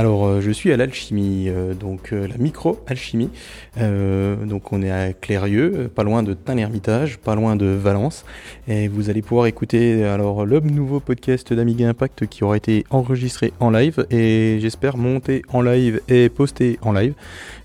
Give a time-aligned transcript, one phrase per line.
[0.00, 3.28] Alors, euh, je suis à l'alchimie, euh, donc euh, la micro-alchimie.
[3.76, 8.24] Donc, on est à Clérieux, pas loin de Tain-l'Hermitage, pas loin de Valence.
[8.66, 13.52] Et vous allez pouvoir écouter alors le nouveau podcast d'Amiga Impact qui aura été enregistré
[13.60, 17.12] en live et j'espère monté en live et posté en live.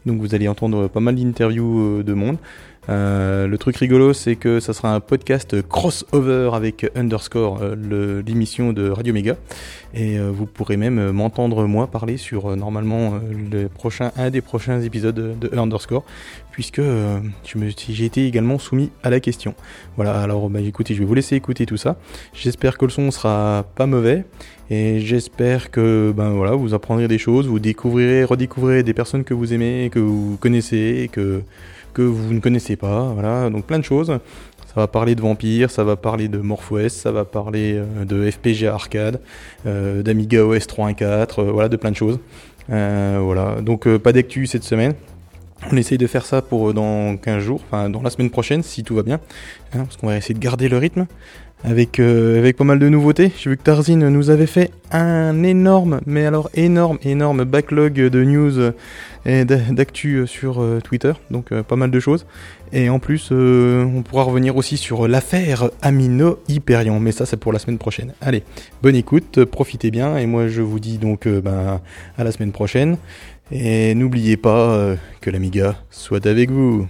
[0.05, 2.37] Donc, vous allez entendre pas mal d'interviews de monde.
[2.89, 8.73] Euh, le truc rigolo, c'est que ça sera un podcast crossover avec Underscore, euh, l'émission
[8.73, 9.35] de Radio Méga.
[9.93, 13.13] Et euh, vous pourrez même m'entendre moi parler sur normalement
[13.51, 13.69] le
[14.17, 16.03] un des prochains épisodes de, de Underscore,
[16.51, 16.81] puisque
[17.89, 19.55] j'ai été également soumis à la question.
[19.95, 21.97] Voilà, alors bah, écoutez, je vais vous laisser écouter tout ça.
[22.33, 24.25] J'espère que le son sera pas mauvais.
[24.71, 29.35] Et j'espère que ben voilà, vous apprendrez des choses, vous découvrirez, redécouvrirez des personnes que
[29.35, 31.43] vous aimez, que vous connaissez, que
[31.95, 34.09] que vous ne connaissez pas, voilà, donc plein de choses.
[34.67, 38.29] Ça va parler de vampires, ça va parler de MorphOS, ça va parler euh, de
[38.29, 39.21] FPGA arcade,
[39.65, 42.19] euh, d'Amiga OS 3.1.4, euh, voilà, de plein de choses.
[42.69, 44.93] Euh, voilà, donc pas d'actu cette semaine.
[45.71, 48.83] On essaye de faire ça pour dans 15 jours, enfin dans la semaine prochaine si
[48.83, 49.21] tout va bien,
[49.73, 51.07] hein, parce qu'on va essayer de garder le rythme
[51.63, 53.31] avec, euh, avec pas mal de nouveautés.
[53.37, 58.23] J'ai vu que Tarzin nous avait fait un énorme, mais alors énorme, énorme backlog de
[58.23, 58.71] news
[59.25, 62.25] et d'a- d'actu sur euh, Twitter, donc euh, pas mal de choses.
[62.71, 67.37] Et en plus, euh, on pourra revenir aussi sur l'affaire Amino Hyperion, mais ça c'est
[67.37, 68.13] pour la semaine prochaine.
[68.21, 68.43] Allez,
[68.83, 71.81] bonne écoute, profitez bien, et moi je vous dis donc ben,
[72.17, 72.97] à la semaine prochaine.
[73.51, 76.87] Et n'oubliez pas que l'Amiga soit avec vous.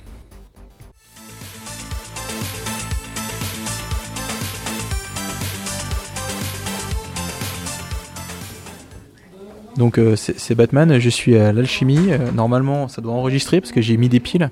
[9.77, 12.11] Donc euh, c'est Batman, je suis à l'alchimie.
[12.11, 14.49] Euh, normalement, ça doit enregistrer parce que j'ai mis des piles,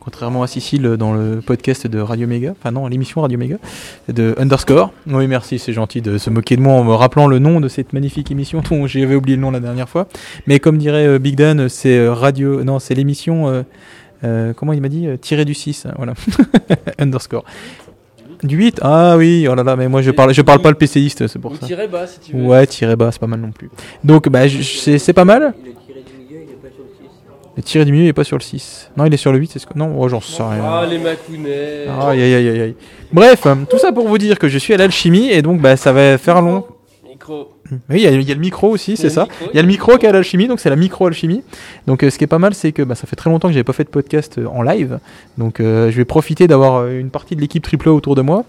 [0.00, 3.56] contrairement à Cécile dans le podcast de Radio Méga, enfin non, l'émission Radio Méga
[4.08, 4.92] de Underscore.
[5.06, 7.68] Oui, merci, c'est gentil de se moquer de moi en me rappelant le nom de
[7.68, 10.08] cette magnifique émission dont j'avais oublié le nom la dernière fois.
[10.46, 13.64] Mais comme dirait euh, Big Dan, c'est euh, radio, non, c'est l'émission.
[14.56, 16.14] comment il m'a dit Tiré du 6, hein, voilà.
[16.98, 17.44] Underscore.
[18.42, 20.76] Du 8 Ah oui, oh là là, mais moi je parle, je parle pas le
[20.76, 21.66] PCiste, c'est pour Ou ça.
[21.66, 22.42] tirer bas si tu veux.
[22.44, 23.70] Ouais, tiré bas, c'est pas mal non plus.
[24.04, 25.54] Donc, bah, c'est c'est pas mal.
[25.64, 27.56] Le tiré du milieu, il est pas sur le 6.
[27.56, 28.90] Le tiré du milieu, il est pas sur le 6.
[28.96, 29.78] Non, il est sur le 8, c'est ce que.
[29.78, 30.62] Non, oh, j'en sais rien.
[30.62, 31.86] Ah, les macounets.
[31.88, 32.74] Aïe, aïe, aïe, aïe, aïe.
[33.12, 35.76] Bref, euh, tout ça pour vous dire que je suis à l'alchimie et donc, bah,
[35.76, 36.64] ça va faire long.
[37.08, 37.55] Micro.
[37.70, 39.22] Oui, il y, a- il y a le micro aussi, c'est a ça.
[39.24, 41.42] micro, Il y a le micro qui à l'alchimie, donc c'est la micro-alchimie.
[41.86, 43.54] Donc, euh, ce qui est pas mal, c'est que bah, ça fait très longtemps que
[43.54, 44.98] j'avais pas fait de podcast euh, en live.
[45.38, 48.44] Donc, euh, je vais profiter d'avoir une partie de l'équipe triple A autour de moi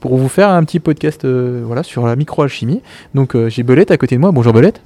[0.00, 2.82] pour vous faire un petit podcast euh, voilà, sur la micro-alchimie.
[3.14, 4.30] Donc, euh, j'ai Belette à côté de moi.
[4.32, 4.80] Bonjour Belette.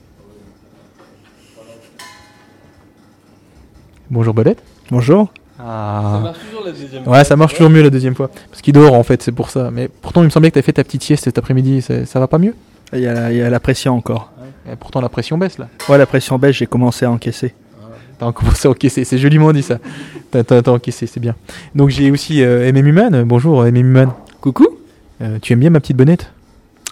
[4.10, 4.62] Bonjour Belette.
[4.90, 5.32] Bonjour.
[5.56, 6.20] Ça Ah.
[6.22, 8.28] marche toujours la deuxième Ouais, ça marche toujours mieux la deuxième fois.
[8.50, 9.70] Parce qu'il dort en fait, c'est pour ça.
[9.72, 11.80] Mais pourtant, il me semblait que t'as fait ta petite sieste cet après-midi.
[11.82, 12.54] Ça, ça va pas mieux?
[12.92, 14.32] Il y, a la, il y a la pression encore.
[14.70, 15.68] Et Pourtant, la pression baisse là.
[15.88, 17.54] Ouais, la pression baisse, j'ai commencé à encaisser.
[18.18, 19.78] T'as commencé à encaisser, c'est joliment dit ça.
[20.30, 21.34] T'as, encaissé, c'est bien.
[21.74, 23.24] Donc j'ai aussi euh, MM Human.
[23.24, 24.10] Bonjour MM Human.
[24.40, 24.68] Coucou.
[25.22, 26.30] Euh, tu aimes bien ma petite bonnette?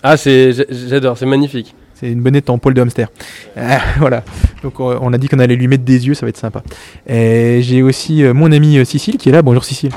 [0.02, 0.52] Ah, c'est,
[0.88, 1.74] j'adore, c'est magnifique.
[2.02, 3.08] C'est une bonnette en poil de hamster.
[3.56, 4.24] Euh, voilà.
[4.64, 6.64] Donc on, a dit qu'on allait lui mettre des yeux, ça va être sympa.
[7.06, 9.42] Et j'ai aussi euh, mon amie euh, Cécile qui est là.
[9.42, 9.92] Bonjour Cécile.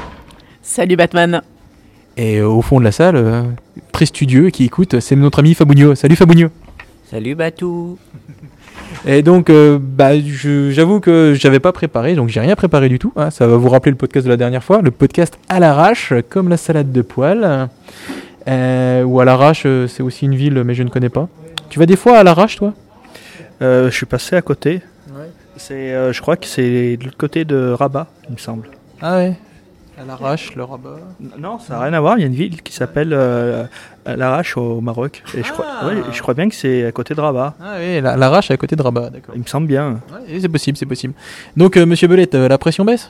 [0.62, 1.42] Salut Batman.
[2.18, 3.44] Et euh, au fond de la salle, euh,
[3.92, 5.96] très studieux, qui écoute, c'est notre ami Fabugno.
[5.96, 6.48] Salut Fabugno.
[7.10, 7.98] Salut Batou.
[9.06, 13.00] Et donc, euh, bah, je- j'avoue que j'avais pas préparé, donc j'ai rien préparé du
[13.00, 13.12] tout.
[13.16, 13.30] hein.
[13.32, 16.50] Ça va vous rappeler le podcast de la dernière fois, le podcast à l'arrache, comme
[16.50, 17.70] la salade de poil.
[18.48, 21.28] Euh, ou à l'arrache, euh, c'est aussi une ville, mais je ne connais pas.
[21.70, 22.74] Tu vas des fois à l'arrache, toi?
[23.62, 24.82] Euh, je suis passé à côté.
[25.58, 28.68] C'est, euh, je crois que c'est de l'autre côté de Rabat, il me semble.
[29.02, 29.34] Ah ouais.
[29.98, 30.98] À l'arrache, le rabat.
[31.40, 32.18] Non, ça n'a rien à voir.
[32.18, 33.64] Il y a une ville qui s'appelle euh,
[34.06, 35.24] Larache au Maroc.
[35.38, 35.88] Et je, crois, Ah.
[35.88, 37.54] ouais, je crois bien que c'est à côté de Rabat.
[37.62, 39.34] Ah oui, la- l'arrache est à côté de Rabat, d'accord.
[39.36, 40.02] Il me semble bien.
[40.12, 41.14] Ouais, c'est possible, c'est possible.
[41.56, 43.10] Donc, euh, monsieur Belette, euh, la pression baisse?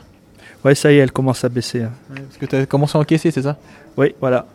[0.63, 1.81] Ouais, ça y est, elle commence à baisser.
[1.83, 1.91] hein.
[2.15, 3.57] Parce que tu as commencé à encaisser, c'est ça?
[3.97, 4.45] Oui, voilà.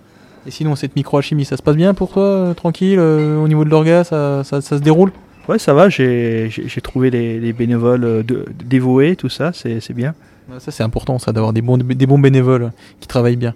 [0.46, 3.64] Et sinon, cette microalchimie, ça se passe bien pour toi euh, Tranquille euh, Au niveau
[3.64, 5.10] de l'orga, ça, ça, ça se déroule?
[5.48, 5.88] Ouais, ça va.
[5.88, 9.50] J'ai, j'ai, j'ai trouvé les, les bénévoles euh, de- dévoués, tout ça.
[9.52, 10.14] C'est, c'est bien.
[10.58, 13.54] Ça c'est important ça d'avoir des bons bénévoles qui travaillent bien.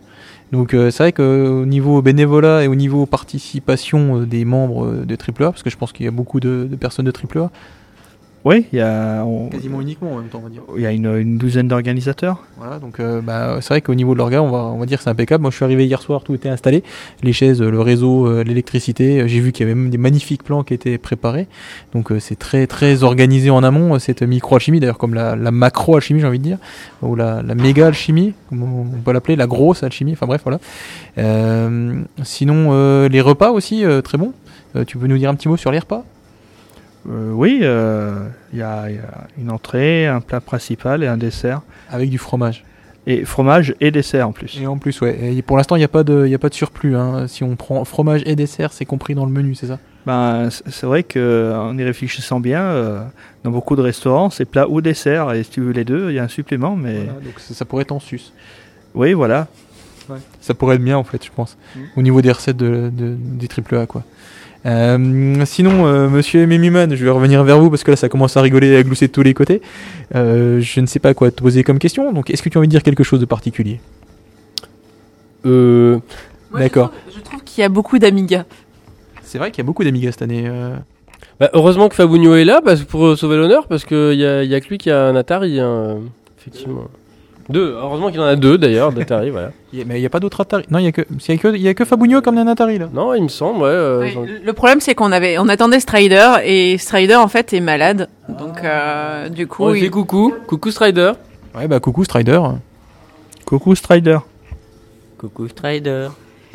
[0.52, 5.04] Donc euh, c'est vrai qu'au niveau bénévolat et au niveau participation euh, des membres euh,
[5.04, 7.50] de AAA, parce que je pense qu'il y a beaucoup de, de personnes de AAA,
[8.46, 10.60] Oui, il y a, on- quasiment uniquement en même temps on va dire.
[10.76, 12.44] il y a une, une douzaine d'organisateurs.
[12.58, 14.98] Voilà, donc euh, bah, c'est vrai qu'au niveau de l'orga, on va, on va dire
[14.98, 15.40] que c'est impeccable.
[15.40, 16.82] Moi je suis arrivé hier soir, tout était installé,
[17.22, 19.22] les chaises, euh, le réseau, euh, l'électricité.
[19.22, 21.46] Euh, J'ai vu qu'il y avait même des magnifiques plans qui étaient préparés.
[21.94, 26.20] Donc euh, c'est très très organisé en amont cette micro-alchimie, d'ailleurs comme la, la macro-alchimie
[26.20, 26.58] j'ai envie de dire,
[27.00, 30.58] ou la, la méga-alchimie, comme on peut l'appeler, la grosse alchimie, enfin bref voilà.
[31.16, 34.32] Euh, sinon euh, les repas aussi, très bon.
[34.86, 36.04] Tu peux nous dire un petit mot sur les repas?
[37.08, 38.86] Euh, oui, euh, il y, y a
[39.38, 41.62] une entrée, un plat principal et un dessert.
[41.90, 42.64] Avec du fromage.
[43.06, 44.58] Et fromage et dessert en plus.
[44.60, 45.34] Et en plus, ouais.
[45.34, 46.96] Et pour l'instant, il n'y a, pas de- il y a pas de surplus.
[46.96, 47.26] hein.
[47.28, 49.78] Si on prend fromage et dessert, c'est compris dans le menu, c'est ça?
[50.06, 53.02] Ben, c'est vrai qu'en y réfléchissant bien, euh,
[53.42, 55.32] dans beaucoup de restaurants, c'est plat ou dessert.
[55.32, 56.76] Et si tu veux les deux, il y a un supplément.
[56.76, 58.32] Mais Voilà, donc ça, ça pourrait être en sus.
[58.94, 59.48] oui, voilà.
[60.40, 61.56] Ça pourrait être bien, en fait, je pense.
[61.74, 61.80] Mm.
[61.96, 64.02] Au niveau des recettes de, de- des triple A, quoi.
[64.66, 68.36] Euh, sinon, euh, monsieur Mimiman, je vais revenir vers vous parce que là, ça commence
[68.36, 69.60] à rigoler et à glousser de tous les côtés.
[70.14, 72.12] Euh, je ne sais pas quoi te poser comme question.
[72.12, 73.80] Donc, est-ce que tu as envie de dire quelque chose de particulier?
[75.46, 75.98] Euh,
[76.50, 76.92] Moi, D'accord.
[77.06, 78.46] Je trouve, je trouve qu'il y a beaucoup d'Amiga.
[79.22, 80.44] C'est vrai qu'il y a beaucoup d'Amiga cette année.
[80.46, 80.76] euh.
[81.40, 84.44] bah, heureusement que Fabugno est là parce, pour euh, sauver l'honneur, parce qu'il y a,
[84.44, 85.98] y a que lui qui a un Atari, hein, euh,
[86.38, 86.84] effectivement.
[87.50, 89.50] Deux, heureusement qu'il en a deux d'ailleurs, d'Atari, voilà.
[89.72, 90.64] Il y a- Mais il n'y a pas d'autres Atari.
[90.70, 92.38] Non, il n'y a, que- il y a que, il y a que Fabugno comme
[92.38, 92.88] un Atari là.
[92.92, 93.68] Non, il me semble, ouais.
[93.68, 94.08] euh,
[94.42, 98.08] le- problème, c'est qu'on avait, on attendait Strider et Strider en fait est malade.
[98.28, 101.12] Donc euh, du coup, On lui il- fait coucou, coucou Strider.
[101.54, 102.40] Ouais, bah coucou Strider.
[103.44, 104.18] Coucou Strider.
[105.18, 106.08] Coucou Strider.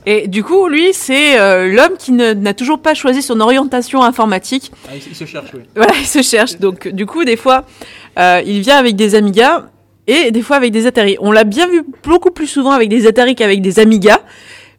[0.06, 4.01] et du coup, lui, c'est euh, l'homme qui ne- n'a toujours pas choisi son orientation
[4.03, 4.71] informatique.
[4.94, 5.62] il, se cherche, oui.
[5.75, 6.57] Voilà, il se cherche.
[6.57, 7.63] Donc du coup, des fois,
[8.18, 9.65] euh, il vient avec des Amiga
[10.09, 11.17] et des fois avec des Atari.
[11.19, 14.19] On l'a bien vu beaucoup plus souvent avec des Atari qu'avec des Amiga,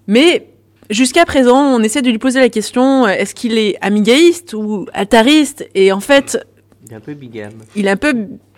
[0.07, 0.47] mais
[0.91, 4.87] Jusqu'à présent, on essaie de lui poser la question euh, est-ce qu'il est amigaïste ou
[4.93, 5.69] atariste?
[5.77, 6.45] Et en fait,
[6.85, 7.53] Il est un peu bigame.
[7.77, 8.13] il est un peu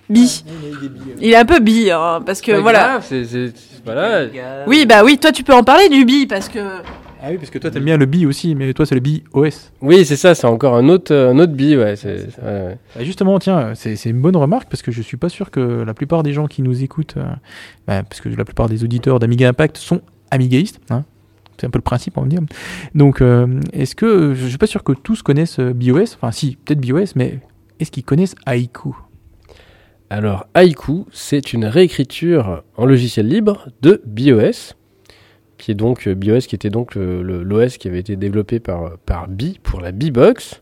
[0.09, 0.43] bi.
[1.21, 3.01] Il est un peu bi, hein, parce que Pas voilà.
[3.03, 3.25] grave,
[3.85, 4.65] voilà.
[4.67, 6.59] Oui, bah oui, toi tu peux en parler du bi parce que
[7.25, 9.23] Ah oui, parce que toi t'aimes bien le bi aussi, mais toi c'est le bi
[9.33, 9.73] OS.
[9.81, 11.95] Oui, c'est ça, c'est encore un autre, un autre bi, ouais.
[11.95, 12.79] c'est- ouais, ouais.
[12.97, 15.61] Bah, justement, tiens, c'est c'est une bonne remarque parce que je suis pas sûr que
[15.61, 17.25] la plupart des gens qui nous écoutent, euh,
[17.87, 20.01] bah, parce que la plupart des auditeurs d'Amiga Impact sont
[20.33, 20.81] amigaïstes.
[20.91, 21.05] Hein
[21.59, 22.41] c'est un peu le principe, on va dire.
[22.97, 26.57] Donc, euh, est-ce que je suis pas sûr que tous connaissent euh, BIOS Enfin, si,
[26.57, 27.39] peut-être BIOS, mais
[27.79, 28.97] est-ce qu'ils connaissent Haiku?
[30.11, 34.75] Alors, Haiku, c'est une réécriture en logiciel libre de BIOS,
[35.63, 39.29] qui est donc euh, BIOS, qui était donc l'OS qui avait été développé par, par
[39.29, 40.61] Bi pour la B-Box,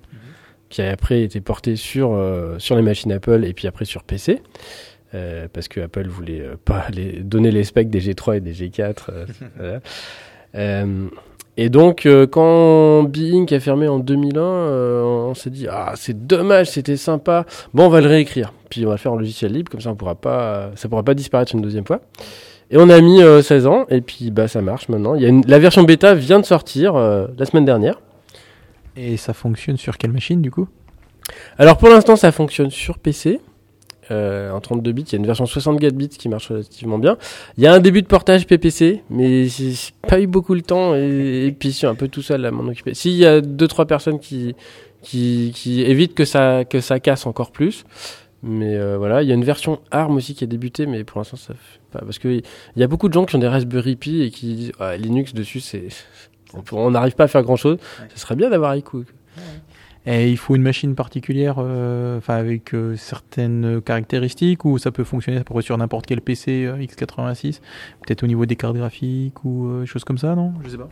[0.69, 4.02] qui a après été porté sur, euh, sur les machines Apple et puis après sur
[4.02, 4.43] PC.
[5.14, 8.94] euh, parce que Apple voulait pas les, donner les specs des G3 et des G4.
[9.08, 9.26] euh,
[9.56, 9.81] voilà.
[10.56, 11.08] Euh,
[11.56, 16.26] et donc, euh, quand Bing a fermé en 2001, euh, on s'est dit ah c'est
[16.26, 17.47] dommage, c'était sympa.
[17.73, 18.52] Bon, on va le réécrire.
[18.69, 21.02] Puis on va le faire en logiciel libre, comme ça on pourra pas, ça pourra
[21.02, 22.02] pas disparaître une deuxième fois.
[22.70, 25.14] Et on a mis euh, 16 ans, et puis bah ça marche maintenant.
[25.17, 28.00] Il y a une- la version bêta vient de sortir euh, la semaine dernière.
[28.96, 30.69] Et ça fonctionne sur quelle machine du coup?
[31.58, 33.40] Alors pour l'instant, ça fonctionne sur PC.
[34.12, 37.17] euh, en 32 bits, il y a une version 64 bits qui marche relativement bien.
[37.56, 40.62] Il y a un début de portage PPC, mais j'ai j'ai pas eu beaucoup le
[40.62, 42.93] temps et, et puis je suis un peu tout seul à m'en occuper.
[42.94, 44.56] S'il y a deux trois personnes qui
[45.02, 47.84] qui, qui évitent que ça que ça casse encore plus,
[48.42, 51.18] mais euh, voilà, il y a une version ARM aussi qui a débuté, mais pour
[51.20, 52.42] l'instant ça fait pas parce que il
[52.76, 55.35] y a beaucoup de gens qui ont des Raspberry Pi et qui disent Ah, Linux
[55.35, 55.88] dessus c'est
[56.73, 57.78] on n'arrive pas à faire grand chose.
[58.14, 59.04] Ce serait bien d'avoir Haiku.
[60.06, 65.04] Et il faut une machine particulière, euh, enfin avec euh, certaines caractéristiques, ou ça peut
[65.04, 67.61] fonctionner à peu près sur n'importe quel PC euh, x86,
[68.06, 70.54] peut-être au niveau des cartes graphiques ou euh, choses comme ça, non?
[70.64, 70.88] Je sais pas.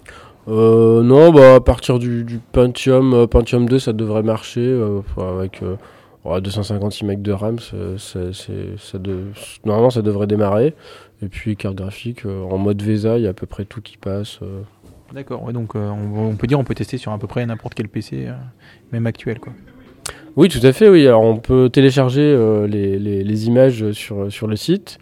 [0.48, 5.00] Euh, non, bah à partir du, du Pentium, euh, Pentium 2, ça devrait marcher euh,
[5.16, 5.62] avec
[6.26, 7.58] euh, 256 MB de RAM.
[8.98, 9.24] de-
[9.64, 10.74] normalement, ça devrait démarrer.
[11.22, 13.80] Et puis carte graphique euh, en mode VESA, il y a à peu près tout
[13.80, 14.38] qui passe.
[14.42, 14.62] euh.
[15.12, 17.88] D'accord, donc euh, on, peut dire on peut tester sur à peu près n'importe quel
[17.88, 18.32] PC, euh,
[18.92, 19.54] même actuel quoi.
[20.38, 20.88] Oui, tout à fait.
[20.88, 24.98] Oui, alors on peut télécharger euh, les, les, les images sur sur le site,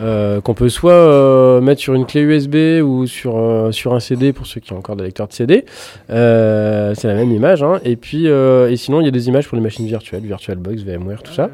[0.00, 4.32] euh, qu'on peut soit euh, mettre sur une clé USB ou sur sur un CD
[4.32, 5.66] pour ceux qui ont encore des lecteurs de CD.
[6.08, 7.62] C'est la même image.
[7.62, 7.80] Hein.
[7.84, 11.22] Et puis et sinon il y a des images pour les machines virtuelles, VirtualBox, VMware,
[11.22, 11.50] tout ça.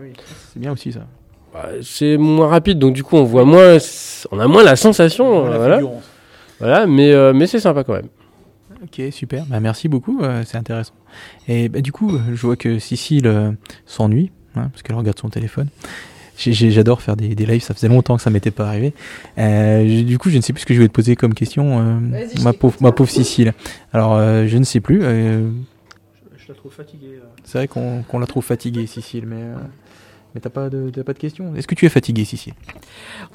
[0.52, 1.00] C'est bien aussi ça.
[1.52, 3.78] Bah, c'est moins rapide, donc du coup on voit moins,
[4.30, 5.80] on a moins la sensation, voilà.
[6.60, 8.08] Voilà, mais mais c'est sympa quand même.
[8.84, 9.44] Ok, super.
[9.46, 10.92] Bah, merci beaucoup, euh, c'est intéressant.
[11.48, 13.52] Et bah, du coup, euh, je vois que Cécile euh,
[13.86, 15.68] s'ennuie, hein, parce qu'elle regarde son téléphone.
[16.36, 18.92] J'adore faire des, des lives, ça faisait longtemps que ça m'était pas arrivé.
[19.38, 21.32] Euh, je- du coup, je ne sais plus ce que je vais te poser comme
[21.32, 22.00] question, euh,
[22.42, 23.54] ma, pauvre, ma pauvre Cécile.
[23.92, 25.00] Alors, euh, je ne sais plus.
[25.04, 25.48] euh,
[26.36, 27.20] Je la trouve fatiguée.
[27.44, 29.54] c'est vrai qu'on qu'on la trouve fatiguée, Cécile, mais, euh,
[30.34, 31.54] mais t'as pas, de, t'as pas de question.
[31.56, 32.54] Est-ce que tu es fatiguée, Cécile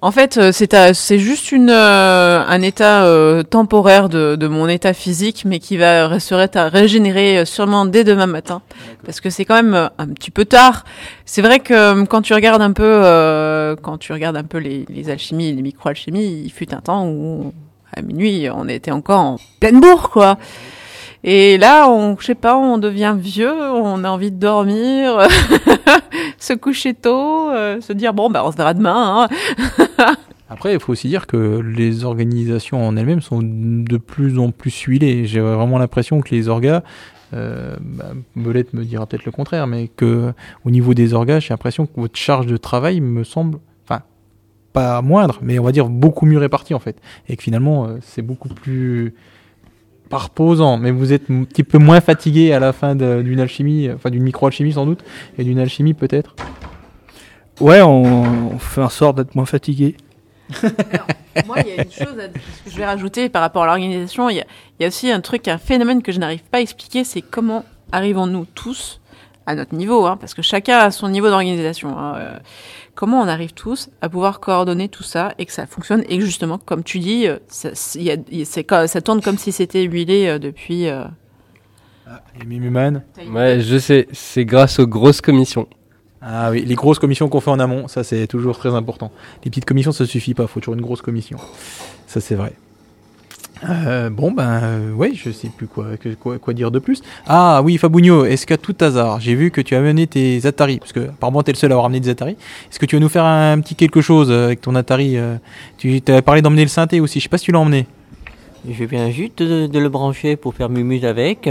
[0.01, 4.47] En fait, euh, c'est à- c'est juste une euh, un état euh, temporaire de, de
[4.47, 8.61] mon état physique, mais qui va se à régénérer sûrement dès demain matin,
[9.05, 10.83] parce que c'est quand même un petit peu tard.
[11.25, 14.85] C'est vrai que quand tu regardes un peu, euh, quand tu regardes un peu les,
[14.89, 17.53] les alchimies, les micro-alchimies, il fut un temps où
[17.95, 20.37] à minuit on était encore en pleine bourre, quoi.
[21.23, 25.27] Et là, on, je sais pas, on devient vieux, on a envie de dormir,
[26.37, 29.27] se coucher tôt, euh, se dire bon, bah on se verra demain.
[29.27, 30.15] hein.
[30.49, 34.75] Après, il faut aussi dire que les organisations en elles-mêmes sont de plus en plus
[34.81, 35.25] huilées.
[35.25, 36.81] J'ai vraiment l'impression que les orgas,
[37.33, 40.33] euh, bah, me dira peut-être le contraire, mais que
[40.65, 44.01] au niveau des orgas, j'ai l'impression que votre charge de travail me semble, enfin,
[44.73, 47.97] pas moindre, mais on va dire beaucoup mieux répartie en fait, et que finalement euh,
[48.01, 49.13] c'est beaucoup plus
[50.09, 53.89] pas reposant, mais vous êtes un petit peu moins fatigué à la fin d'une alchimie,
[53.93, 55.03] enfin d'une micro-alchimie sans doute,
[55.37, 56.35] et d'une alchimie peut-être?
[57.59, 59.95] Ouais, on, on fait en sorte d'être moins fatigué.
[61.45, 64.29] Moi, il y a une chose à- que je vais rajouter par rapport à l'organisation.
[64.29, 64.45] Il y, a,
[64.79, 67.21] il y a aussi un truc, un phénomène que je n'arrive pas à expliquer, c'est
[67.21, 68.99] comment arrivons-nous tous
[69.45, 71.97] à notre niveau, hein, parce que chacun a son niveau d'organisation.
[71.97, 72.37] hein, euh,
[72.99, 76.25] comment on arrive tous à pouvoir coordonner tout ça et que ça fonctionne et que
[76.25, 80.89] justement, comme tu dis, euh, ça, y a- tourne comme si c'était huilé euh, depuis.
[80.89, 81.05] euh,
[82.41, 85.69] Et Mimuman Ouais, je sais, c'est grâce aux grosses commissions.
[86.21, 89.13] Ah oui, les grosses commissions qu'on fait en amont, ça c'est toujours très important.
[89.45, 91.37] Les petites commissions, ça suffit pas, faut toujours une grosse commission.
[92.05, 92.51] Ça c'est vrai.
[93.67, 97.01] Euh, bon ben euh, ouais, je sais plus quoi, que- quoi quoi dire de plus.
[97.27, 100.79] Ah oui, Fabugno, est-ce qu'à tout hasard, j'ai vu que tu as amené tes Atari,
[100.79, 102.33] parce que apparemment t'es le seul à avoir amené des Atari.
[102.71, 105.35] Est-ce que tu vas nous faire un petit quelque chose euh, avec ton Atari euh,
[105.77, 107.85] Tu t'avais parlé d'emmener le synthé aussi, je sais pas si tu l'as emmené.
[108.69, 111.49] Je viens juste de, de le brancher pour faire mumuse avec.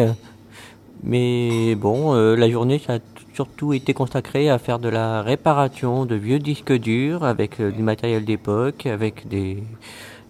[1.02, 2.98] Mais bon, euh, la journée, ça a
[3.34, 8.24] surtout été consacrée à faire de la réparation de vieux disques durs avec du matériel
[8.24, 9.62] d'époque, avec des,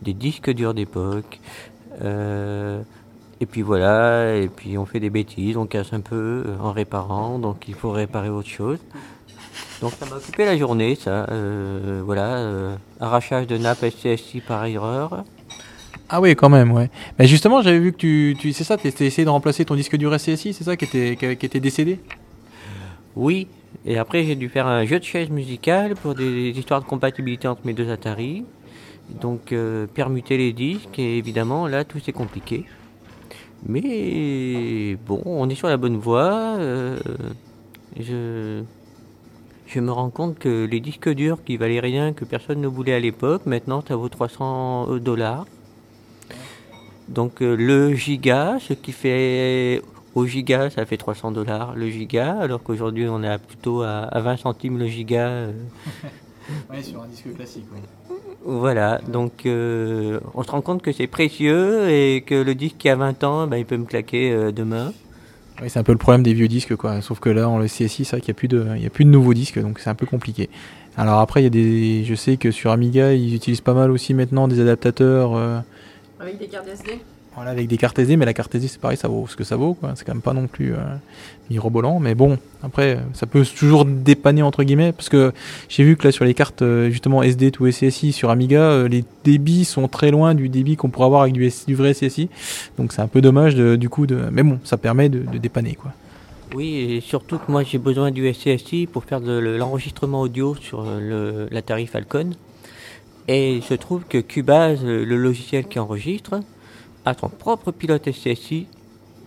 [0.03, 1.41] des disques durs d'époque.
[2.03, 2.83] Euh,
[3.41, 6.73] et puis voilà, et puis on fait des bêtises, on casse un peu euh, en
[6.73, 8.79] réparant, donc il faut réparer autre chose.
[9.81, 11.27] Donc ça m'a occupé la journée, ça.
[11.31, 15.25] euh, voilà, euh, arrachage de nappe SCSI par erreur.
[16.09, 16.91] Ah oui, quand même, ouais.
[17.19, 19.97] Mais justement, j'avais vu que tu, tu c'est ça, t'as essayé de remplacer ton disque
[19.97, 22.01] dur SCSI, c'est ça qui était qui, qui était décédé?
[23.15, 23.47] Oui,
[23.85, 26.87] et après j'ai dû faire un jeu de chaises musicales pour des, des histoires de
[26.87, 28.45] compatibilité entre mes deux Atari.
[29.09, 32.65] Donc euh, permuter les disques, et évidemment là tout c'est compliqué.
[33.67, 36.57] Mais bon, on est sur la bonne voie.
[36.59, 36.97] euh,
[37.99, 42.95] je, me rends compte que les disques durs qui valaient rien, que personne ne voulait
[42.95, 45.47] à l'époque, maintenant ça vaut 300 dollars.
[47.09, 49.83] Donc euh, le giga, ce qui fait
[50.15, 54.21] au giga, ça fait 300 dollars le giga, alors qu'aujourd'hui on est plutôt à, à
[54.21, 55.47] 20 centimes le giga.
[56.71, 57.65] Ouais, sur un disque classique,
[58.45, 62.89] voilà, donc euh, on se rend compte que c'est précieux et que le disque qui
[62.89, 64.93] a 20 ans, ben, il peut me claquer euh, demain.
[65.61, 67.01] Oui, c'est un peu le problème des vieux disques, quoi.
[67.03, 68.87] Sauf que là, en le CSI, c'est vrai qu'il n'y a, plus de- il y
[68.87, 70.49] a plus de nouveaux disques, donc c'est un peu compliqué.
[70.97, 73.91] Alors après, il y a des, je sais que sur Amiga, ils utilisent pas mal
[73.91, 75.59] aussi maintenant des adaptateurs euh,
[76.21, 77.01] Avec des cartes SD
[77.47, 79.93] avec des cartes mais la carte c'est pareil, ça vaut ce que ça vaut, quoi.
[79.95, 80.79] C'est quand même pas non plus euh,
[81.51, 85.33] mirobolant, mais bon, après, ça peut toujours dépanner, entre guillemets, parce que
[85.69, 88.89] j'ai vu que là, sur les cartes, euh, justement, SD ou SCSI sur Amiga, euh,
[88.89, 92.29] les débits sont très loin du débit qu'on pourrait avoir avec du, vrai SCSI,
[92.79, 95.93] donc c'est un peu dommage, du coup, mais bon, ça permet de, dépanner, quoi.
[96.55, 100.55] Oui, et surtout que moi j'ai besoin du SCSI pour faire de le- l'enregistrement audio
[100.55, 102.31] sur euh, la tarif Falcon.
[103.29, 106.41] Et il se trouve que Cubase, le logiciel qui enregistre,
[107.09, 108.67] a son propre pilote SCSI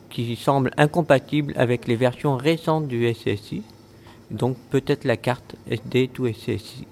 [0.09, 3.63] qui semble incompatible avec les versions récentes du SCSI.
[4.29, 6.85] Donc peut-être la carte SD tout SCSI.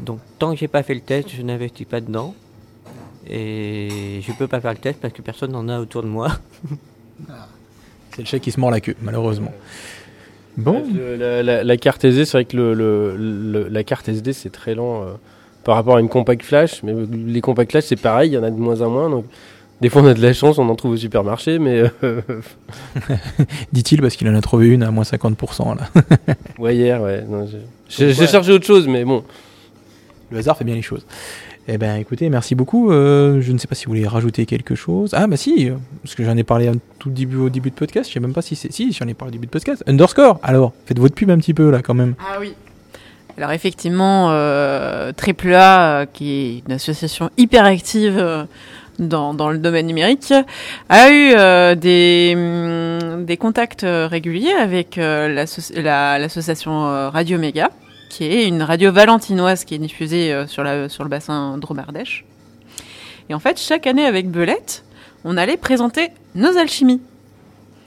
[0.00, 2.34] Donc tant que j'ai pas fait le test, je n'investis pas dedans.
[3.30, 6.28] Et je peux pas faire le test parce que personne n'en a autour de moi.
[8.12, 9.52] C'est le chat qui se mord la queue, malheureusement.
[10.56, 10.82] Bon,
[11.18, 14.50] la, la- la carte SD, c'est vrai que le, le- le- la carte SD, c'est
[14.50, 15.12] très lent euh,
[15.62, 16.82] par rapport à une compact flash.
[16.82, 19.08] Mais les compact flash, c'est pareil, il y en a de moins en moins.
[19.10, 19.24] Donc,
[19.80, 21.58] des fois, on a de la chance, on en trouve au supermarché.
[21.58, 22.20] Mais euh,
[23.72, 25.88] dit-il, parce qu'il en a trouvé une à moins 50%, là.
[26.58, 27.24] ouais, hier, ouais.
[27.28, 27.46] non,
[27.88, 28.26] j'ai- ouais.
[28.26, 29.24] cherché autre chose, mais bon.
[30.30, 31.06] Le hasard fait bien les choses.
[31.70, 32.90] Eh ben, écoutez, merci beaucoup.
[32.90, 35.10] Euh, je ne sais pas si vous voulez rajouter quelque chose.
[35.12, 38.08] Ah, bah si, euh, parce que j'en ai parlé tout début, au début de podcast.
[38.08, 38.72] Je sais même pas si c'est.
[38.72, 39.84] Si, j'en ai parlé au début de podcast.
[39.86, 42.14] Underscore, alors, faites votre pub un petit peu, là, quand même.
[42.20, 42.54] Ah oui.
[43.36, 48.44] Alors effectivement, euh, AAA, euh, qui est une association hyper active euh,
[48.98, 50.32] dans, dans le domaine numérique,
[50.88, 57.10] a eu euh, des, hum, des contacts euh, réguliers avec euh, l'asso- la- l'association euh,
[57.10, 57.70] Radio Méga,
[58.10, 62.24] qui est une radio valentinoise qui est diffusée euh, sur, la, sur le bassin Dromardèche.
[63.28, 64.84] Et en fait, chaque année avec Belette,
[65.24, 67.00] on allait présenter nos alchimies.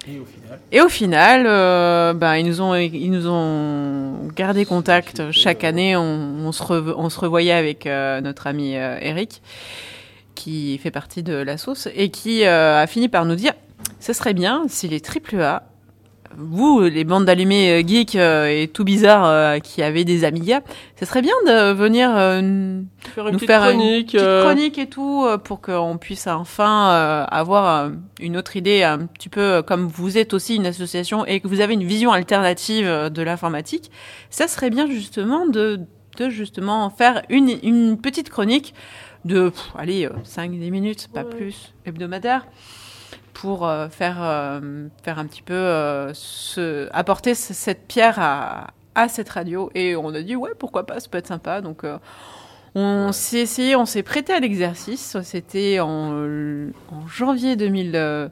[0.07, 0.59] Et au final?
[0.71, 5.31] Et au final, euh, ben, ils, nous ont, ils nous ont gardé contact.
[5.31, 9.41] Chaque année, on, on se, on se revoyait avec euh, notre ami euh, Eric,
[10.41, 13.53] qui fait partie de la sauce, et qui euh, a fini par nous dire
[13.99, 15.63] ce serait bien si les AAA,
[16.37, 20.61] vous, les bandes d'allumés euh, geeks euh, et tout bizarre euh, qui avaient des Amiga,
[20.99, 22.09] ce serait bien de venir
[23.13, 24.13] Faire une nous faire chronique.
[24.13, 29.29] une petite chronique et tout pour qu'on puisse enfin avoir une autre idée un petit
[29.29, 33.21] peu comme vous êtes aussi une association et que vous avez une vision alternative de
[33.21, 33.91] l'informatique.
[34.29, 35.81] Ça serait bien justement de,
[36.17, 38.73] de justement faire une, une petite chronique
[39.25, 41.29] de pff, allez 5-10 minutes, pas Ouais.
[41.29, 42.47] plus, hebdomadaire
[43.33, 48.67] pour euh, faire euh, faire un petit peu euh, ce, apporter ce- cette pierre à,
[48.95, 51.83] à cette radio et on a dit ouais pourquoi pas ça peut être sympa donc
[51.83, 51.97] euh,
[52.75, 58.27] on s'est essayé on s'est prêté à l'exercice c'était en, euh, en janvier 2000 euh,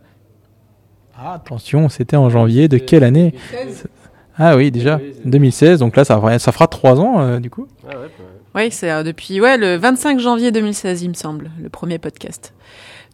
[1.18, 3.88] Ah, attention, c'était en janvier de quelle année 2016.
[4.38, 7.40] Ah oui, déjà, Oui, c'est- 2016, donc là ça, fera- ça fera trois ans euh,
[7.40, 7.68] du coup.
[7.86, 8.10] Ah ouais, ouais.
[8.56, 12.54] Oui c'est euh, depuis ouais le 25 janvier 2016 il me semble le premier podcast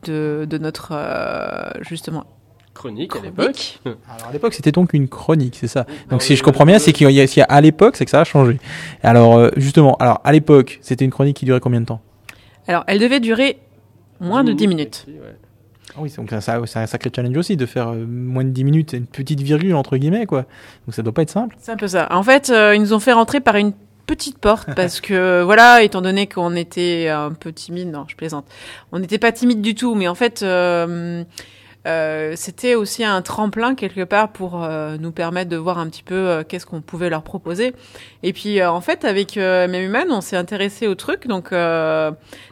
[0.04, 2.25] de, de notre euh, justement
[2.74, 3.80] Chronique à l'époque.
[3.86, 5.86] Alors à l'époque c'était donc une chronique, c'est ça.
[6.10, 8.04] Donc si je comprends bien, c'est qu'il y a, s'il y a à l'époque, c'est
[8.04, 8.60] que ça a changé.
[9.01, 12.01] Alors euh, justement, alors à l'époque, c'était une chronique qui durait combien de temps?
[12.68, 13.60] Alors elle devait durer
[14.20, 15.06] moins de 10 minutes.
[15.96, 19.08] Ah oui, donc c'est un sacré challenge aussi de faire moins de 10 minutes, une
[19.08, 20.42] petite virgule entre guillemets quoi.
[20.86, 21.56] Donc ça doit pas être simple.
[21.60, 22.08] C'est un peu ça.
[22.12, 23.72] En fait, euh, ils nous ont fait rentrer par une
[24.06, 28.46] petite porte parce que voilà, étant donné qu'on était un peu timide, non, je plaisante.
[28.92, 31.24] On n'était pas timide du tout, mais en fait, euh,
[31.86, 36.02] euh, c'était aussi un tremplin quelque part pour euh, nous permettre de voir un petit
[36.02, 37.74] peu qu'est-ce qu'on pouvait leur proposer.
[38.24, 41.28] Et puis, en fait, avec euh, Memuman, on s'est intéressé au truc.
[41.28, 41.54] Donc,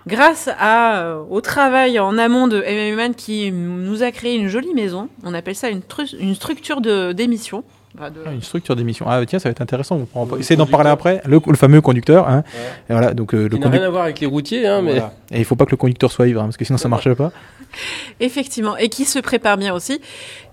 [0.07, 5.09] grâce à au travail en amont de Memuman qui nous a créé une jolie maison,
[5.23, 5.81] on appelle ça une,
[6.19, 7.63] une structure d'émission.
[7.97, 9.05] Enfin, de- Ah, Une structure d'émission.
[9.07, 9.99] Ah tiens, ça va être intéressant.
[10.15, 11.21] On essayer d'en parler après.
[11.25, 12.27] Le, le fameux conducteur.
[12.27, 12.43] Hein.
[12.53, 12.61] Ouais.
[12.89, 13.71] Et voilà, donc euh, le conducteur.
[13.71, 14.91] rien à voir avec les routiers, hein, mais.
[14.93, 15.13] Voilà.
[15.31, 17.11] Et il faut pas que le conducteur soit ivre, hein, parce que sinon ça marche
[17.13, 17.31] pas.
[18.19, 19.99] Effectivement, et qui se prépare bien aussi.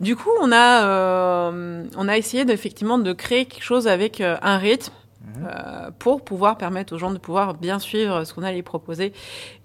[0.01, 4.21] Du coup, on a, euh, on a essayé de, effectivement de créer quelque chose avec
[4.21, 4.93] euh, un rythme
[5.45, 9.13] euh, pour pouvoir permettre aux gens de pouvoir bien suivre ce qu'on allait proposer.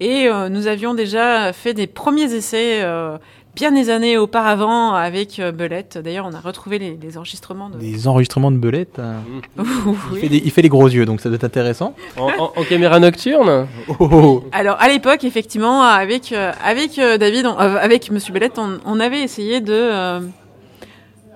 [0.02, 3.18] Et euh, nous avions déjà fait des premiers essais euh,
[3.56, 5.98] bien des années auparavant avec euh, Belette.
[5.98, 7.78] D'ailleurs, on a retrouvé les, les enregistrements de.
[7.78, 9.00] Des enregistrements de belettes.
[9.00, 9.16] hein.
[9.86, 9.96] Oui.
[10.14, 11.96] Il, fait des, il fait les gros yeux, donc ça doit être intéressant.
[12.18, 14.44] En, en- en caméra nocturne Oh, oh, oh.
[14.52, 18.78] Alors à l'époque, effectivement, avec euh, avec euh, David, on- euh, avec Monsieur Bellette, on,
[18.86, 20.20] on avait essayé de euh,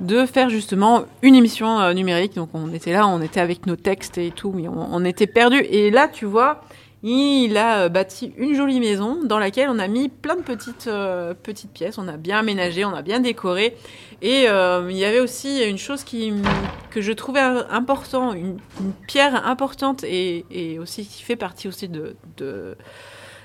[0.01, 2.35] de faire justement une émission euh, numérique.
[2.35, 5.27] Donc on était là, on était avec nos textes et tout, mais on, on était
[5.27, 5.65] perdus.
[5.69, 6.61] Et là, tu vois,
[7.01, 10.87] il a euh, bâti une jolie maison dans laquelle on a mis plein de petites
[10.87, 11.97] euh, petites pièces.
[11.97, 13.77] On a bien aménagé, on a bien décoré.
[14.21, 16.33] Et euh, il y avait aussi une chose qui
[16.91, 18.57] que je trouvais important, une,
[19.07, 22.15] pierre importante et, aussi qui fait partie aussi de,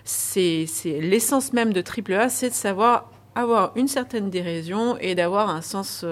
[0.04, 5.60] c'est l'essence même de AAA, c'est de savoir avoir une certaine dérision et d'avoir un
[5.60, 6.04] sens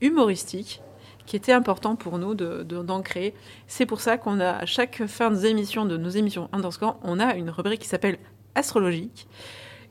[0.00, 0.80] humoristique
[1.26, 3.34] qui était important pour nous de, de- d'en créer.
[3.66, 7.18] C'est pour ça qu'on a à chaque fin des émissions de nos émissions Underscore, on
[7.20, 8.18] a une rubrique qui s'appelle
[8.54, 9.26] Astrologique.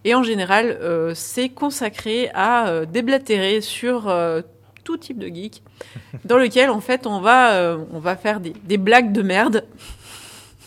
[0.06, 4.42] Et en général, euh, c'est consacré à euh, déblatérer sur euh,
[4.84, 5.64] tout type de geek,
[6.26, 9.66] dans lequel en fait on va, euh, on va faire des, des blagues de merde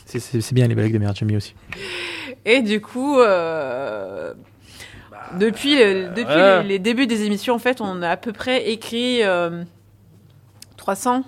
[0.07, 1.55] C'est- bien les blagues de merde, j'aime bien aussi.
[2.45, 4.33] Et du coup, euh,
[5.39, 6.63] depuis, depuis ouais.
[6.63, 9.63] les, les débuts des émissions, en fait, on a à peu près écrit euh,
[10.95, 11.23] 300,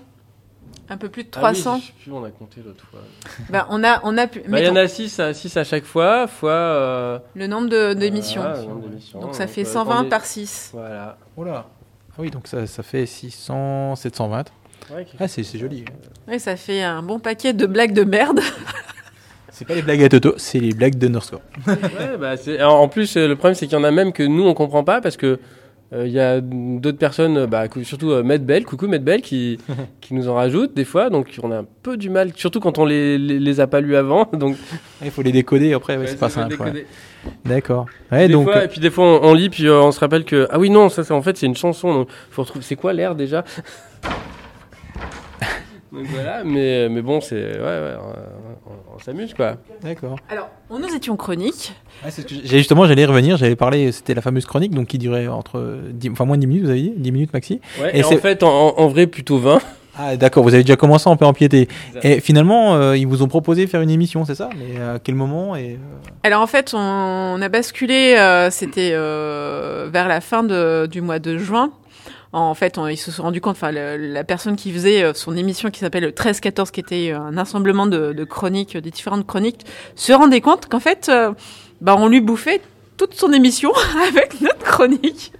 [0.88, 1.80] un peu plus de Ah oui, 300.
[1.80, 3.00] je sais plus, on a compté l'autre fois.
[3.50, 5.64] Ben, on a, on a pu, Bah, Il y en a 6 à, 6 à
[5.64, 6.50] chaque fois, fois.
[6.52, 8.42] euh, le nombre de- d'émissions.
[8.80, 9.20] d'émissions.
[9.20, 10.70] Donc ça fait euh, 120 on est- par 6.
[10.72, 11.18] Voilà.
[11.36, 11.66] Oh là.
[12.12, 14.44] Ah oui, donc ça, ça fait 600, 720.
[14.94, 15.84] Ouais, Ah, c'est joli.
[16.26, 18.40] Oui, ça fait un bon paquet de blagues de merde.
[19.52, 21.42] C'est pas les blagues à Toto, c'est les blagues d'Underscore.
[21.66, 24.46] Ouais, bah, en plus, euh, le problème, c'est qu'il y en a même que nous,
[24.46, 25.38] on comprend pas parce que euh,
[25.92, 29.58] il y a d'autres personnes, euh, bah, surtout euh, Matt Bell, coucou Matt Bell, qui,
[30.00, 31.10] qui nous en rajoutent des fois.
[31.10, 33.80] Donc, on a un peu du mal, surtout quand on les, les, les a pas
[33.80, 34.28] lus avant.
[34.32, 34.56] Donc,
[35.04, 36.60] Il faut les décoder après, ouais, ouais, c'est pas simple.
[36.60, 36.86] ouais.
[37.44, 37.86] D'accord.
[38.30, 38.44] Donc.
[38.44, 40.46] fois, euh, et puis des fois, on, on lit, puis euh, on se rappelle que
[40.50, 41.92] ah oui non, ça c'est en fait c'est une chanson.
[41.92, 42.64] Donc, faut retrouver.
[42.64, 43.44] C'est quoi l'air déjà?
[45.92, 47.96] Donc voilà, mais mais bon, c'est ouais, ouais,
[48.70, 49.56] on- on s'amuse quoi.
[49.82, 50.16] D'accord.
[50.30, 51.72] Alors, nous étions chroniques.
[52.04, 54.74] Ouais, c'est ce que j'ai- justement, j'allais y revenir, j'allais parler, c'était la fameuse chronique,
[54.74, 56.92] donc qui durait entre 10, enfin moins de 10 minutes, vous avez dit?
[56.96, 57.60] 10 minutes maxi?
[57.80, 59.58] Ouais, Et et, en fait, en, en vrai, plutôt 20.
[59.98, 61.68] Ah, d'accord, vous avez déjà commencé à en peu empiéter.
[62.04, 64.48] Et finalement, euh, ils vous ont proposé de faire une émission, c'est ça?
[64.56, 65.76] Mais à quel moment et, euh,
[66.22, 71.02] Alors en fait, on, on a basculé, euh, c'était euh, vers la fin de- du
[71.02, 71.72] mois de juin.
[72.32, 75.36] En fait, on- ils se sont rendus compte, enfin, la personne qui faisait euh, son
[75.36, 79.66] émission qui s'appelle le 13-14, qui était un assemblement de, de chroniques, des différentes chroniques,
[79.96, 81.32] se rendait compte qu'en fait, euh,
[81.80, 82.60] bah, on lui bouffait
[82.96, 83.72] toute son émission
[84.08, 85.32] avec notre chronique.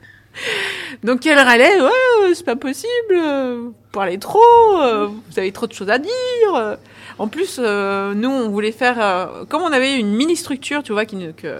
[1.05, 1.88] Donc elle râlait, ouais,
[2.22, 4.40] euh, c'est pas possible, euh, vous parlez trop,
[4.81, 6.11] euh, vous avez trop de choses à dire.
[6.55, 6.76] euh.
[7.18, 10.92] En plus, euh, nous, on voulait faire, euh, comme on avait une mini structure, tu
[10.92, 11.59] vois, qui, que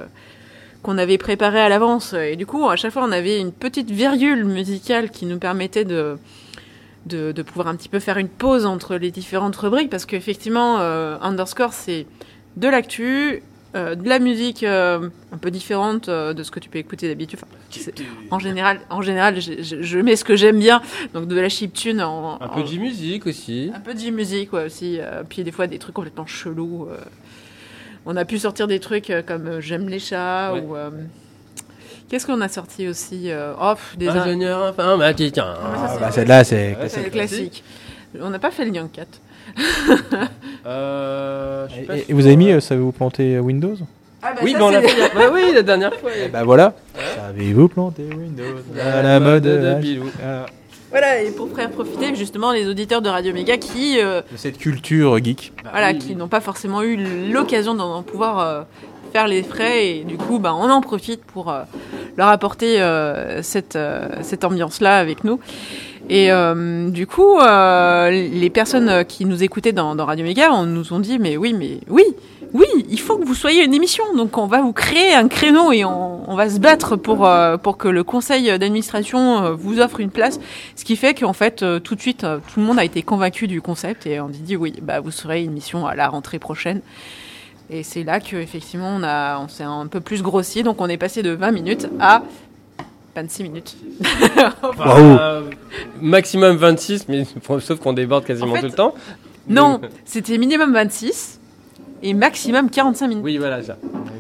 [0.83, 3.91] qu'on avait préparée à l'avance, et du coup, à chaque fois, on avait une petite
[3.91, 6.17] virgule musicale qui nous permettait de
[7.07, 10.81] de, de pouvoir un petit peu faire une pause entre les différentes rubriques, parce qu'effectivement,
[10.81, 12.07] euh, Underscore, c'est
[12.59, 13.43] de l'actu,
[13.75, 17.09] euh, de la musique euh, un peu différente euh, de ce que tu peux écouter
[17.09, 17.39] d'habitude.
[17.43, 17.91] Enfin,
[18.31, 20.83] en général, en général, je, je- je mets ce que j'aime bien,
[21.15, 23.71] donc de la chiptune en, Un en- peu de musique aussi.
[23.75, 26.87] un peu de musique ouais, aussi, euh, puis des fois des trucs complètement chelous.
[28.07, 30.61] On a pu sortir des trucs euh, comme euh, J'aime les chats Ouais.
[30.61, 30.91] ou euh,
[32.09, 35.39] qu'est-ce qu'on a sorti aussi oh, pff, des in- Ingénieur informatique.
[35.39, 37.63] Ah, mais ça, Ah, c'est- bah, celle-là, c'est classique.
[38.21, 39.07] On n'a pas fait le Young Cat.
[40.67, 43.77] Euh, je suis pas Et, et vous avez mis, euh, savez-vous planter Windows
[44.23, 44.95] Ah bah Oui, ça, mais on l'a c'est- fait.
[44.95, 46.11] il y a- bah oui, la dernière fois.
[46.23, 46.75] Eh bah voilà.
[47.17, 50.11] Savez-vous planter Windows à la mode de Bilou.
[50.21, 50.47] Voilà.
[50.91, 54.59] Voilà, et pour faire profiter justement les auditeurs de Radio Méga qui, euh, De cette
[54.59, 55.53] culture geek.
[55.71, 56.97] voilà, oui, qui n'ont pas forcément eu
[57.31, 58.63] l'occasion d'en pouvoir euh,
[59.13, 61.63] faire les frais et du coup, bah, on en profite pour euh,
[62.17, 65.39] leur apporter euh, cette, euh, cette ambiance-là avec nous.
[66.09, 70.65] Et euh, du coup, euh, les personnes qui nous écoutaient dans, dans Radio Méga on
[70.67, 72.03] nous ont dit, mais oui, mais oui,
[72.53, 74.05] oui, il faut que vous soyez une émission.
[74.17, 77.57] Donc on va vous créer un créneau et on, on va se battre pour, euh,
[77.57, 80.41] pour que le conseil d'administration euh, vous offre une place.
[80.77, 83.47] Ce qui fait qu'en fait, euh, tout de suite, tout le monde a été convaincu
[83.47, 86.81] du concept et on dit, oui, bah, vous serez une émission à la rentrée prochaine.
[87.69, 90.63] Et c'est là qu'effectivement, on, a, on s'est un peu plus grossi.
[90.63, 92.23] Donc on est passé de 20 minutes à
[93.17, 93.77] 26 minutes.
[94.79, 95.19] Waouh.
[96.01, 97.25] maximum 26, mais
[97.61, 98.95] sauf qu'on déborde quasiment En fait, tout le temps.
[99.49, 101.40] Non, c'était minimum 26
[102.03, 103.25] et maximum 45 minutes.
[103.25, 103.77] Oui, voilà ça.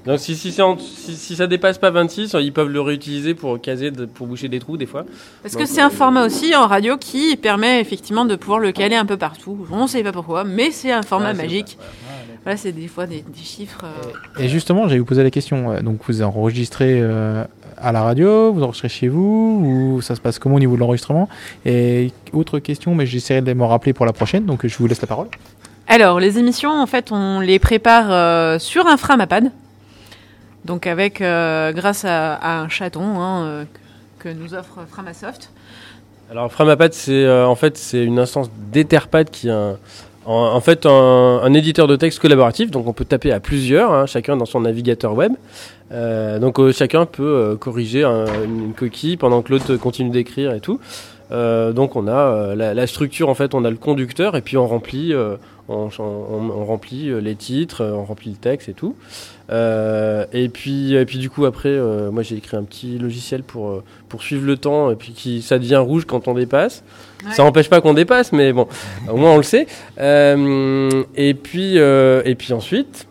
[0.07, 3.35] Donc si, si, c'est en- si, si ça dépasse pas 26, ils peuvent le réutiliser
[3.35, 5.05] pour caser, de- pour boucher des trous des fois.
[5.43, 8.97] Parce que c'est un format aussi en radio qui permet effectivement de pouvoir le caler
[8.97, 9.59] un peu partout.
[9.71, 11.77] On ne sait pas pourquoi, mais c'est un format Ah, magique.
[12.43, 13.85] Voilà, c'est des fois des, des chiffres.
[13.85, 15.73] euh, Et justement, j'allais vous poser la question.
[15.73, 17.45] euh, Donc, vous enregistrez euh,
[17.77, 19.63] à la radio, vous enregistrez chez vous,
[19.97, 21.29] ou ça se passe comment au niveau de l'enregistrement?
[21.67, 25.03] Et autre question, mais j'essaierai de me rappeler pour la prochaine, donc je vous laisse
[25.03, 25.29] la parole.
[25.93, 29.51] Alors, les émissions, en fait, on les prépare euh, sur un Framapad.
[30.65, 33.65] Donc, avec, euh, grâce à, un chaton hein, euh,
[34.21, 35.51] que nous offre Framasoft.
[36.31, 39.79] Alors Framapad, c'est en fait c'est une instance d'Etherpad qui est un,
[40.25, 42.71] en, fait un, éditeur de texte collaboratif.
[42.71, 45.33] Donc on peut taper à plusieurs, hein, chacun dans son navigateur web.
[45.91, 50.79] Donc chacun peut corriger un- une coquille pendant que l'autre continue d'écrire et tout.
[51.33, 55.13] Donc on a la, structure en fait, on a le conducteur et puis on remplit,
[55.71, 58.95] on, on- on remplit euh, les titres, euh, on remplit le texte et tout.
[59.51, 63.43] Euh, et puis et puis du coup après, euh, moi j'ai écrit un petit logiciel
[63.43, 66.83] pour pour suivre le temps et puis qui ça devient rouge quand on dépasse.
[67.27, 67.33] Ouais.
[67.33, 68.67] Ça n'empêche pas qu'on dépasse, mais bon,
[69.11, 69.67] au moins on le sait.
[69.99, 73.07] Euh, et puis et puis ensuite,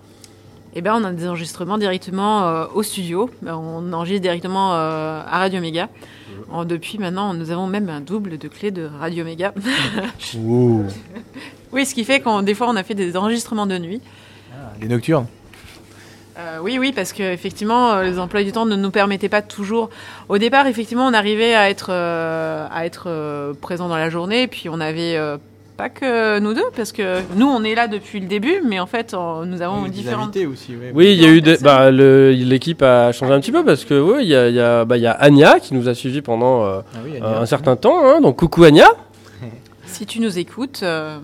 [0.76, 3.30] Eh ben, on a des enregistrements directement au studio.
[3.46, 5.90] On enregistre directement à Radio Méga.
[6.52, 9.54] En- depuis maintenant, nous avons même un double de clé de Radio Méga.
[11.72, 14.02] oui, ce qui fait qu'on des fois on a fait des enregistrements de nuit.
[14.82, 15.28] Les nocturnes.
[16.38, 19.42] Euh, oui, oui, parce que effectivement, euh, les emplois du temps ne nous permettaient pas
[19.42, 19.90] toujours.
[20.30, 24.48] Au départ, effectivement, on arrivait à être euh, à être euh, présent dans la journée,
[24.48, 25.38] puis on avait euh,
[25.76, 28.86] pas que nous deux, parce que nous, on est là depuis le début, mais en
[28.86, 30.36] fait, on- nous avons différentes.
[30.38, 33.66] aussi, oui, il y a eu des, bah, le- l'équipe a changé un petit peu
[33.66, 35.90] parce que oui, il y a il y a bah, y a Anya qui nous
[35.90, 36.80] a suivis pendant euh,
[37.22, 38.88] un certain temps, hein, donc coucou Anya.
[39.88, 41.18] Si tu nous écoutes, euh,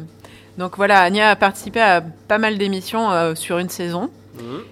[0.58, 4.10] donc voilà, Anya a participé à pas mal d'émissions euh, sur une saison.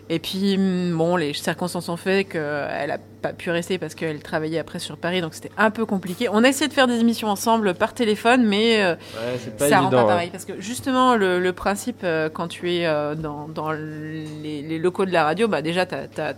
[0.09, 4.19] Et puis, hum, bon, les circonstances ont fait qu'elle a pas pu rester parce qu'elle
[4.21, 6.27] travaillait après sur Paris, donc c'était un peu compliqué.
[6.29, 9.69] On a essayé de faire des émissions ensemble par téléphone, mais euh, Ouais, c'est pas
[9.69, 9.97] ça rend évident.
[9.99, 10.07] pas hein.
[10.07, 10.29] pareil.
[10.31, 14.79] Parce que justement, le, le principe, euh, quand tu es euh, dans, dans les, les
[14.79, 15.85] locaux de la radio, bah déjà,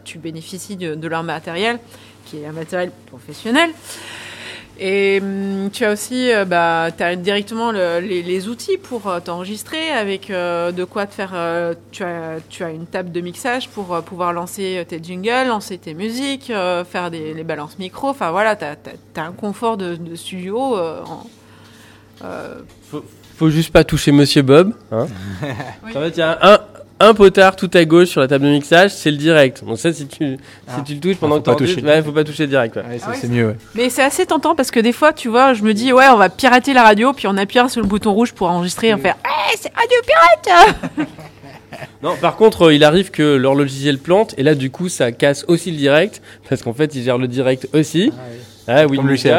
[0.03, 1.79] tu bénéficies de, de leur matériel,
[2.27, 3.71] qui est un matériel professionnel.
[4.77, 9.19] Et hum, tu as aussi euh, bah, as directement le- les, les outils pour euh,
[9.21, 11.31] t'enregistrer, avec euh, de quoi te faire.
[11.33, 15.47] euh, tu, as, tu as une table de mixage pour euh, pouvoir lancer tes jingles,
[15.47, 18.09] lancer tes musiques, euh, faire des, les balances micro.
[18.09, 20.77] Enfin voilà, tu as, un confort de, de studio.
[20.77, 21.25] euh, en-
[22.25, 22.55] euh,
[23.37, 24.73] Faut juste pas toucher Monsieur Bob.
[24.91, 25.07] Hein.
[25.85, 25.91] Oui.
[25.95, 26.59] En fait, il y a un,
[26.99, 29.63] un potard tout à gauche sur la table de mixage, c'est le direct.
[29.65, 30.77] Donc ça, si tu, Ah.
[30.77, 31.81] si tu le touches pendant faut que toucher.
[31.81, 32.75] ouais, faut pas toucher direct.
[32.77, 32.83] ouais.
[32.89, 33.55] Ouais, ça, Ah oui, c'est mieux, ouais.
[33.75, 36.15] Mais c'est assez tentant parce que des fois, tu vois, je me dis, ouais, on
[36.17, 38.97] va pirater la radio, puis on appuiera sur le bouton rouge pour enregistrer et on
[38.97, 40.75] fait, hey, c'est Radio Pirate
[42.01, 45.11] Non, par contre, euh, il arrive que leur logiciel plante et là, du coup, ça
[45.11, 48.11] casse aussi le direct parce qu'en fait, ils gèrent le direct aussi.
[48.13, 48.21] Ah,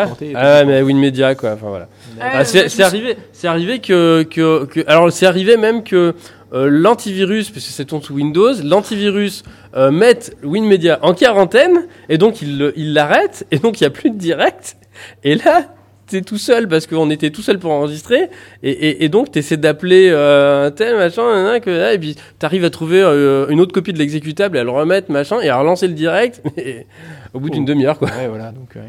[0.06, 0.38] portée et tout.
[0.40, 1.52] Ah, mais WinMedia, quoi.
[1.52, 1.88] Enfin, voilà.
[2.20, 6.14] Ah, c'est arrivé, c'est arrivé que, que, que- alors c'est arrivé même que
[6.52, 9.42] euh, l'antivirus, puisque c'est ton sous Windows, l'antivirus
[9.74, 13.86] euh, mette WinMedia en quarantaine et donc il le- il l'arrête et donc il y
[13.86, 14.76] a plus de direct.
[15.24, 15.74] Et là,
[16.06, 18.30] t'es tout seul parce qu'on était tout seul pour enregistrer
[18.62, 22.64] et, et, et donc t'essaies d'appeler euh, un tel machin, que là, et puis t'arrives
[22.64, 25.58] à trouver euh, une autre copie de l'exécutable et à le remettre machin et à
[25.58, 26.86] relancer le direct mais
[27.34, 28.08] au bout d'une demi-heure quoi.
[28.08, 28.82] Ouais, voilà, donc, ouais.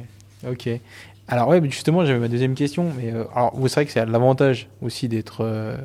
[0.46, 0.70] Ok.
[1.28, 2.92] Alors, ouais, justement, j'avais ma deuxième question.
[2.98, 5.78] Mais, euh, alors, vous savez que c'est l'avantage aussi d'être euh,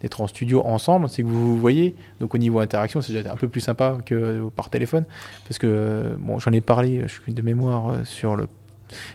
[0.00, 1.96] d'être en studio ensemble, c'est que vous vous voyez.
[2.20, 5.04] Donc, au niveau interaction, c'est déjà un peu plus sympa que euh, par téléphone.
[5.48, 8.48] Parce que, bon, j'en ai parlé, je suis de mémoire sur le.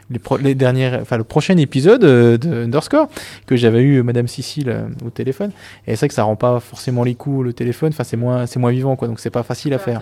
[0.09, 3.07] Les, pro- les dernières, enfin le prochain épisode euh, de Underscore
[3.45, 5.51] que j'avais eu euh, Madame Cécile euh, au téléphone
[5.87, 8.45] et c'est vrai que ça rend pas forcément les coups le téléphone enfin c'est moins
[8.45, 10.01] c'est moins vivant quoi donc c'est pas facile à faire.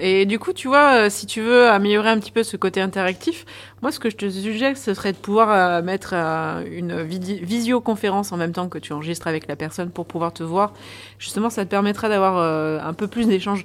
[0.00, 2.80] Et du coup, tu vois, euh, si tu veux améliorer un petit peu ce côté
[2.80, 3.44] interactif,
[3.82, 8.32] moi, ce que je te suggère, ce serait de pouvoir euh, mettre euh, une visioconférence
[8.32, 10.72] en même temps que tu enregistres avec la personne pour pouvoir te voir.
[11.18, 13.64] Justement, ça te permettra d'avoir euh, un peu plus d'échanges.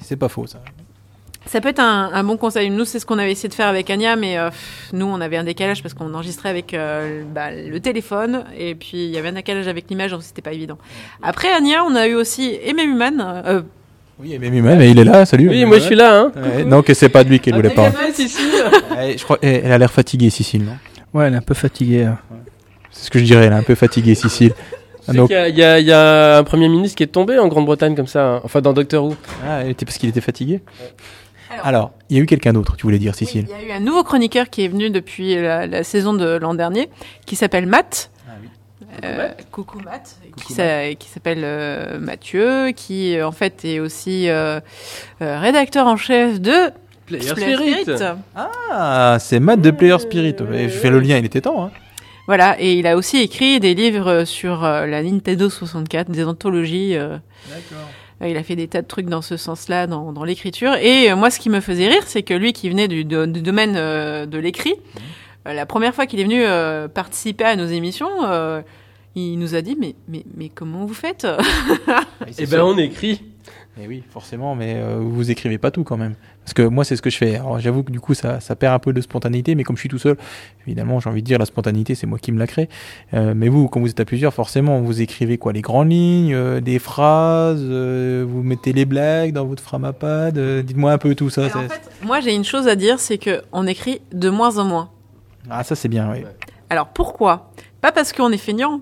[0.00, 0.62] c'est pas faux ça
[1.46, 2.70] Ça peut être un, un bon conseil.
[2.70, 4.50] Nous, c'est ce qu'on avait essayé de faire avec Anya, mais euh,
[4.92, 9.04] nous, on avait un décalage parce qu'on enregistrait avec euh, bah, le téléphone et puis
[9.06, 10.78] il y avait un décalage avec l'image, donc c'était pas évident.
[11.22, 13.42] Après Anya, on a eu aussi Aimé Human.
[13.46, 13.62] euh,
[14.20, 16.32] oui mais lui-même il est là salut Oui, moi je suis là hein.
[16.36, 17.70] Ouais, donc c'est pas de lui Ah, voulait
[18.14, 18.44] Cécile
[18.96, 20.76] Ouais, je crois, elle a l'air fatiguée, Cécile, non?
[21.12, 22.04] Ouais, elle est un peu fatiguée.
[22.04, 22.18] hein.
[22.90, 24.52] C'est ce que je dirais, elle est un peu fatiguée, Cécile.
[25.08, 27.96] Y il y, a- il y a un premier ministre qui est tombé en Grande-Bretagne
[27.96, 28.40] comme ça, hein.
[28.44, 29.16] enfin dans Doctor Who.
[29.44, 30.60] Ah, elle était parce qu'il était fatigué?
[31.52, 33.70] Alors- Alors, il y a eu quelqu'un d'autre, tu voulais dire, Oui, Cécile il y
[33.70, 36.88] a eu un nouveau chroniqueur qui est venu depuis la, la saison de l'an dernier,
[37.26, 38.10] qui s'appelle Matt.
[39.04, 44.28] Euh, coucou Matt, qui s'a- qui s'appelle euh, Mathieu, qui euh, en fait est aussi
[44.28, 44.60] euh,
[45.22, 46.70] euh, rédacteur en chef de
[47.06, 47.82] Player Player Spirit.
[47.84, 48.02] Spirit.
[48.36, 50.36] Ah, c'est Matt de Player Spirit.
[50.38, 51.64] Je fais le lien, il était temps.
[51.64, 51.70] Hein.
[52.26, 56.94] Voilà, et il a aussi écrit des livres sur la Nintendo 64, des anthologies.
[56.96, 57.16] euh,
[58.28, 60.74] il a fait des tas de trucs dans ce sens-là, dans, dans l'écriture.
[60.74, 63.26] Et euh, moi, ce qui me faisait rire, c'est que lui qui venait du, do-
[63.26, 64.74] du domaine euh, de l'écrit,
[65.48, 68.62] euh, la première fois qu'il est venu euh, participer à nos émissions, euh,
[69.14, 71.26] il nous a dit mais, mais, mais comment vous faites?
[72.38, 73.22] Eh ben on écrit.
[73.78, 76.14] Mais oui, forcément, mais euh, vous écrivez pas tout quand même.
[76.44, 77.36] Parce que moi, c'est ce que je fais.
[77.36, 79.80] Alors, j'avoue que du coup, ça, ça perd un peu de spontanéité, mais comme je
[79.80, 80.18] suis tout seul,
[80.66, 82.68] évidemment, j'ai envie de dire, la spontanéité, c'est moi qui me la crée.
[83.14, 85.54] Euh, mais vous, quand vous êtes à plusieurs, forcément, vous écrivez quoi?
[85.54, 90.36] Les grandes lignes, euh, des phrases, euh, vous mettez les blagues dans votre framapad.
[90.36, 91.46] euh, Dites-moi un peu tout ça.
[91.46, 94.64] En fait, moi, j'ai une chose à dire, c'est que on écrit de moins en
[94.64, 94.90] moins.
[95.48, 96.24] Ah, ça, c'est bien, oui.
[96.68, 97.50] Alors pourquoi?
[97.80, 98.80] Pas parce qu'on est feignant,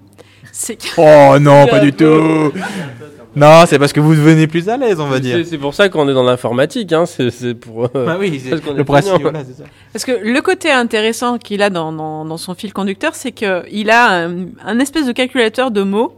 [0.51, 2.53] c'est que Oh non, pas du tout
[3.37, 5.45] Non, c'est parce que vous devenez plus à l'aise, on va dire.
[5.47, 7.05] C'est pour ça qu'on est dans l'informatique, hein.
[7.07, 7.85] C'est pour.
[7.95, 8.43] euh, Ah oui,
[8.77, 9.65] le principe, voilà, c'est ça.
[9.93, 13.91] Parce que le côté intéressant qu'il a dans, dans, dans son fil conducteur, c'est qu'il
[13.91, 16.15] a un, un espèce de calculateur de mots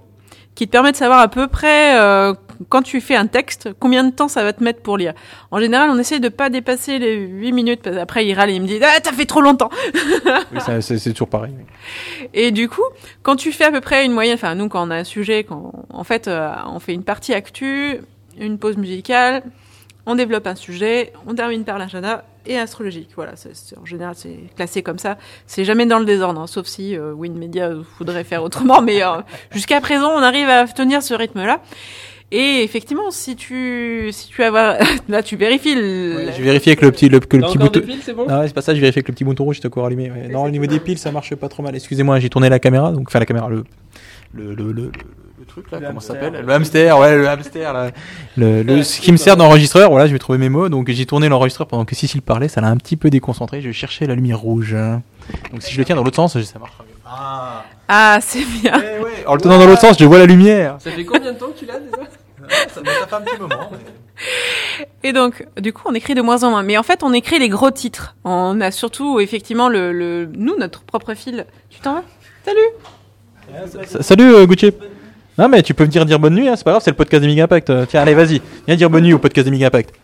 [0.54, 2.34] qui te permet de savoir à peu près, euh,
[2.68, 5.14] quand tu fais un texte, combien de temps ça va te mettre pour lire?
[5.50, 8.54] En général, on essaie de pas dépasser les 8 minutes, parce qu'après il râle et
[8.54, 9.70] il me dit «Ah, t'as fait trop longtemps!»
[10.52, 11.52] Oui, c'est toujours pareil.
[12.34, 12.84] Et du coup,
[13.22, 15.44] quand tu fais à peu près une moyenne, enfin nous quand on a un sujet,
[15.44, 17.98] quand, en fait euh, on fait une partie actu,
[18.38, 19.42] une pause musicale,
[20.06, 23.10] on développe un sujet, on termine par l'agenda et astrologique.
[23.14, 23.32] Voilà,
[23.80, 25.16] en général c'est classé comme ça.
[25.46, 29.20] C'est jamais dans le désordre, hein, sauf si euh, Winmedia voudrait faire autrement, mais euh,
[29.52, 31.60] jusqu'à présent on arrive à tenir ce rythme-là.
[32.34, 34.76] Et effectivement, si tu si tu avoir
[35.08, 37.64] là tu vérifies le, Ouais, je vérifie avec le petit, le, que le petit des
[37.64, 37.80] bouton.
[37.80, 39.58] piles, c'est bon Ah ouais, c'est pas ça, je vérifie avec le petit bouton rouge,
[39.60, 40.10] c'est encore allumé.
[40.10, 40.28] ouais.
[40.28, 41.74] Non, au niveau des piles, ça marche pas trop mal.
[41.76, 43.64] Excusez-moi, j'ai tourné la caméra, donc enfin la caméra, le
[44.32, 44.90] le le, le,
[45.38, 46.42] le truc là, comment ça s'appelle?
[46.46, 47.90] Le hamster, ouais, le hamster là.
[48.38, 50.70] Le, le ce qui me sert d'enregistreur, voilà, je vais trouver mes mots.
[50.70, 53.60] Donc j'ai tourné l'enregistreur pendant que Cécile parlait, ça l'a un petit peu déconcentré.
[53.60, 54.74] Je cherchais la lumière rouge.
[55.52, 56.64] Donc si je le tiens dans l'autre sens, ça mieux.
[57.04, 57.64] Ah.
[57.88, 58.72] Ah, c'est bien.
[58.78, 59.26] Ouais, ouais.
[59.26, 60.76] En le tenant dans l'autre sens, je vois la lumière.
[60.78, 61.96] Ça fait combien de temps que tu l'as déjà?
[62.68, 63.70] Ça, ça fait un petit moment.
[65.02, 66.62] Et donc, du coup, on écrit de moins en moins.
[66.62, 68.14] Mais en fait, on écrit les gros titres.
[68.24, 71.46] On a surtout, effectivement, le, le nous, notre propre fil.
[71.70, 72.04] Tu t'en vas?
[72.44, 74.72] Salut Salut euh, Gucci.
[75.38, 77.22] Non mais tu peux venir dire bonne nuit, hein, c'est pas grave, c'est le podcast
[77.22, 77.72] des Mega Impact.
[77.88, 79.94] Tiens, allez, vas-y, viens dire bonne nuit au podcast des Mega Impact.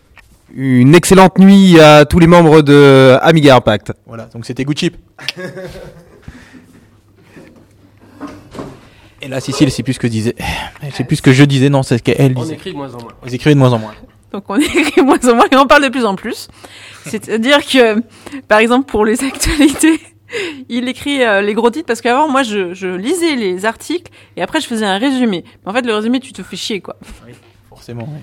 [0.55, 3.93] Une excellente nuit à tous les membres de Amiga Impact.
[4.07, 4.91] Voilà, donc c'était Gucci.
[9.21, 10.35] Et là, Cécile, c'est plus ce que je disais.
[10.93, 12.53] C'est plus ce que je disais, non, c'est ce qu'elle On disait.
[12.55, 13.11] écrit de moins en moins.
[13.21, 13.93] Vous écrivez de moins en moins.
[14.31, 16.47] Donc, on écrit de moins en moins et on parle de plus en plus.
[17.05, 18.01] C'est-à-dire que,
[18.47, 19.99] par exemple, pour les actualités,
[20.69, 24.41] il écrit euh, les gros titres parce qu'avant, moi, je, je lisais les articles et
[24.41, 25.43] après, je faisais un résumé.
[25.65, 26.95] Mais en fait, le résumé, tu te fais chier, quoi.
[27.69, 28.07] forcément.
[28.07, 28.19] oui.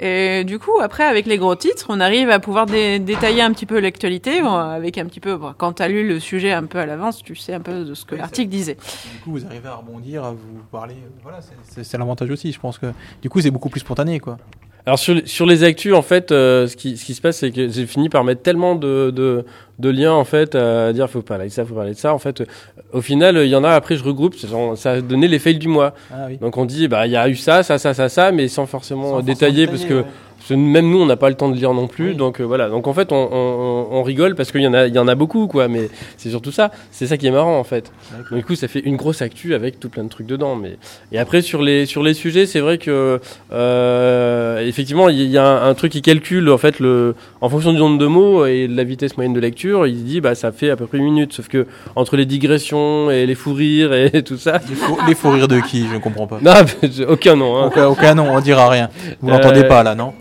[0.00, 3.52] Et du coup, après, avec les gros titres, on arrive à pouvoir dé- détailler un
[3.52, 6.52] petit peu l'actualité, bon, avec un petit peu, bon, quand tu as lu le sujet
[6.52, 8.74] un peu à l'avance, tu sais un peu de ce que Oui, l'article disait.
[9.12, 10.94] Du coup, vous arrivez à rebondir, à vous parler.
[10.94, 11.40] euh, Voilà,
[11.82, 12.52] c'est l'avantage aussi.
[12.52, 12.86] Je pense que
[13.22, 14.38] du coup, c'est beaucoup plus spontané, quoi.
[14.86, 17.38] Alors sur, les- sur les actus, en fait, euh, ce, qui, ce qui se passe,
[17.38, 19.44] c'est que j'ai fini par mettre tellement de, de,
[19.78, 22.14] de liens, en fait, à dire faut parler de ça, faut parler de ça.
[22.14, 22.44] En fait, euh,
[22.92, 24.34] au final, il y en a, après, je regroupe,
[24.76, 25.94] ça a donné les fails du mois.
[26.10, 26.38] Ah oui.
[26.38, 28.64] Donc on dit, bah, il y a eu ça, ça, ça, ça, ça, mais sans
[28.66, 31.34] forcément Sans détailler, forcément parce que détailler, parce que même nous, on n'a pas le
[31.34, 32.10] temps de lire non plus.
[32.10, 32.14] Oui.
[32.16, 32.68] Donc euh, voilà.
[32.68, 34.98] Donc en fait, on, on, on- on rigole parce qu'il y en a, il y
[34.98, 35.68] en a beaucoup, quoi.
[35.68, 36.70] Mais c'est surtout ça.
[36.90, 37.90] C'est ça qui est marrant, en fait.
[38.30, 40.56] Donc, du coup, ça fait une grosse actu avec tout plein de trucs dedans.
[40.56, 40.76] Mais
[41.12, 43.20] et après sur les sur les sujets, c'est vrai que
[43.52, 47.72] euh, effectivement, il y a un, un truc qui calcule en fait le en fonction
[47.72, 49.86] du nombre de mots et de la vitesse moyenne de lecture.
[49.86, 51.32] Il dit bah ça fait à peu près une minute.
[51.32, 54.60] Sauf que entre les digressions et les fous rires et tout ça.
[55.06, 55.86] Les faux, les rires de qui?
[55.88, 56.38] Je ne comprends pas.
[56.42, 56.52] Non,
[57.08, 57.56] aucun nom.
[57.56, 57.66] Hein.
[57.68, 58.88] Aucun, aucun nom, on dira rien.
[59.20, 60.12] Vous Euh, l'entendez pas là, non?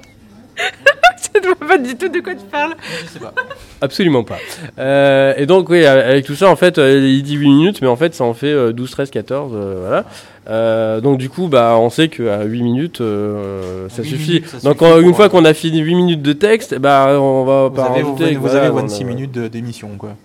[1.35, 2.75] Je ne vois pas du tout de quoi tu parles.
[3.05, 3.33] Je sais pas.
[3.81, 4.37] Absolument pas.
[4.79, 7.87] Euh, et donc, oui, avec tout ça, en fait, euh, il dit 8 minutes, mais
[7.87, 10.05] en fait, ça en fait euh, 12, 13, 14, euh, voilà.
[10.49, 14.29] Euh, donc, du coup, bah, on sait qu'à 8 minutes, euh, ça huit suffit.
[14.31, 17.17] minutes, ça donc, suffit en- une fois qu'on a fini 8 minutes de texte, bah,
[17.19, 18.33] on va Vous pas avez, rajouter.
[18.35, 20.15] vous, voilà, avez on a- 26 minutes d'émission, quoi.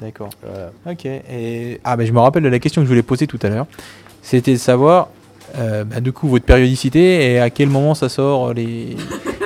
[0.00, 0.30] D'accord.
[0.42, 0.70] Voilà.
[0.90, 1.04] Ok.
[1.06, 3.48] Et ah, ben je me rappelle de la question que je voulais poser tout à
[3.48, 3.66] l'heure.
[4.22, 5.08] C'était de savoir,
[5.58, 8.96] euh, bah, du coup, votre périodicité et à quel moment ça sort euh, les,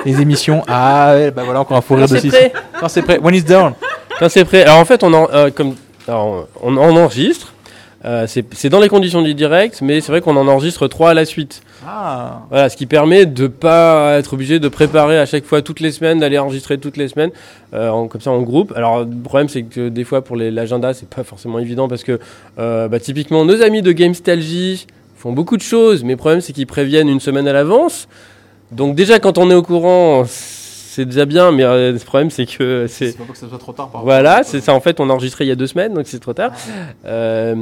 [0.05, 0.63] les émissions.
[0.67, 2.29] Ah, ouais, bah voilà, encore un faux rire Quand de c'est six.
[2.29, 2.53] prêt.
[2.79, 3.19] Quand c'est prêt.
[3.19, 3.73] When it's down.
[4.19, 4.63] Quand c'est prêt.
[4.63, 5.75] Alors, en fait, on en, euh, comme,
[6.07, 7.49] alors, on, on enregistre.
[8.05, 11.11] Euh, c'est c'est dans les conditions du direct, mais c'est vrai qu'on en enregistre trois
[11.11, 11.61] à la suite.
[11.87, 12.41] Ah.
[12.49, 15.93] Voilà, ce qui permet de pas être obligé de préparer à chaque fois toutes les
[15.93, 17.31] semaines, d'aller enregistrer toutes les semaines,
[17.73, 18.73] euh, en- comme ça en groupe.
[18.75, 22.03] Alors le problème c'est que des fois pour les- l'agenda c'est pas forcément évident parce
[22.03, 22.19] que
[22.59, 24.85] euh, bah, typiquement nos amis de Gamestalgie
[25.15, 28.09] font beaucoup de choses, mais le problème c'est qu'ils préviennent une semaine à l'avance.
[28.75, 32.45] Donc déjà quand on est au courant c'est déjà bien, mais euh, le problème c'est
[32.45, 33.89] que c'est pas pour que ça soit trop tard.
[33.89, 34.75] par voilà, c'est ça.
[34.75, 36.51] En fait, on a enregistré il y a deux semaines, donc c'est trop tard.
[37.05, 37.55] Euh,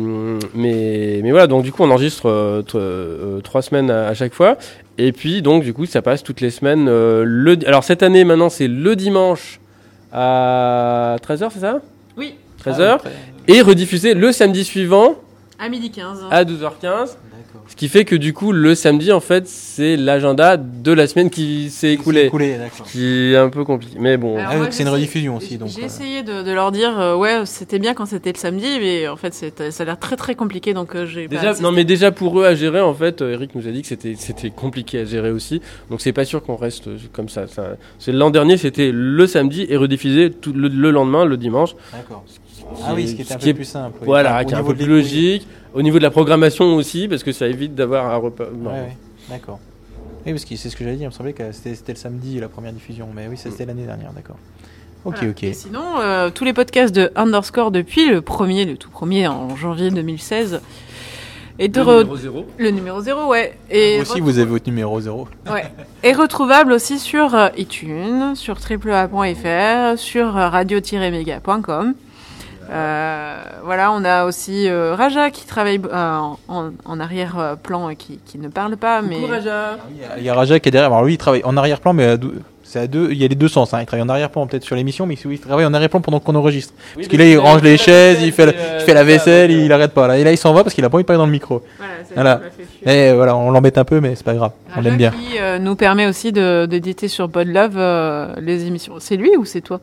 [0.54, 4.34] mais, mais voilà, donc du coup, on enregistre euh, euh, trois semaines à, à chaque
[4.34, 4.58] fois.
[4.97, 6.88] Et puis, donc, du coup, ça passe toutes les semaines.
[6.89, 9.62] euh, le, alors, cette année, maintenant, c'est le dimanche
[10.12, 11.80] à 13h, c'est ça?
[12.17, 13.00] Oui, 13h.
[13.06, 13.10] Ah,
[13.47, 15.15] Et rediffusé le samedi suivant
[15.58, 16.26] à midi 15.
[16.30, 17.15] à 12h15.
[17.71, 21.29] Ce qui fait que, du coup, le samedi, en fait, c'est l'agenda de la semaine
[21.29, 22.25] qui s'est écoulé.
[22.25, 22.86] Écoulé, d'accord.
[22.86, 23.95] Qui est un peu compliqué.
[23.99, 24.38] Mais bon.
[24.38, 25.69] Ah, donc c'est une rediffusion aussi, donc.
[25.69, 28.67] J'ai euh, essayé de, de leur dire, euh, ouais, c'était bien quand c'était le samedi,
[28.79, 31.49] mais en fait, c'est- ça a l'air très très compliqué, donc euh, j'ai pas Déjà,
[31.51, 31.63] insisté.
[31.63, 33.88] non mais déjà pour eux à gérer en fait, euh, Eric nous a dit que
[33.88, 37.47] c'était c'était compliqué à gérer aussi, donc c'est pas sûr qu'on reste comme ça.
[37.47, 41.73] ça c'est l'an dernier c'était le samedi et rediffusé tout le, le lendemain le dimanche.
[41.93, 42.23] D'accord.
[42.86, 43.97] Ah oui, ce qui est un peu plus simple.
[44.03, 45.47] Voilà, qui est un peu plus logique.
[45.73, 48.45] Au niveau de la programmation aussi parce que ça évite d'avoir un repas.
[48.53, 48.69] non.
[48.71, 48.97] Ouais, ouais,
[49.29, 49.60] d'accord.
[50.25, 51.05] Oui, parce que c'est ce que j'allais dire.
[51.05, 53.86] Il me semblait que c'était c'était le samedi la première diffusion, mais oui, c'était l'année
[53.86, 54.38] dernière, d'accord.
[55.03, 55.31] Ok, Voilà.
[55.31, 55.43] ok.
[55.43, 59.55] Et sinon, euh, tous les podcasts de Underscore depuis le premier, le tout premier en
[59.55, 60.62] janvier 2016,
[61.57, 62.45] est de Le re- numéro zéro.
[62.60, 63.57] le numéro 0, ouais.
[63.71, 65.27] Et Vous aussi, vous avez votre numéro 0.
[65.51, 65.65] Ouais.
[66.03, 71.93] Est retrouvable aussi sur euh, iTunes, sur www.fr, sur euh, radio-méga.com.
[72.71, 78.38] Euh, voilà, on a aussi euh, Raja qui travaille euh, en, arrière-plan et qui, qui
[78.38, 79.77] ne parle pas, mais Coucou, Raja.
[80.17, 80.91] Il y a Raja qui est derrière.
[80.91, 82.17] Alors lui, il travaille en arrière-plan, mais
[82.71, 83.10] c'est à deux.
[83.12, 83.73] Il y a les deux sens.
[83.73, 83.79] Hein.
[83.81, 86.73] Il travaille en arrière-plan peut-être sur l'émission, mais il travaille en arrière-plan pendant qu'on enregistre.
[86.95, 89.03] Oui, Parce que là, il range les chaises, il fait, la, euh, il fait la
[89.03, 90.07] vaisselle, il arrête pas.
[90.07, 90.17] Là.
[90.17, 91.63] Et là, il s'en va parce qu'il a pas envie de parler dans le micro.
[91.77, 92.41] voilà, ça Voilà.
[92.86, 94.51] Et voilà, on l'embête un peu, mais c'est pas grave.
[94.77, 95.12] On l'aime bien.
[95.12, 98.95] qui euh, nous permet aussi d'éditer sur Podlove euh, les émissions.
[98.99, 99.81] C'est lui ou c'est toi?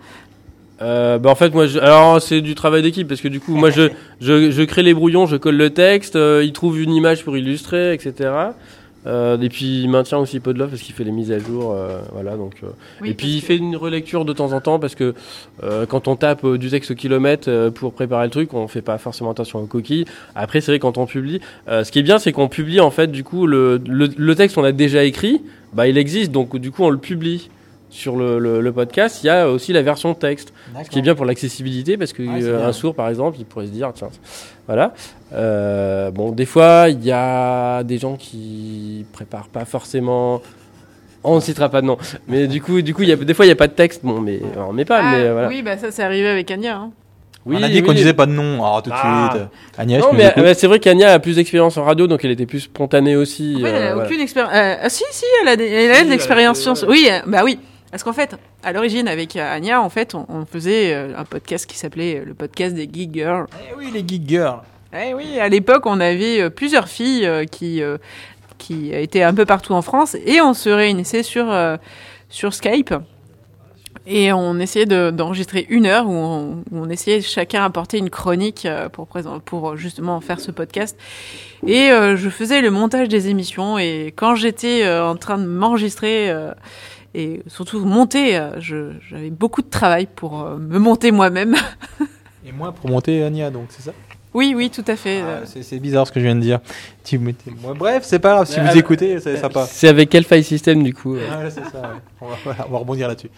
[0.81, 3.57] Euh, bah en fait moi je, alors c'est du travail d'équipe parce que du coup
[3.57, 3.89] moi je,
[4.21, 7.37] je je crée les brouillons je colle le texte euh, il trouve une image pour
[7.37, 8.31] illustrer etc
[9.07, 11.99] euh, et puis il maintient aussi Podlove parce qu'il fait les mises à jour euh,
[12.13, 12.69] voilà donc euh,
[13.01, 15.15] Oui, et puis il que- fait une relecture de temps en temps parce que
[15.65, 18.83] euh, quand on tape du texte au kilomètre euh, pour préparer le truc on fait
[18.83, 20.05] pas forcément attention aux coquilles.
[20.37, 22.91] Après c'est vrai quand on publie euh, ce qui est bien c'est qu'on publie en
[22.93, 25.43] fait du coup le, le, le texte qu'on a déjà écrit
[25.73, 27.51] bah il existe donc du coup on le publie
[27.91, 30.53] sur le, le, le podcast, il y a aussi la version texte.
[30.85, 33.67] Ce qui est bien pour l'accessibilité parce que Ouais, euh, sourd par exemple, il pourrait
[33.67, 34.09] se dire tiens,
[34.67, 34.93] voilà.
[35.33, 40.43] Euh, bon, des fois il y a des gens qui préparent pas forcément.
[41.25, 43.35] On ne citera pas de nom, mais du coup, du coup, il y a des
[43.35, 44.03] fois il y a pas de texte.
[44.05, 45.49] Bon, mais on met pas, Ah, mais euh, voilà.
[45.49, 46.77] Oui, bah ça c'est arrivé avec Anya.
[46.77, 46.91] hein.
[47.47, 47.95] Oui, on a dit qu'on oui.
[47.97, 48.63] disait pas de nom.
[48.65, 49.31] Alors tout de Ah.
[49.33, 49.43] suite.
[49.79, 52.47] Agnès, Non, mais euh, c'est vrai qu'Ania a plus d'expérience en radio, donc elle était
[52.47, 53.55] plus spontanée aussi.
[53.59, 54.09] En fait, elle euh, a voilà.
[54.09, 54.53] aucune expérience.
[54.55, 57.59] ah si, si, elle a, des- elle a Si, de l'expérience Oui, euh, bah oui.
[57.91, 61.67] Parce qu'en fait, à l'origine, avec Anya, en fait, on, on faisait euh, un podcast
[61.67, 63.47] qui s'appelait euh, le podcast des Geek Girls.
[63.71, 64.61] Eh oui, les geek girls.
[64.93, 67.81] Eh oui, à l'époque, on avait euh, plusieurs filles qui,
[68.59, 71.47] qui était un peu partout en France, et on se réunissait sur,
[72.29, 72.95] sur Skype.
[74.11, 78.09] Et on essayait de- d'enregistrer une heure où on, où on essayait chacun apporter une
[78.09, 80.97] chronique pour, présent- pour justement faire ce podcast.
[81.67, 83.77] Et euh, je faisais le montage des émissions.
[83.79, 86.53] Et quand j'étais euh, en train de m'enregistrer euh,
[87.15, 91.57] et surtout monter, euh, je- j'avais beaucoup de travail pour euh, me monter moi-même.
[92.47, 93.93] Et moi pour monter Ania, donc c'est ça?
[94.35, 95.23] Oui, oui, tout à fait.
[95.23, 96.61] Ah, c'est, c'est bizarre ce que je viens de dire.
[97.03, 97.75] Tu mettais moi.
[97.75, 98.47] Bref, c'est pas grave.
[98.47, 99.71] Si Ah, vous bah, écoutez, ça, ça passe.
[99.73, 101.81] C'est avec quel file system du coup euh Ah, ouais, c'est ça.
[101.81, 101.99] ouais.
[102.21, 103.31] On, va, on rebondir là-dessus.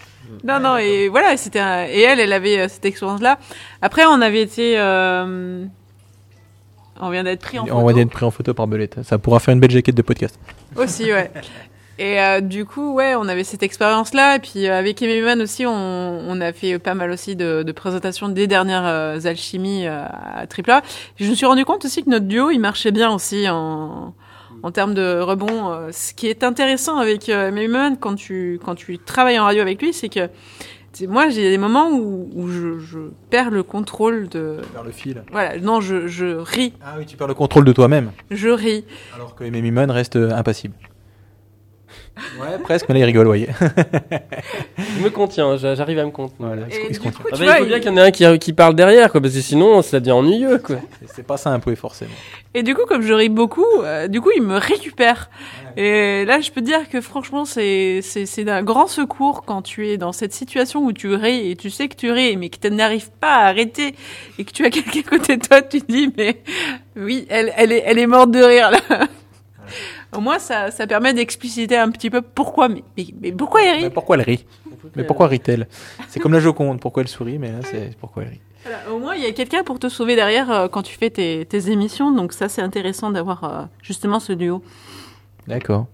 [0.45, 3.39] Non, non, et voilà, c'était un- et elle, elle avait cette expérience-là.
[3.83, 5.65] Après, on avait été, euh,
[7.01, 9.03] on vient d'être pris en on photo va être pris en photo par Belette.
[9.05, 10.39] Ça pourra faire une belle jaquette de podcast.
[10.77, 11.31] aussi, ouais.
[12.03, 14.37] Et euh, du coup, ouais, on avait cette expérience-là.
[14.37, 17.73] Et puis euh, avec Ememan aussi, on, on a fait pas mal aussi de, de
[17.73, 20.81] présentations des dernières euh, alchimies euh, à Tripla.
[21.17, 24.15] Je me suis rendu compte aussi que notre duo, il marchait bien aussi en,
[24.63, 25.73] en termes de rebond.
[25.73, 29.61] Euh, Ce qui est intéressant avec euh, Ememan quand tu quand tu travailles en radio
[29.61, 30.31] avec lui, c'est que
[31.07, 32.99] moi, j'ai des moments où, où je, je
[33.31, 34.57] perds le contrôle de.
[34.73, 35.23] Vers le fil.
[35.31, 38.11] Voilà, non, je, je ris, Ah oui, tu perds le contrôle de toi-même.
[38.31, 38.85] je ris.
[39.15, 40.75] Alors que Amy Mun reste euh, impassible.
[42.41, 43.49] Ouais, presque, mais là il rigole, voyez.
[44.79, 46.49] Je me contiens, j'a- j'arrive à me contenir.
[46.49, 47.11] Voilà, il se- il se du contient.
[47.23, 48.53] coup, Ah bah, vois, il faut bien il- qu'il y en ait un qui, qui
[48.53, 50.77] parle derrière, quoi, parce que sinon ça devient ennuyeux, quoi.
[51.01, 52.11] C'est- C'est pas simple, oui, forcément.
[52.55, 55.31] Et du coup, comme je ris beaucoup, euh, du coup, il me récupère.
[55.77, 59.63] Et là, je peux te dire que franchement, c'est c'est c'est d'un grand secours quand
[59.63, 62.49] tu es dans cette situation où tu ris et tu sais que tu ris, mais
[62.49, 63.95] que tu n'arrives pas à arrêter
[64.39, 66.43] et que tu as quelqu'un à côté de toi, tu te dis, mais
[66.97, 69.07] oui, elle, elle, est, elle est morte de rire là.
[70.17, 73.77] Au moins, ça, ça permet d'expliciter un petit peu pourquoi, mais, mais, mais pourquoi elle
[73.77, 74.45] rit Mais pourquoi elle rit
[74.97, 75.69] Mais pourquoi rit-elle
[76.09, 78.41] C'est comme la Joconde, pourquoi elle sourit, mais là c'est pourquoi elle rit.
[78.63, 81.11] Voilà, Au moins, il y a quelqu'un pour te sauver derrière euh, quand tu fais
[81.11, 84.63] tes, tes émissions, donc ça, c'est intéressant d'avoir euh, justement ce duo.
[85.47, 85.87] D'accord.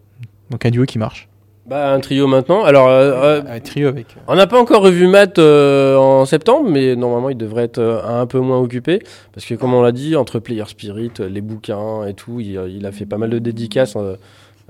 [0.50, 1.28] Donc un duo qui marche.
[1.68, 2.62] Bah, un trio maintenant.
[2.64, 4.06] Alors, euh, euh, Un trio avec.
[4.16, 7.78] euh, on n'a pas encore revu Matt euh, en septembre, mais normalement il devrait être
[7.78, 9.00] euh, un peu moins occupé.
[9.34, 12.86] Parce que, comme on l'a dit, entre Player Spirit, les bouquins et tout, il, il
[12.86, 14.14] a fait pas mal de dédicaces euh,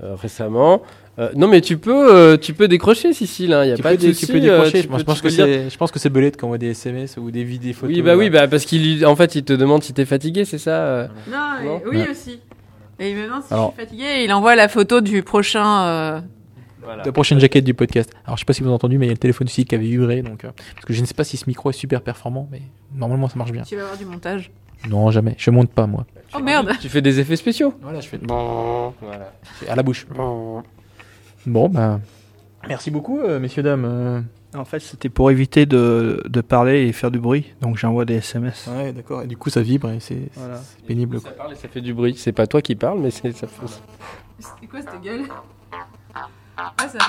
[0.03, 0.81] euh, récemment.
[1.19, 3.55] Euh, non, mais tu peux, euh, tu peux décrocher, Cécile.
[3.63, 5.03] Il y a Tu pas peux, de tu peux décrocher, euh, je pense, peux- je
[5.05, 7.29] pense que peux dire- c'est, je pense que c'est Belette qui envoie des SMS ou
[7.31, 7.95] des vidéos photos.
[7.95, 10.57] Oui, bah oui, bah, parce qu'il, en fait, il te demande si t'es fatigué, c'est
[10.59, 11.09] ça.
[11.29, 12.09] Non, Non oui Ouais.
[12.11, 12.39] aussi.
[12.99, 16.23] Et maintenant, si Alors- je suis fatiguée, il envoie la photo du prochain.
[16.89, 18.11] Euh, La prochaine jaquette du podcast.
[18.25, 19.69] Alors je sais pas si vous avez entendu, mais il y a le téléphone site
[19.69, 21.73] qui avait vibré, donc euh, parce que je ne sais pas si ce micro est
[21.73, 22.61] super performant, mais
[22.93, 23.63] normalement ça marche bien.
[23.63, 24.51] Tu vas avoir du montage.
[24.89, 25.35] Non, jamais.
[25.37, 26.05] Je monte pas moi.
[26.35, 27.73] Oh merde Tu fais des effets spéciaux.
[27.81, 28.93] Voilà, je fais voilà,
[29.59, 30.05] C'est à la bouche.
[31.45, 31.99] Bon, bah
[32.67, 33.85] merci beaucoup, euh, messieurs dames.
[33.85, 34.21] euh.
[34.55, 38.15] En fait, c'était pour éviter de, de parler et faire du bruit, donc j'envoie des
[38.15, 38.67] SMS.
[38.71, 39.21] Ouais, d'accord.
[39.21, 40.59] Et du coup, ça vibre et c'est Voilà.
[40.87, 41.19] pénible.
[41.19, 42.15] Ça parle et ça fait du bruit.
[42.17, 43.65] C'est pas toi qui parles, mais c'est ça fait.
[44.39, 45.23] C'est quoi cette gueule?
[46.59, 46.99] Ah, ça fait.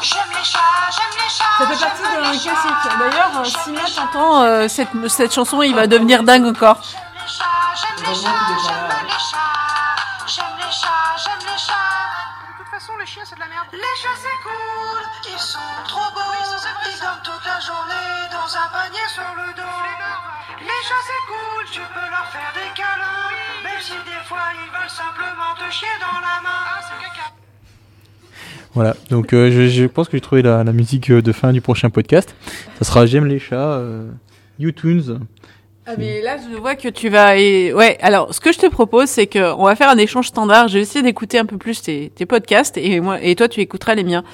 [0.00, 0.60] J'aime les chats,
[0.90, 1.44] j'aime les chats.
[1.58, 2.98] Ça fait partie d'un classique.
[2.98, 6.78] D'ailleurs, si Matt entend euh, cette, cette chanson, il va devenir dingue encore.
[6.84, 9.46] J'aime les chats, j'aime les chats, j'aime les chats.
[10.26, 11.74] J'aime les chats, j'aime les chats.
[12.58, 13.66] De toute façon, les chiens, c'est de la merde.
[13.72, 15.02] Les chats, c'est cool,
[15.32, 15.58] ils sont
[15.88, 16.20] trop beaux.
[16.94, 19.62] Ils dorment toute la journée dans un panier sur le dos.
[20.60, 23.30] Les chats, c'est cool, tu peux leur faire des câlins.
[23.64, 26.64] Même si des fois, ils veulent simplement te chier dans la main.
[26.66, 27.32] Ah, caca.
[28.74, 28.94] Voilà.
[29.10, 31.60] Donc euh, je, je pense que j'ai trouvé la, la musique euh, de fin du
[31.60, 32.34] prochain podcast.
[32.78, 34.10] Ça sera J'aime les chats, euh,
[34.58, 35.20] YouTunes.
[35.88, 38.66] Ah mais là je vois que tu vas et ouais alors ce que je te
[38.66, 41.58] propose c'est que on va faire un échange standard je vais essayer d'écouter un peu
[41.58, 44.24] plus tes, tes podcasts et moi et toi tu écouteras les miens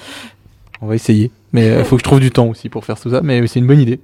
[0.83, 1.31] On va essayer.
[1.53, 3.21] Mais il faut que je trouve du temps aussi pour faire tout ça.
[3.23, 4.01] Mais c'est une bonne idée.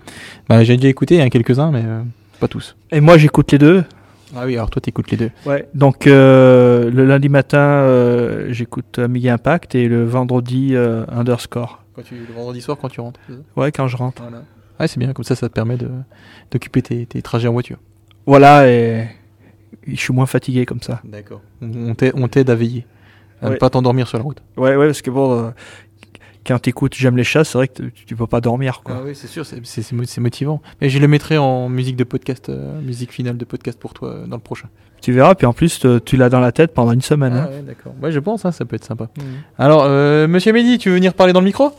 [0.47, 2.01] Bah, j'ai déjà écouté hein, quelques-uns, mais euh,
[2.39, 2.77] pas tous.
[2.91, 3.83] Et moi, j'écoute les deux.
[4.33, 5.31] Ah oui, alors toi, t'écoutes les deux.
[5.45, 5.67] Ouais.
[5.73, 11.83] Donc, euh, le lundi matin, euh, j'écoute Amiga Impact et le vendredi, euh, Underscore.
[11.95, 13.19] Quand tu, le vendredi soir, quand tu rentres.
[13.57, 14.21] Ouais, quand je rentre.
[14.21, 14.43] Voilà.
[14.79, 15.11] Ouais, c'est bien.
[15.11, 15.89] Comme ça, ça te permet de
[16.51, 17.77] d'occuper tes, tes trajets en voiture.
[18.25, 19.07] Voilà, et
[19.85, 21.01] je suis moins fatigué comme ça.
[21.03, 21.41] D'accord.
[21.61, 22.85] On, t'aide- à veiller.
[23.41, 24.41] À ne pas t'endormir sur la route.
[24.57, 25.49] Ouais, ouais, parce que bon, euh,
[26.49, 28.95] quand t'écoutes J'aime les chats, c'est vrai que tu, tu peux pas dormir, quoi.
[28.99, 30.61] Ah oui, c'est sûr, c'est- c'est c'est mo- c'est motivant.
[30.81, 34.09] Mais je le mettrai en musique de podcast, euh, musique finale de podcast pour toi
[34.09, 34.67] euh, dans le prochain.
[35.01, 37.33] Tu verras, puis en plus, te- tu l'as dans la tête pendant une semaine.
[37.33, 37.49] Ah hein.
[37.49, 37.93] ouais, d'accord.
[38.01, 39.07] Ouais, je pense, hein, ça peut être sympa.
[39.57, 41.71] Alors, euh, monsieur Mehdi, tu veux venir parler dans le micro?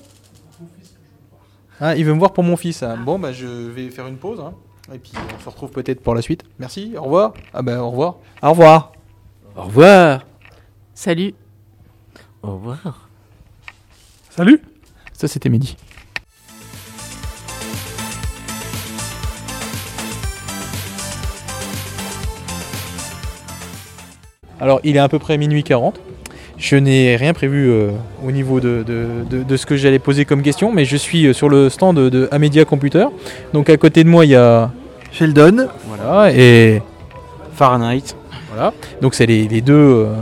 [1.81, 2.83] Ah, il veut me voir pour mon fils.
[2.83, 2.97] hein.
[3.05, 4.41] Bon, bah, je vais faire une pause.
[4.41, 4.53] hein.
[4.95, 6.45] Et puis, on se retrouve peut-être pour la suite.
[6.59, 7.33] Merci, au revoir.
[7.55, 8.17] Ah, bah, au revoir.
[8.43, 8.93] Au revoir.
[9.57, 10.27] Au revoir.
[10.95, 11.35] salut
[12.43, 13.10] Au revoir.
[14.41, 14.63] Salut
[15.13, 15.77] Ça, c'était Mehdi.
[24.59, 26.01] Alors, il est à peu près minuit 40.
[26.57, 27.91] Je n'ai rien prévu euh,
[28.27, 28.83] au niveau de,
[29.55, 32.65] ce que j'allais poser comme question, mais je suis euh, sur le stand de, Amedia
[32.65, 33.09] Computer.
[33.53, 34.71] Donc à côté de moi, il y a...
[35.13, 35.69] Sheldon.
[35.87, 36.81] Voilà, et...
[37.53, 38.17] Fahrenheit.
[38.49, 38.73] Voilà,
[39.03, 39.75] donc c'est les, deux...
[39.75, 40.15] Euh,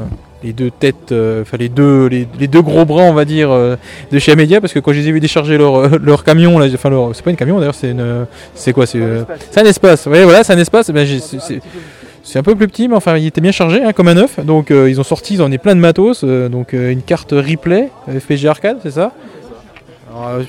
[0.45, 3.51] les deux têtes, euh, enfin les deux, les, les deux gros bras, on va dire,
[3.51, 3.77] euh,
[4.13, 6.59] de chez Amedia, parce que quand je les ai vus décharger leur, euh, leur camion,
[6.59, 9.61] là, enfin leur, c'est pas une camion d'ailleurs, c'est une, c'est quoi, c'est, euh, c'est
[9.61, 10.07] un espace.
[10.07, 10.91] Oui, voilà, c'est un espace.
[10.91, 14.17] Ben, c'est- un peu plus petit, mais enfin, il était bien chargé, hein, comme un
[14.19, 14.39] œuf.
[14.45, 16.23] Donc, euh, ils ont sorti, ils en est plein de matos.
[16.25, 19.13] euh, donc, euh, une carte replay, FPG Arcade, c'est ça?
[20.11, 20.43] Euh,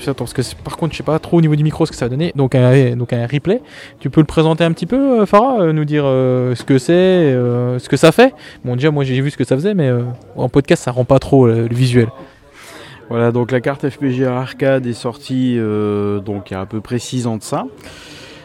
[0.64, 2.32] par contre, je sais pas trop au niveau du micro ce que ça va donner.
[2.34, 3.60] Donc, un, donc un replay.
[3.98, 7.32] Tu peux le présenter un petit peu, euh, Farah, euh, nous dire ce que c'est,
[7.32, 8.34] ce que ça fait?
[8.64, 10.02] Bon, déjà, moi, j'ai vu ce que ça faisait, mais euh,
[10.36, 12.08] en podcast, ça rend pas trop le visuel.
[13.08, 17.00] Voilà, donc la carte FPGA Arcade est sortie donc il y a à peu près
[17.00, 17.66] 6 ans de ça.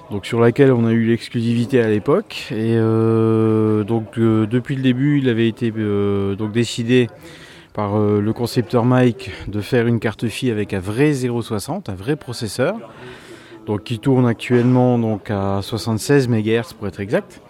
[0.09, 2.51] Donc sur laquelle on a eu l'exclusivité à l'époque.
[2.51, 7.09] Et donc depuis le début, il avait été donc décidé
[7.75, 11.95] par euh, le concepteur Mike de faire une carte FI avec un vrai 060, un
[11.95, 12.75] vrai processeur.
[13.67, 17.41] Donc qui tourne actuellement donc à 76 MHz pour être exact.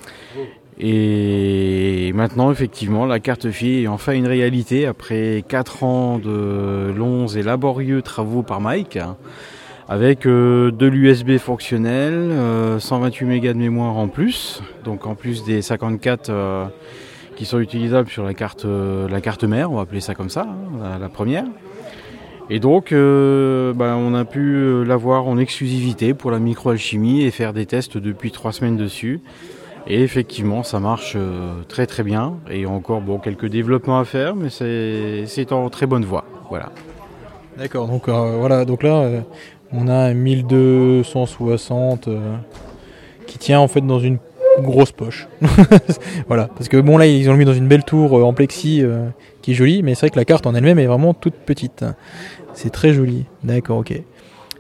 [0.78, 7.28] Et maintenant, effectivement, la carte FI est enfin une réalité après 4 ans de longs
[7.28, 9.16] et laborieux travaux par Mike, hein,
[9.88, 15.46] avec euh, de l'USB fonctionnel, euh, 128 mégas de mémoire en plus, donc en plus
[15.46, 16.66] des 54 euh,
[17.36, 20.30] qui sont utilisables sur la carte, euh, la carte mère, on va appeler ça comme
[20.30, 21.46] ça, hein, la, première.
[22.50, 27.32] Et donc, euh, ben, on a pu euh, l'avoir en exclusivité pour la microalchimie et
[27.32, 29.22] faire des tests depuis 3 semaines dessus.
[29.88, 31.16] Et effectivement, ça marche
[31.68, 32.38] très très bien.
[32.50, 36.26] Et encore bon, quelques développements à faire, mais c'est en très bonne voie.
[36.50, 36.72] Voilà.
[37.56, 39.22] D'accord, donc voilà, donc là,
[39.72, 42.38] on a un 1260 euh,
[43.28, 44.20] qui tient en fait dans une
[44.62, 45.28] grosse poche.
[46.28, 48.82] voilà, parce que bon là, ils ont mis dans une belle tour euh, en plexi
[48.82, 49.08] euh,
[49.42, 51.86] qui est jolie, mais c'est vrai que la carte en elle-même est vraiment toute petite.
[52.54, 53.26] C'est très joli.
[53.44, 53.94] D'accord, ok.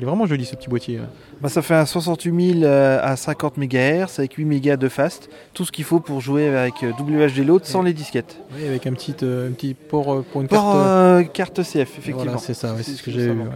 [0.00, 0.98] est vraiment joli ce petit boîtier.
[1.42, 5.28] Bah, ça fait un 68 000 euh, à 50 MHz avec 8 mégas de fast.
[5.54, 8.38] Tout ce qu'il faut pour jouer avec euh, WHD Load sans les disquettes.
[8.56, 10.76] Oui, avec un petit, euh, un petit port euh, pour une Port carte.
[10.76, 12.22] euh, euh, carte CF, effectivement.
[12.24, 13.40] Voilà, c'est ça, c'est ce que j'ai vu.
[13.40, 13.46] ouais.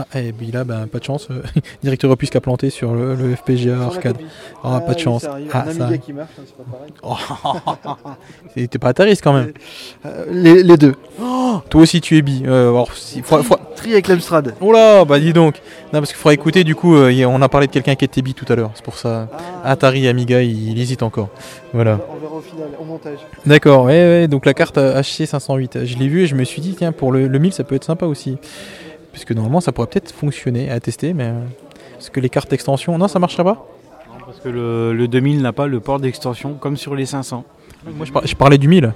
[0.00, 1.26] Ah, et puis là, ben, pas de chance.
[1.30, 1.42] euh,
[1.82, 4.16] Directeur opus qu'a planté sur le, le FPGA arcade.
[4.62, 5.22] Ah, pas de oui, chance.
[5.22, 5.36] ça.
[5.52, 8.16] Ah, ça- qui marche, hein, c'est pas pareil.
[8.54, 9.52] C'était pas à ta risque quand même.
[10.06, 10.94] Euh, les, les deux.
[11.70, 12.42] Toi aussi, tu es bi.
[12.46, 13.22] Euh, alors, si-
[13.76, 14.54] Tri avec l'Amstrad.
[14.60, 15.56] Oh là, bah dis donc.
[15.92, 18.04] Non, parce qu'il faudra écouter, du coup, euh, a- on a parlé de quelqu'un qui
[18.04, 18.70] était bi tout à l'heure.
[18.74, 19.28] C'est pour ça.
[19.64, 21.28] Atari, Amiga, il, il hésite encore.
[21.72, 21.98] Voilà.
[22.10, 23.18] On verra au final, au montage.
[23.46, 25.84] D'accord, ouais, ouais, donc la carte euh, HC508.
[25.86, 27.74] Je l'ai vue et je me suis dit, tiens, pour le, le 1000, ça peut
[27.74, 28.36] être sympa aussi.
[29.18, 31.24] Puisque normalement, ça pourrait peut-être fonctionner à tester, mais.
[31.24, 31.40] euh,
[31.94, 33.66] Parce que les cartes d'extension, non, ça marcherait pas?
[34.24, 37.42] Parce que le, le 2000 n'a pas le port d'extension comme sur les 500.
[37.96, 38.92] Moi, je, par- je parlais du 1000.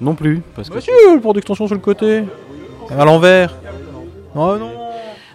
[0.00, 0.40] Non plus.
[0.56, 2.22] Parce que si, le port d'extension sur le côté.
[2.96, 3.54] À l'envers.
[4.34, 4.70] Oh non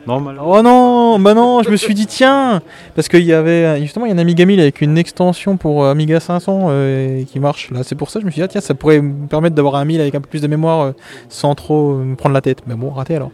[0.08, 2.62] non, Oh non, bah non, je me suis dit tiens,
[2.96, 5.84] parce qu'il y avait justement il y a un Amiga 1000 avec une extension pour
[5.86, 7.70] euh, Amiga 500 euh, qui marche.
[7.72, 9.56] Là, c'est pour ça que je me suis dit ah, tiens, ça pourrait me permettre
[9.56, 10.92] d'avoir un 1000 avec un peu plus de mémoire euh,
[11.30, 12.64] sans trop euh, me prendre la tête.
[12.68, 13.30] Mais bon, raté alors.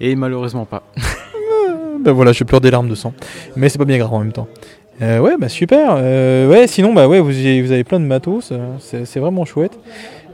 [0.00, 0.82] Et malheureusement pas.
[2.00, 3.14] Bah voilà, je pleure des larmes de sang.
[3.56, 4.46] Mais c'est pas bien grave en même temps.
[5.02, 5.94] Euh, ouais, bah super.
[5.96, 8.52] Euh, ouais, sinon, bah ouais, vous, avez- vous avez plein de matos.
[8.78, 9.76] c'est vraiment chouette.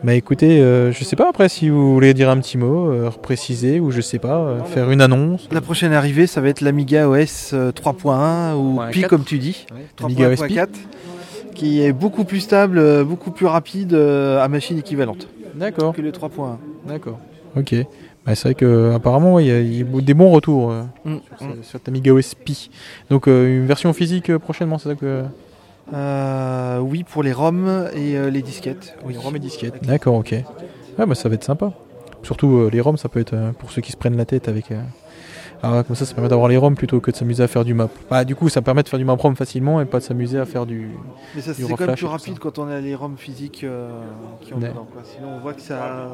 [0.05, 3.11] Bah écoutez, euh, je sais pas après si vous voulez dire un petit mot, euh,
[3.23, 5.49] préciser ou je sais pas, euh, faire une annonce.
[5.53, 9.09] La prochaine arrivée, ça va être l'Amiga OS euh, 3.1 ou Ouais, Pi 4.
[9.11, 9.65] comme tu dis.
[10.03, 10.55] Amiga OS Pi.
[10.57, 10.69] 3.1.4
[11.55, 16.57] qui est beaucoup plus stable, beaucoup plus rapide à machine équivalente D'accord, que le 3.1.
[16.89, 17.19] d'accord.
[17.57, 17.75] Ok.
[18.25, 20.71] Bah, c'est vrai que apparemment ouais, il y, a- il y a des bons retours
[20.71, 21.63] euh, Mm, sur, mm.
[21.63, 22.13] sur ta Amiga.
[23.11, 25.25] Donc euh, une version physique euh, prochainement, c'est ça que.
[25.93, 28.97] Euh, oui, pour les ROM et euh, les disquettes.
[29.05, 29.83] Oui, ROM et disquette.
[29.85, 30.33] D'accord, ok.
[30.99, 31.73] Ouais, bah ça va être sympa.
[32.23, 34.47] Surtout euh, les ROM, ça peut être euh, pour ceux qui se prennent la tête
[34.49, 34.81] avec, euh,
[35.65, 37.65] Alors, Ah, comme ça, ça permet d'avoir les ROM plutôt que de s'amuser à faire
[37.65, 37.89] du map.
[38.11, 40.39] Bah, du coup, ça permet de faire du map ROM facilement et pas de s'amuser
[40.39, 40.91] à faire du.
[41.37, 43.89] Mais ça, c'est quand même plus rapide quand on a les ROM physiques euh,
[44.41, 44.69] qui ont Ouais.
[44.71, 44.87] dedans.
[44.93, 45.03] quoi.
[45.05, 46.09] Sinon, on voit que ça.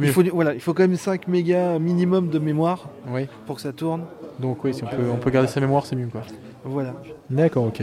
[0.00, 3.26] Il faut, voilà, il faut quand même 5 mégas minimum de mémoire Oui.
[3.46, 4.04] pour que ça tourne.
[4.38, 6.22] Donc, oui, si on peut, on peut garder sa mémoire, c'est mieux quoi.
[6.64, 6.94] Voilà.
[7.28, 7.82] D'accord, ok.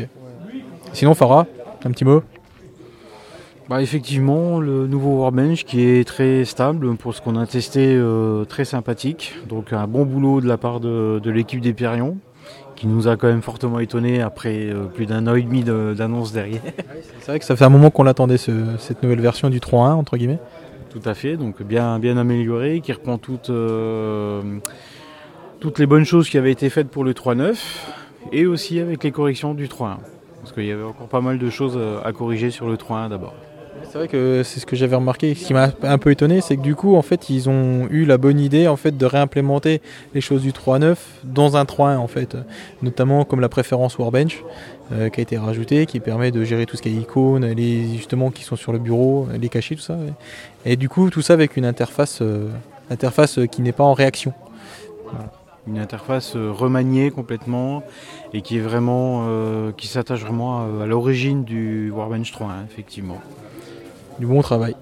[0.93, 1.45] Sinon, Farah,
[1.85, 2.23] un petit mot?
[3.71, 8.43] Bah, effectivement, le nouveau Warbench qui est très stable pour ce qu'on a testé, euh,
[8.43, 9.33] très sympathique.
[9.47, 12.17] Donc un bon boulot de la part de, de l'équipe d'Hyperion
[12.75, 15.93] qui nous a quand même fortement étonné après euh, plus d'un an et demi de-
[15.97, 16.59] d'annonce derrière.
[17.19, 19.93] C'est vrai que ça fait un moment qu'on l'attendait, ce- cette nouvelle version du 3.1,
[19.93, 20.39] entre guillemets.
[20.89, 24.41] Tout à fait, donc bien, bien amélioré, qui reprend toutes, euh,
[25.61, 27.55] toutes les bonnes choses qui avaient été faites pour le 3.9
[28.33, 29.95] et aussi avec les corrections du 3.1.
[30.41, 33.33] Parce qu'il y avait encore pas mal de choses à corriger sur le 3.1 d'abord.
[33.91, 35.35] C'est vrai que c'est ce que j'avais remarqué.
[35.35, 38.05] Ce qui m'a un peu étonné, c'est que du coup, en fait, ils ont eu
[38.05, 39.81] la bonne idée en fait de réimplémenter
[40.13, 42.37] les choses du 3.9 dans un 3.1 en fait,
[42.81, 44.45] notamment comme la préférence Warbench
[44.93, 47.97] euh, qui a été rajoutée, qui permet de gérer tout ce qui est icônes, les
[47.97, 49.97] justement qui sont sur le bureau, les cachets, tout ça.
[50.63, 52.47] Et, du coup, tout ça avec une interface, euh,
[52.89, 54.33] interface euh, qui n'est pas en réaction.
[55.67, 57.83] Une interface remaniée complètement
[58.33, 59.27] et qui est vraiment,
[59.73, 63.19] qui s'attache vraiment à, à l'origine du Warbench 3.1, effectivement.
[64.21, 64.75] Du bon travail.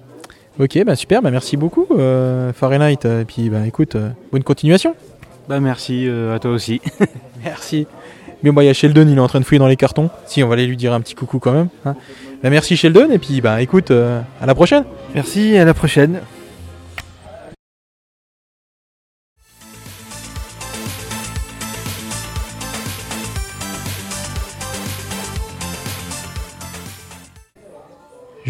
[0.58, 2.98] Ok, bah super, bah merci beaucoup euh, Fahrenheit.
[3.06, 4.94] Et puis bah écoute, euh, bonne continuation.
[5.48, 6.82] Bah merci euh, à toi aussi.
[7.42, 7.86] Merci.
[8.42, 10.10] Mais bon, il y a Sheldon, il est en train de fouiller dans les cartons.
[10.26, 11.68] Si, on va aller lui dire un petit coucou quand même.
[11.86, 11.96] hein.
[12.42, 14.84] Bah, merci Sheldon, et puis bah écoute, euh, à la prochaine.
[15.14, 16.20] Merci, à la prochaine.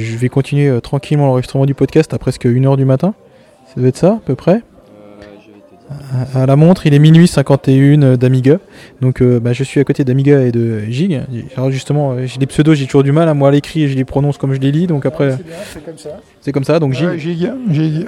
[0.01, 3.15] Je vais continuer euh, tranquillement l'enregistrement du podcast à presque 1h du matin.
[3.67, 4.63] Ça doit être ça, à peu près.
[6.35, 8.59] À, à la montre, il est minuit 51 d'Amiga.
[9.01, 11.21] Donc euh, bah, je suis à côté d'Amiga et de Gig.
[11.57, 13.29] Alors justement, euh, j'ai des pseudos, j'ai toujours du mal.
[13.29, 14.87] à Moi, à l'écrit, je les prononce comme je les lis.
[14.87, 15.37] Donc après,
[15.73, 16.11] c'est comme ça.
[16.41, 16.79] c'est comme ça.
[16.79, 17.19] Donc Gig.
[17.19, 17.55] Giga.
[17.71, 18.07] Gig.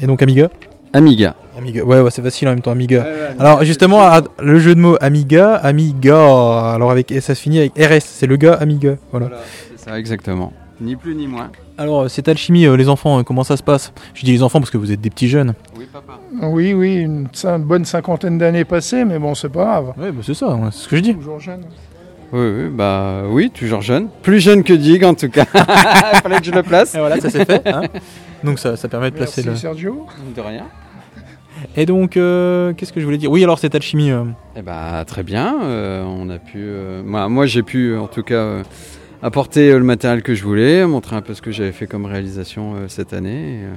[0.00, 0.48] Et donc Amiga.
[0.92, 1.34] Amiga.
[1.58, 1.84] Amiga.
[1.84, 3.04] Ouais, ouais c'est facile en même temps, Amiga.
[3.40, 6.16] Alors justement, à- le jeu de mots Amiga, Amiga.
[6.74, 8.04] Alors avec et ça se finit avec RS.
[8.04, 8.94] C'est le gars Amiga.
[9.10, 9.28] Voilà.
[9.76, 10.52] C'est ça, exactement.
[10.80, 11.50] Ni plus ni moins.
[11.76, 13.92] Alors euh, cette alchimie, euh, les enfants, euh, comment ça se passe?
[14.14, 15.54] Je dis les enfants parce que vous êtes des petits jeunes.
[15.76, 16.20] Oui, papa.
[16.42, 19.94] Oui, oui, une cin- bonne cinquantaine d'années passées, mais bon, c'est pas grave.
[19.98, 21.14] Ouais, bah c'est ça, ouais, c'est ce que je dis.
[21.14, 21.62] Toujours jeune.
[22.32, 24.08] Oui, oui, bah oui, toujours jeune.
[24.22, 25.44] Plus jeune que Dig en tout cas.
[26.22, 26.94] Fallait que je le place.
[26.94, 27.66] Et voilà, ça c'est fait.
[27.66, 27.82] hein.
[28.44, 29.56] donc ça, ça permet de placer Merci le.
[29.56, 30.06] Sergio.
[30.36, 30.64] De rien.
[31.76, 33.30] Et donc, euh, qu'est-ce que je voulais dire?
[33.32, 34.10] Oui, alors cette alchimie.
[34.12, 34.24] euh,
[34.56, 35.56] Eh bah très bien.
[35.64, 36.58] euh, on a pu.
[36.58, 38.62] euh, moi, moi j'ai pu en tout cas euh,
[39.22, 42.04] apporter euh, le matériel que je voulais, montrer un peu ce que j'avais fait comme
[42.06, 43.60] réalisation euh, cette année.
[43.60, 43.74] et, euh,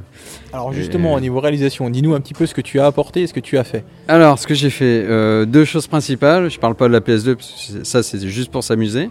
[0.54, 3.22] Alors Et- justement, au niveau réalisation, dis-nous un petit peu ce que tu as apporté
[3.22, 3.84] et ce que tu as fait.
[4.08, 6.50] Alors, ce que j'ai fait, euh, deux choses principales.
[6.52, 9.10] Je parle pas de la PS2, parce que ça c'est juste pour s'amuser.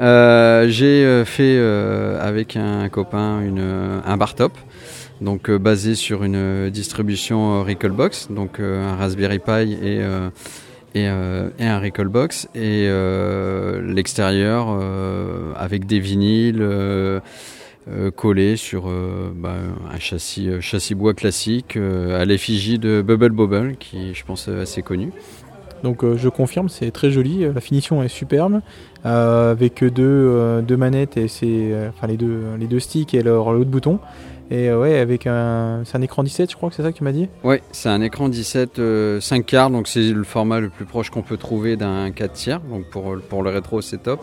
[0.00, 1.58] Euh, j'ai fait
[2.20, 4.52] avec un copain une, un bar top,
[5.22, 10.00] donc basé sur une distribution Recalbox, donc un Raspberry Pi et,
[10.96, 16.66] et, euh, et un Recalbox, et euh, l'extérieur euh, avec des vinyles.
[18.16, 18.90] collés sur
[19.36, 19.54] bah,
[19.94, 24.62] un châssis, châssis bois classique à l'effigie de Bubble Bobble, qui est, je pense euh,
[24.62, 25.12] assez connu.
[25.84, 28.60] Donc je confirme, c'est très joli, la finition est superbe,
[29.04, 31.28] avec deux, deux manettes et
[31.90, 34.00] enfin les deux, les deux sticks et leur le haut de bouton.
[34.50, 36.96] Et euh, ouais, avec un, c'est un écran 17, je crois que c'est ça que
[36.96, 37.28] tu m'as dit?
[37.42, 41.10] Ouais, c'est un écran 17 euh, 5 quarts, donc c'est le format le plus proche
[41.10, 42.60] qu'on peut trouver d'un 4 tiers.
[42.60, 44.20] Donc pour, pour le rétro, c'est top.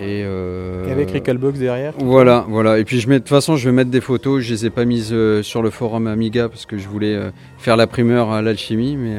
[0.00, 1.92] Et, euh, Et avec Recalbox derrière?
[1.98, 2.78] Voilà, voilà.
[2.78, 4.42] Et puis je mets, de toute façon, je vais mettre des photos.
[4.42, 7.30] Je les ai pas mises euh, sur le forum Amiga parce que je voulais euh,
[7.56, 9.16] faire la primeur à l'alchimie, mais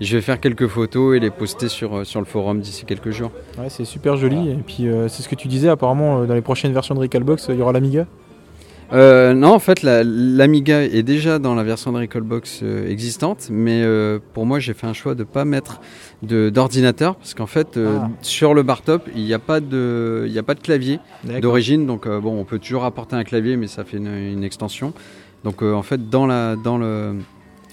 [0.00, 3.30] je vais faire quelques photos et les poster sur, sur le forum d'ici quelques jours.
[3.58, 4.50] Ouais, c'est super joli.
[4.50, 7.56] Et puis c'est ce que tu disais, apparemment dans les prochaines versions de Recalbox, il
[7.56, 8.06] y aura l'Amiga?
[8.92, 13.48] Euh, non, en fait, la- l'Amiga est déjà dans la version de Recalbox euh, existante,
[13.50, 15.80] mais euh, pour moi, j'ai fait un choix de pas mettre
[16.22, 18.08] d'ordinateur parce qu'en fait, euh, Ah.
[18.22, 21.00] sur le bar top, il n'y a pas de, il y a pas de clavier
[21.42, 24.42] d'origine, donc euh, bon, on peut toujours apporter un clavier, mais ça fait une, une
[24.42, 24.94] extension.
[25.44, 27.16] Donc euh, en fait, dans la, dans le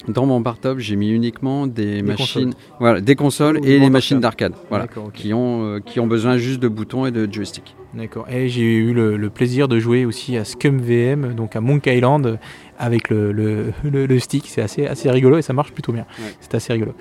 [0.08, 2.62] dans mon bar top, j'ai mis uniquement des, machines, consoles.
[2.78, 4.52] voilà, des consoles et les machines d'arcade.
[4.68, 7.74] voilà, qui ont euh, qui ont besoin juste de boutons et de joystick.
[7.94, 8.26] D'accord.
[8.30, 11.86] Et j'ai eu le, le plaisir de jouer aussi à Scum VM, donc à Monk
[11.86, 12.38] Island,
[12.78, 13.72] avec le, le,
[14.06, 14.44] le- stick.
[14.48, 16.04] C'est assez, assez rigolo et ça marche plutôt bien.
[16.18, 16.34] Ouais.
[16.40, 16.92] C'est assez rigolo.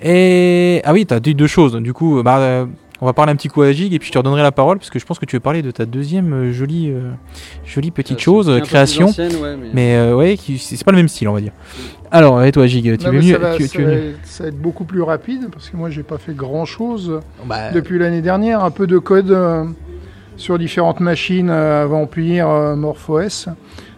[0.00, 1.74] Et ah oui, tu as dit deux choses.
[1.76, 2.66] Du coup, bah,
[3.00, 4.78] on va parler un petit coup à Gig et puis je te redonnerai la parole
[4.78, 7.10] parce que je pense que tu veux parler de ta deuxième euh, jolie, euh,
[7.64, 9.06] jolie petite Euh, chose, euh, création.
[9.08, 11.52] ancienne, ouais, mais- mais euh, ouais, c'est pas le même style, on va dire.
[12.10, 13.32] Alors, et toi, Gig, tu Non, mais venu.
[13.32, 15.48] ça, va, tu- ça tu es va venu- être- ça va être beaucoup plus rapide
[15.52, 18.64] parce que moi j'ai pas fait grand chose Bah, depuis l'année dernière.
[18.64, 19.64] Un peu de code euh,
[20.36, 23.48] sur différentes machines euh, à Vampire, euh, MorphOS.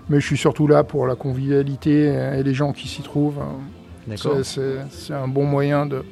[0.09, 3.38] Mais je suis surtout là pour la convivialité et les gens qui s'y trouvent.
[4.42, 6.03] C'est c'est un bon moyen de,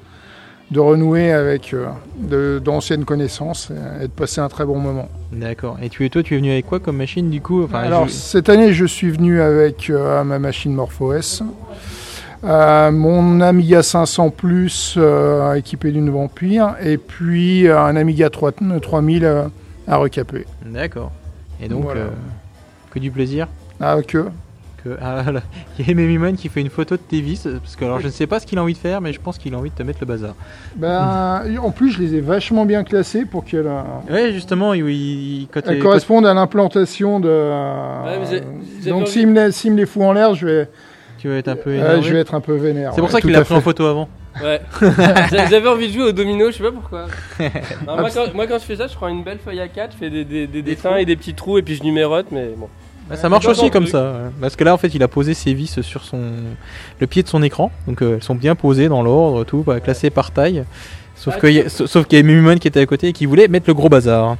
[0.71, 5.09] de renouer avec euh, d'anciennes connaissances et, et de passer un très bon moment.
[5.33, 5.79] D'accord.
[5.83, 7.64] Et tu toi, tu es venu avec quoi comme machine du coup?
[7.64, 11.43] Enfin, Alors je- cette année, je suis venu avec euh, ma machine MorphOS,
[12.45, 18.53] euh, mon Amiga 500 Plus euh, équipé d'une Vampire, et puis un Amiga 3
[18.83, 19.45] 3000 euh,
[19.87, 20.45] à recaper.
[20.66, 21.12] D'accord.
[21.62, 22.03] Et donc, Voilà.
[22.91, 23.49] que du plaisir?
[23.81, 24.27] Ah, que
[24.85, 25.24] que, là,
[25.79, 28.07] Il y a Mimiman qui fait une photo de tes vis, parce que alors je
[28.07, 29.70] ne sais pas ce qu'il a envie de faire, mais je pense qu'il a envie
[29.70, 30.35] de te mettre le bazar.
[30.76, 34.89] ben, En plus, je les ai vachement bien classés pour qu'elles euh, Ouais, justement, il,
[34.89, 38.89] il- quand elles t'es- correspondent à l'implantation de.
[38.89, 39.33] donc s'il me,
[39.72, 40.68] me les fout en l'air, je vais,
[41.18, 42.03] tu vas être un peu euh, énervé.
[42.03, 42.93] je vais être un peu vénère.
[42.95, 44.09] C'est pour ouais, ça qu'il l'a pris en photo avant.
[44.43, 44.61] Ouais.
[45.33, 47.07] J'a- J'avais envie de jouer au domino, je sais pas pourquoi.
[47.87, 49.93] Non, moi, quand, moi, quand je fais ça, je prends une belle feuille à 4,
[49.93, 52.51] je fais des, des, des dessins et des petits trous et puis je numérote, mais
[52.57, 52.68] bon.
[53.17, 54.15] Ça marche aussi comme ça.
[54.41, 56.21] Parce que là, en fait, il a posé ses vis sur son
[57.01, 59.81] le pied de son écran, donc euh, elles sont bien posées dans l'ordre, tout, bah,
[59.81, 60.65] classées par taille.
[61.17, 63.27] Sauf Ah, que y sauf qu'il y a Mimiman qui était à côté et qui
[63.27, 64.37] voulait mettre le gros bazar.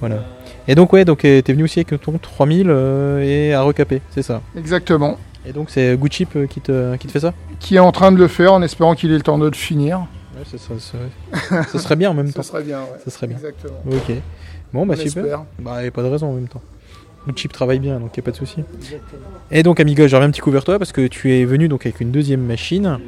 [0.00, 0.24] Voilà.
[0.68, 4.00] Et donc ouais, donc euh, t'es venu aussi avec ton 3000 euh, et à recaper,
[4.10, 4.40] c'est ça.
[4.56, 5.18] Exactement.
[5.44, 7.34] Et donc c'est Gucci euh, qui te qui te fait ça?
[7.60, 9.54] Qui est en train de le faire en espérant qu'il ait le temps de le
[9.54, 10.06] finir.
[10.34, 10.78] Ouais, ça, serait-
[11.50, 12.42] ça- ça serait bien en même Ça temps.
[12.44, 12.98] serait bien, ouais.
[13.04, 13.36] Ça serait bien.
[13.36, 13.80] Exactement.
[13.90, 14.14] Ok.
[14.72, 15.24] Bon bah On super.
[15.24, 15.44] espère.
[15.58, 16.62] Bah y a pas de raison en même temps.
[17.26, 18.56] Gucci travaille bien, donc y a pas de souci.
[19.50, 21.68] Et donc Amiga, je reviens un petit coup vers toi parce que tu es venu
[21.68, 22.98] donc avec une deuxième machine,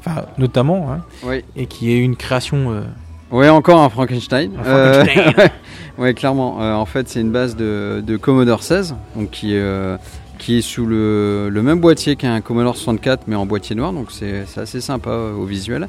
[0.00, 1.44] enfin notamment, hein, Oui.
[1.56, 2.72] et qui est une création.
[2.72, 2.82] euh,
[3.30, 4.52] Ouais, encore un Frankenstein.
[4.58, 5.32] Un Frankenstein.
[5.98, 6.62] Euh, ouais, clairement.
[6.62, 9.96] Euh, en fait, c'est une base de, de Commodore 16, donc qui, est, euh,
[10.38, 14.10] qui est sous le, le même boîtier qu'un Commodore 64, mais en boîtier noir, donc
[14.10, 15.88] c'est assez sympa euh, au visuel.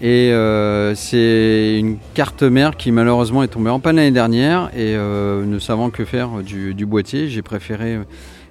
[0.00, 4.94] Et euh, c'est une carte mère qui malheureusement est tombée en panne l'année dernière et
[4.96, 7.98] euh, ne savant que faire du, boîtier, j'ai préféré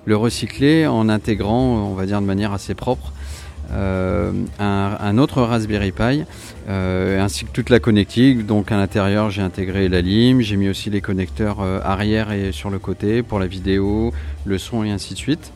[0.05, 3.11] le recycler en intégrant, on va dire de manière assez propre,
[3.71, 6.23] euh, un, un autre Raspberry Pi
[6.67, 8.45] ainsi que toute la connectique.
[8.45, 12.69] Donc à l'intérieur, j'ai intégré la lime, j'ai mis aussi les connecteurs arrière et sur
[12.69, 14.13] le côté pour la vidéo,
[14.45, 15.51] le son et ainsi de suite.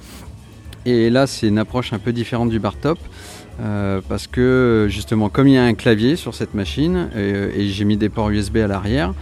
[0.86, 2.98] Et là, c'est une approche un peu différente du bar top.
[3.60, 7.68] Euh, parce que justement, comme il y a un clavier sur cette machine euh, et
[7.68, 9.14] j'ai mis des ports USB à l'arrière,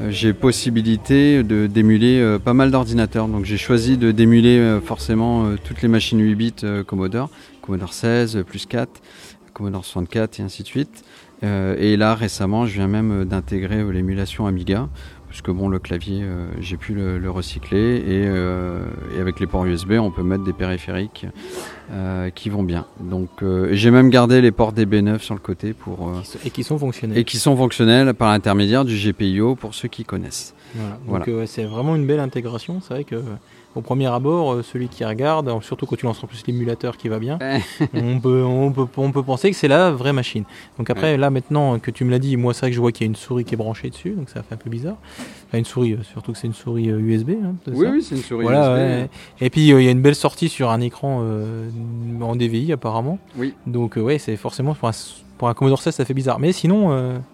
[0.00, 3.28] euh, j'ai possibilité de d'émuler pas mal d'ordinateurs.
[3.28, 6.54] Donc j'ai choisi de d'émuler forcément toutes les machines 8 bits
[6.86, 7.30] Commodore,
[7.62, 9.00] Commodore 16, euh, plus 4,
[9.54, 11.04] Commodore 64 et ainsi de suite.
[11.42, 14.90] Et là récemment, je viens même d'intégrer l'émulation Amiga.
[15.30, 18.82] Parce que bon, le clavier, euh, j'ai pu le, le recycler et, euh,
[19.16, 21.24] et avec les ports USB, on peut mettre des périphériques
[21.92, 22.84] euh, qui vont bien.
[22.98, 23.30] Donc,
[23.70, 26.12] j'ai même gardé les ports DB9 sur le côté pour
[26.44, 27.16] et qui sont fonctionnels.
[27.16, 30.52] et qui sont fonctionnels par l'intermédiaire du GPIO pour ceux qui connaissent.
[30.74, 30.96] Voilà.
[31.06, 31.46] Donc Voilà.
[31.46, 32.80] c'est vraiment une belle intégration.
[32.80, 33.22] C'est vrai que
[33.76, 36.96] au premier abord, euh, celui qui regarde, euh, surtout quand tu lances en plus l'émulateur
[36.96, 37.38] qui va bien,
[37.94, 40.42] on, peut, on, peut, on peut penser que c'est la vraie machine.
[40.78, 42.90] Donc après, là maintenant que tu me l'as dit, moi c'est vrai que je vois
[42.90, 44.96] qu'il y a une souris qui est branchée dessus, donc ça fait un peu bizarre.
[45.48, 47.30] Enfin, une souris, euh, surtout que c'est une souris USB.
[47.44, 48.76] hein, Oui, ça oui, c'est une souris Voilà, USB.
[48.78, 49.10] ouais.
[49.40, 51.68] Et puis euh, il y a une belle sortie sur un écran euh,
[52.20, 53.18] en DVI apparemment.
[53.36, 53.54] Oui.
[53.66, 54.92] Donc euh, ouais, c'est forcément pour un,
[55.38, 56.38] pour un Commodore 16 ça fait bizarre.
[56.40, 56.90] Mais sinon,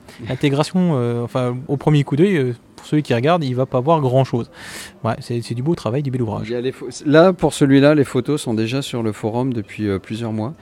[0.28, 4.24] l'intégration, enfin au premier coup d'œil, pour celui qui regarde, il va pas voir grand
[4.24, 4.50] chose.
[5.04, 6.50] Ouais, c'est du beau travail, du bel ouvrage.
[6.50, 6.72] Les
[7.04, 10.54] Là, pour celui-là, les photos sont déjà sur le forum depuis euh, plusieurs mois.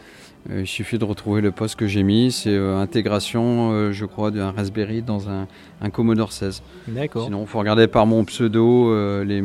[0.51, 2.31] Euh, il suffit de retrouver le post que j'ai mis.
[2.31, 5.47] C'est euh, intégration, euh, je crois, d'un Raspberry dans un,
[5.81, 6.63] un Commodore 16.
[6.89, 7.25] D'accord.
[7.25, 8.93] Sinon, il faut regarder par mon pseudo
[9.25, 9.41] les,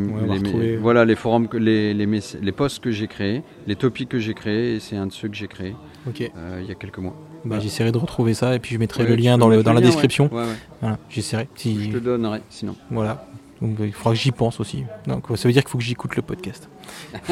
[0.78, 2.05] voilà, les forums, que, les, les,
[2.41, 5.30] les posts que j'ai créés, les topics que j'ai créés, et c'est un de ceux
[5.30, 5.74] que j'ai créé
[6.07, 6.22] Ok.
[6.22, 7.15] euh, il y a quelques mois.
[7.46, 9.74] Bah, J'essaierai de retrouver ça et puis je mettrai Ouais, le lien dans, le, dans
[9.74, 10.30] la lien, description.
[10.32, 10.56] Ouais, ouais.
[10.82, 11.48] Voilà, j'essaierai.
[11.56, 11.86] Si...
[11.86, 12.76] Je te donnerai, sinon.
[12.92, 13.26] Voilà.
[13.62, 14.84] Donc il faudra que j'y pense aussi.
[15.08, 16.70] Donc ça veut dire qu'il faut que j'écoute le podcast.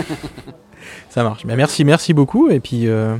[1.09, 1.45] ça marche.
[1.45, 2.49] Bah, merci, merci beaucoup.
[2.49, 3.17] Et puis, euh,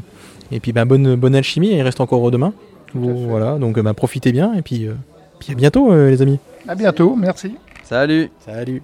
[0.52, 1.70] et puis bah, bonne, bonne alchimie.
[1.70, 2.54] Il reste encore demain.
[2.94, 3.58] Voilà.
[3.58, 4.54] Donc bah, profitez bien.
[4.54, 4.94] Et puis, euh,
[5.40, 6.40] puis à bientôt, euh, les amis.
[6.68, 7.56] À bientôt, merci.
[7.84, 8.82] Salut Salut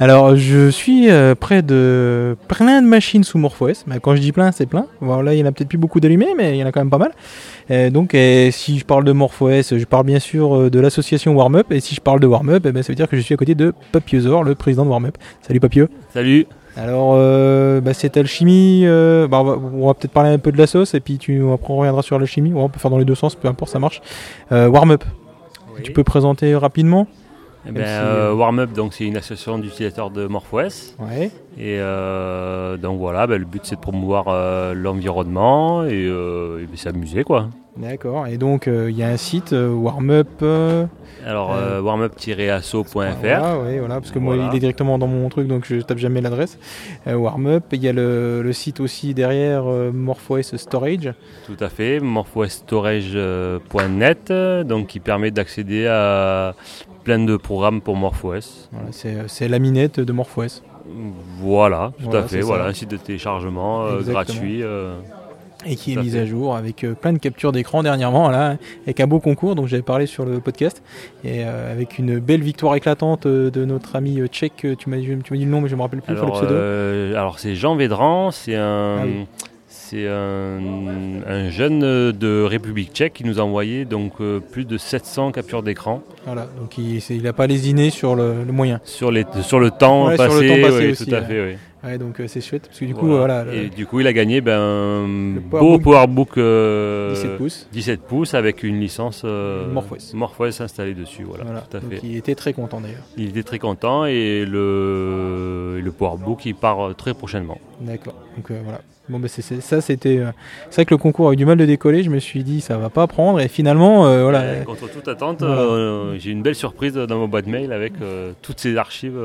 [0.00, 3.84] Alors, je suis euh, près de plein de machines sous MorphOS.
[3.86, 4.86] Mais quand je dis plein, c'est plein.
[5.00, 6.72] Bon, là, il y en a peut-être plus beaucoup d'allumés, mais il y en a
[6.72, 7.12] quand même pas mal.
[7.70, 11.34] Euh, donc, euh, si je parle de MorphOS, je parle bien sûr euh, de l'association
[11.34, 11.70] WarmUp.
[11.70, 13.36] Et si je parle de WarmUp, eh ben, ça veut dire que je suis à
[13.36, 15.16] côté de Papiozor, le président de WarmUp.
[15.42, 15.86] Salut Papio.
[16.12, 16.46] Salut.
[16.76, 20.66] Alors, euh, bah, cette alchimie, euh, bah, on va, peut-être parler un peu de la
[20.66, 22.52] sauce, et puis tu, après on reviendra sur l'alchimie.
[22.52, 24.02] Ouais, on peut faire dans les deux sens, peu importe, ça marche.
[24.50, 25.04] Euh, WarmUp,
[25.84, 27.06] tu peux présenter rapidement
[27.66, 30.96] Eh ben, euh, euh, WarmUp, donc c'est une association d'utilisateurs de MorphOS.
[30.98, 31.30] Ouais.
[31.56, 36.10] Et euh, donc voilà, ben, le but c'est de promouvoir euh, l'environnement et,
[36.76, 37.48] s'amuser quoi.
[37.76, 40.44] D'accord, et donc il y a un site, WarmUp.
[41.26, 42.92] Alors warmup-asso.fr.
[42.92, 45.98] Voilà, ouais, voilà, parce que moi il est directement dans mon truc donc je tape
[45.98, 46.58] jamais l'adresse.
[47.06, 51.14] Warmup, il y a le, le site aussi derrière MorphOS Storage.
[51.46, 56.54] Tout à fait, morphostorage.net, euh, donc qui permet d'accéder à
[57.04, 58.68] plein de programmes pour MorphOS.
[58.72, 58.88] Voilà,
[59.28, 60.62] c'est, la minette de MorphOS.
[61.38, 62.46] Voilà, tout Voilà, à fait, ça.
[62.46, 64.62] voilà, un site de téléchargement euh, gratuit.
[64.62, 64.96] euh,
[65.66, 66.20] Et qui est tout à mise fait.
[66.20, 69.66] à jour avec euh, plein de captures d'écran dernièrement, là, avec un beau concours, donc
[69.66, 70.82] j'avais parlé sur le podcast,
[71.24, 75.36] et euh, avec une belle victoire éclatante de notre ami tchèque, tu m'as, dit- tu
[75.38, 77.16] dit le nom mais je me rappelle plus, enfin, le Alors, pseudo.
[77.18, 79.26] alors c'est Jean Védran, c'est un, Ah oui.
[79.90, 80.60] C'est un,
[81.26, 81.80] un jeune
[82.12, 86.46] de République tchèque qui nous a envoyé donc euh, plus de 700 captures d'écran Voilà,
[86.58, 88.80] donc il, c'est- il a pas lésiné sur le, le moyen.
[88.84, 90.48] sur, les, sur le temps Ouais, sur passé.
[90.48, 91.24] le temps passé aussi, tout à ouais.
[91.26, 91.56] fait, oui.
[91.86, 94.06] Ouais, donc euh, c'est chouette, parce que du coup, voilà, Et le- du coup, il
[94.06, 95.06] a gagné ben, un
[95.50, 97.68] beau PowerBook euh, 17 pouces.
[97.74, 100.14] 17 pouces avec une licence euh, MorphOS.
[100.14, 101.24] MorphOS installée dessus.
[101.24, 102.00] Voilà, Voilà, tout à donc fait.
[102.02, 103.02] il était très content d'ailleurs.
[103.18, 107.58] Il était très content et le, le PowerBook il part euh, très prochainement.
[107.82, 108.14] D'accord.
[108.36, 108.80] Donc euh, voilà.
[109.08, 110.18] Bon, bah, c'est, ça, c'était.
[110.18, 110.30] euh,
[110.70, 112.02] c'est vrai que le concours a eu du mal de décoller.
[112.02, 113.38] Je me suis dit, ça va pas prendre.
[113.40, 114.64] Et finalement, euh, voilà.
[114.64, 115.60] Contre toute attente, Voilà.
[115.60, 117.92] euh, j'ai une belle surprise dans ma boîte mail avec
[118.42, 119.18] toutes ces archives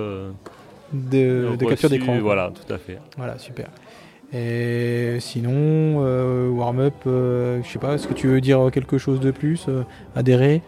[0.93, 2.17] de, de capture d'écran.
[2.21, 2.99] Voilà, tout à fait.
[3.17, 3.67] Voilà, super.
[4.33, 6.01] Et sinon,
[6.55, 9.67] Warm-up, je sais pas, est-ce que tu veux dire quelque chose de plus
[10.15, 10.61] Adhérer?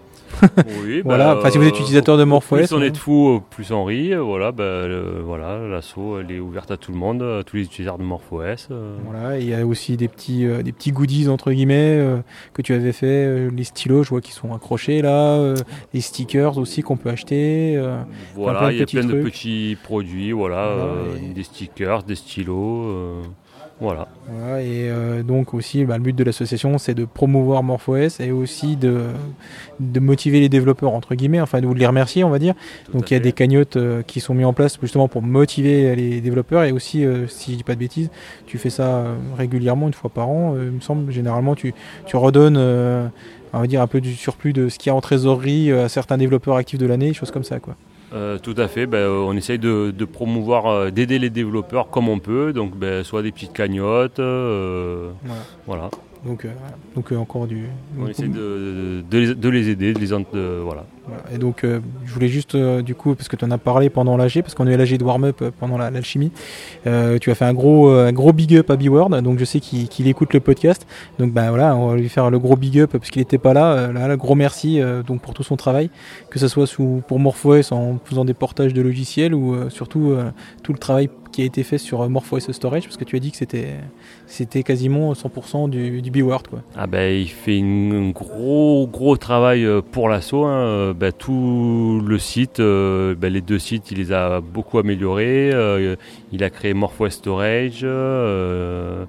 [0.84, 2.82] Oui, Voilà, bah, enfin, si vous êtes utilisateur de MorphOS, Plus on hein.
[2.84, 4.14] est de fous, au plus on rit.
[4.14, 4.84] euh, Voilà, bah,
[5.24, 8.68] voilà l'assaut elle est ouverte à tout le monde, à tous les utilisateurs de MorphOS.
[8.72, 8.96] euh.
[9.06, 12.18] Voilà, il y a aussi des petits, euh, des petits goodies entre guillemets euh,
[12.54, 15.54] que tu avais fait, les stylos, je vois qu'ils sont accrochés là,
[15.94, 17.82] les stickers aussi qu'on peut acheter.
[18.36, 23.22] Voilà, de il y a plein de petits produits, voilà, Voilà, des stickers, des stylos,
[23.82, 24.08] voilà.
[24.30, 28.32] Voilà, et euh, donc aussi, bah, le but de l'association, c'est de promouvoir MorphOS et
[28.32, 29.08] aussi de,
[29.80, 32.54] de motiver les développeurs, entre guillemets, enfin, ou de les remercier, on va dire.
[32.94, 35.96] donc il y a des cagnottes euh, qui sont mises en place justement pour motiver
[35.96, 38.12] les développeurs et aussi, euh, si je dis pas de bêtises,
[38.46, 39.04] tu fais ça
[39.36, 41.74] régulièrement, une fois par an, il me semble, généralement, tu,
[42.06, 45.02] tu redonnes, on va dire, un peu du surplus de ce qu'il y a en
[45.02, 47.76] trésorerie à certains développeurs actifs de l'année, choses comme ça, quoi.
[48.14, 51.90] Euh, tout à fait, ben, euh, on essaye de, de promouvoir, euh, d'aider les développeurs
[51.90, 55.42] comme on peut, donc ben, soit des petites cagnottes, euh, Voilà.
[55.66, 55.90] voilà.
[56.26, 56.46] Donc,
[56.96, 57.66] donc encore du.
[58.00, 60.14] On essaie de, de les, de les aider, de les
[60.64, 60.86] voilà.
[61.34, 63.90] Et donc, euh, je voulais juste, euh, du coup, parce que tu en as parlé
[63.90, 66.32] pendant l'AG, parce qu'on a eu l'AG de warm-up euh, pendant la- l'alchimie,
[66.88, 69.46] euh, tu as fait un gros, euh, un gros big up à B-Word, donc je
[69.46, 70.86] sais qu'il écoute le podcast.
[71.20, 73.54] Donc, ben voilà, on va lui faire le gros big up parce qu'il n'était pas
[73.54, 73.92] là.
[73.92, 75.90] Là, gros merci donc pour tout son travail,
[76.30, 80.16] que ce soit sous, pour MorphOS en faisant des portages de logiciels ou surtout
[80.64, 83.20] tout le travail qui a été fait sur euh, MorphOS Storage, parce que tu as
[83.20, 83.76] dit que c'était
[84.28, 86.60] c'était quasiment 100% du, du B-Word, quoi.
[86.76, 90.44] Ah ben, il fait un gros gros travail euh, pour l'assaut.
[90.46, 90.62] hein.
[90.62, 95.52] Euh, ben, tout le site, euh, ben, les deux sites, il les a beaucoup améliorés.
[95.54, 95.96] Euh,
[96.32, 97.82] il a créé MorphOS Storage.
[97.84, 99.06] euh,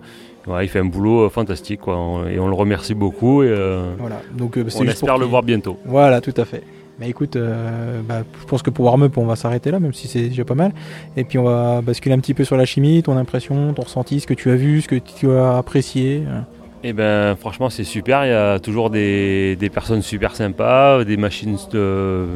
[0.60, 1.96] il fait un boulot euh, fantastique quoi.
[1.96, 3.42] On- et on le remercie beaucoup.
[3.42, 4.20] Et, euh, Voilà.
[4.36, 5.76] Donc, euh, on espère le voir bientôt.
[5.84, 6.62] Voilà, tout à fait.
[7.00, 10.08] Bah écoute, euh, bah, je pense que pour Warm-Up, on va s'arrêter là, même si
[10.08, 10.72] c'est déjà pas mal.
[11.16, 14.20] Et puis on va basculer un petit peu sur la chimie, ton impression, ton ressenti,
[14.20, 16.22] ce que tu as vu, ce que tu as apprécié.
[16.28, 16.40] euh.
[16.84, 18.24] Eh ben, franchement, c'est super.
[18.26, 22.26] Il y a toujours des, des personnes super sympas, des machines euh,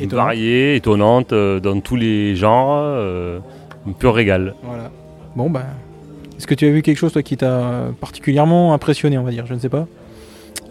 [0.00, 2.76] variées, étonnantes, dans tous les genres.
[2.76, 3.38] euh,
[3.88, 4.54] un pur régal.
[4.64, 4.90] Voilà.
[5.36, 5.62] Bon, bah.
[6.36, 9.46] Est-ce que tu as vu quelque chose, toi, qui t'a particulièrement impressionné, on va dire
[9.46, 9.86] Je ne sais pas?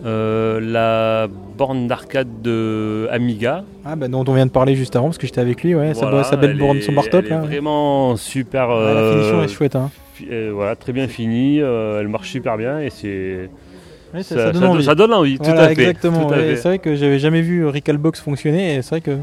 [0.06, 1.28] Euh, la
[1.58, 3.64] borne d'arcade de Amiga.
[3.84, 5.94] Ah, bah, dont on vient de parler juste avant, parce que j'étais avec lui, ouais,
[5.96, 7.26] sa, Voilà, sa belle elle borne, son bar top.
[7.26, 7.42] elle est là.
[7.42, 8.68] vraiment super.
[8.70, 9.90] Ouais, la euh, finition est chouette, hein.
[10.30, 11.62] euh, voilà, très bien finie.
[11.62, 13.50] euh, elle marche super bien et c'est.
[14.14, 14.84] Ouais, ça, ça- ça donne ça- envie.
[14.86, 16.28] ça donne envie, tout Voilà, à fait, Exactement.
[16.28, 16.56] tout à ouais, fait.
[16.58, 19.18] C'est vrai que j'avais jamais vu Recalbox fonctionner, et c'est vrai que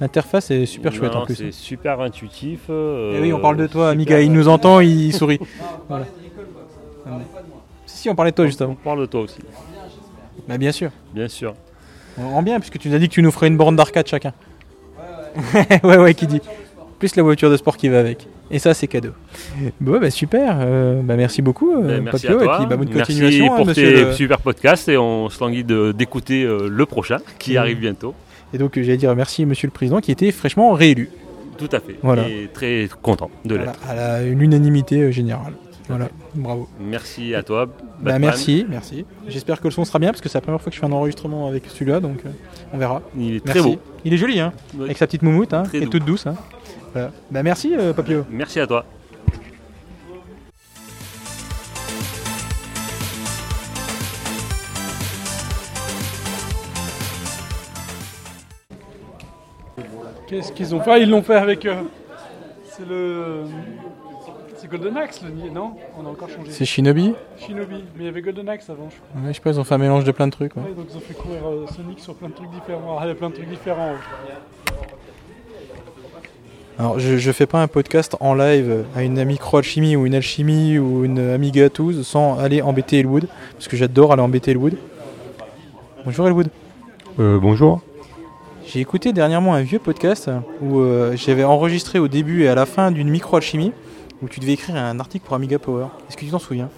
[0.00, 1.34] l'interface est super chouette Non, en plus.
[1.34, 2.60] C'est super intuitif.
[2.70, 4.20] euh, Eh oui, on parle de toi, Amiga.
[4.20, 5.40] Il nous entend, il sourit.
[5.88, 6.04] Voilà.
[7.86, 8.72] Si, si, on parlait de toi juste avant.
[8.80, 9.38] On parle de toi aussi.
[10.50, 10.90] Bah, bien sûr.
[11.14, 11.54] Bien sûr.
[12.18, 14.06] On rend bien, puisque tu nous as dit que tu nous ferais une borne d'arcade
[14.06, 14.32] chacun.
[15.84, 16.40] ouais, ouais, qui dit.
[16.98, 18.26] plus la voiture de sport qui va avec.
[18.50, 19.10] Et ça, c'est cadeau.
[19.80, 20.56] Bon, bah super.
[20.60, 22.40] euh, bah, merci beaucoup, euh, Ben, merci Papio.
[22.40, 22.54] à toi.
[22.54, 24.06] Et puis, bah, bonne Merci continuation, hein, pour monsieur.
[24.08, 27.58] tes super podcasts et on se languit d'écouter euh, le prochain qui Mm.
[27.58, 28.14] arrive bientôt.
[28.52, 31.10] Et donc, j'allais dire merci, monsieur le président, qui était fraîchement réélu.
[31.58, 31.94] Tout à fait.
[32.02, 32.28] Voilà.
[32.28, 33.80] Et très content de Voilà, l'être.
[33.88, 35.52] à la- l'unanimité euh, générale.
[35.90, 36.68] Voilà, bravo.
[36.78, 37.66] Merci à toi.
[38.00, 39.04] Bah, merci, merci.
[39.28, 40.86] J'espère que le son sera bien parce que c'est la première fois que je fais
[40.86, 42.30] un enregistrement avec celui-là, donc euh,
[42.72, 43.02] on verra.
[43.18, 43.76] Il est très beau.
[44.04, 44.84] Il est joli, hein, Oui.
[44.84, 45.88] avec sa petite moumoute, hein, et doux.
[45.90, 46.26] toute douce.
[46.26, 46.36] Hein.
[46.92, 47.10] Voilà.
[47.30, 48.24] Bah, merci, euh, Papio.
[48.30, 48.84] Merci à toi.
[60.28, 60.90] Qu'est-ce qu'ils ont fait?
[60.92, 61.66] Ah, Ils l'ont fait avec.
[61.66, 61.82] euh,
[62.64, 63.44] c'est le.
[64.70, 65.72] C'est Golden Axe, le nier, non?
[66.00, 66.50] On a encore changé.
[66.50, 67.14] C'est Shinobi?
[67.38, 67.84] Shinobi.
[67.96, 69.20] Mais il y avait Golden Axe avant, je crois.
[69.20, 70.54] Ouais, Je sais pas, ils ont fait un mélange de plein de trucs.
[70.56, 70.62] ouais.
[70.62, 72.96] Ouais, donc ils ont fait courir euh, Sonic sur plein de trucs différents.
[72.98, 73.94] Ah, il y a plein de trucs différents.
[76.78, 80.14] Alors, je, je fais pas un podcast en live à une micro alchimie ou une
[80.14, 84.76] alchimie ou une Amiga 12 sans aller embêter Elwood, parce que j'adore aller embêter Elwood.
[86.04, 86.48] Bonjour Elwood.
[87.18, 87.80] Euh, bonjour.
[88.66, 90.30] J'ai écouté dernièrement un vieux podcast
[90.62, 93.72] où euh, j'avais enregistré au début et à la fin d'une micro alchimie
[94.22, 95.86] où tu devais écrire un article pour Amiga Power.
[96.08, 96.68] Est-ce que tu t'en souviens?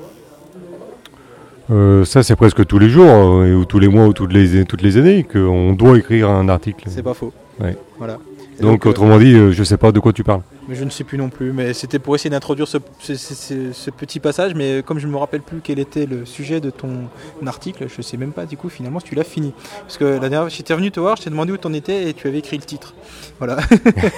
[1.70, 4.64] Euh, ça, c'est presque tous les jours, euh, ou tous les mois, ou toutes les,
[4.64, 6.84] toutes les années, qu'on doit écrire un article.
[6.88, 7.32] C'est pas faux.
[7.60, 7.76] Ouais.
[7.98, 8.18] Voilà.
[8.60, 10.42] Donc, euh, autrement dit, euh, je sais pas de quoi tu parles.
[10.68, 11.52] Mais je ne sais plus non plus.
[11.52, 14.54] Mais c'était pour essayer d'introduire ce, ce- ce- ce- ce petit passage.
[14.54, 17.06] Mais comme je ne me rappelle plus quel était le sujet de ton
[17.46, 19.52] article, je sais même pas du coup finalement si tu l'as fini.
[19.80, 22.08] Parce que la dernière fois, j'étais venu te voir, je t'ai demandé où t'en étais
[22.08, 22.94] et tu avais écrit le titre.
[23.38, 23.56] Voilà.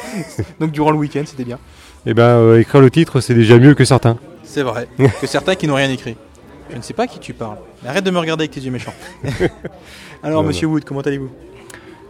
[0.61, 1.59] Donc durant le week-end, c'était bien.
[2.07, 4.17] Eh ben, euh, écrire le titre, c'est déjà mieux que certains.
[4.43, 4.89] C'est vrai.
[5.21, 6.17] que certains qui n'ont rien écrit.
[6.71, 7.59] Je ne sais pas à qui tu parles.
[7.87, 8.95] Arrête de me regarder avec tes yeux méchants.
[10.23, 11.31] Alors, Non, monsieur Wood, comment allez-vous?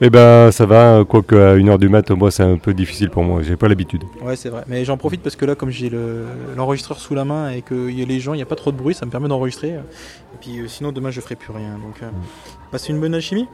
[0.01, 3.23] Eh ben, ça va, quoique à 1h du mat, moi, c'est un peu difficile pour
[3.23, 4.03] moi, j'ai pas l'habitude.
[4.23, 4.65] Ouais, c'est vrai.
[4.67, 6.27] Mais j'en profite parce que là, comme j'ai le-
[6.57, 8.73] l'enregistreur sous la main et qu'il y a les gens, il n'y a pas trop
[8.73, 9.69] de bruit, ça me permet d'enregistrer.
[9.69, 9.79] Et
[10.41, 11.75] puis euh, sinon, demain, je ferai plus rien.
[11.75, 12.09] Donc, euh,
[12.73, 13.47] passez une bonne alchimie?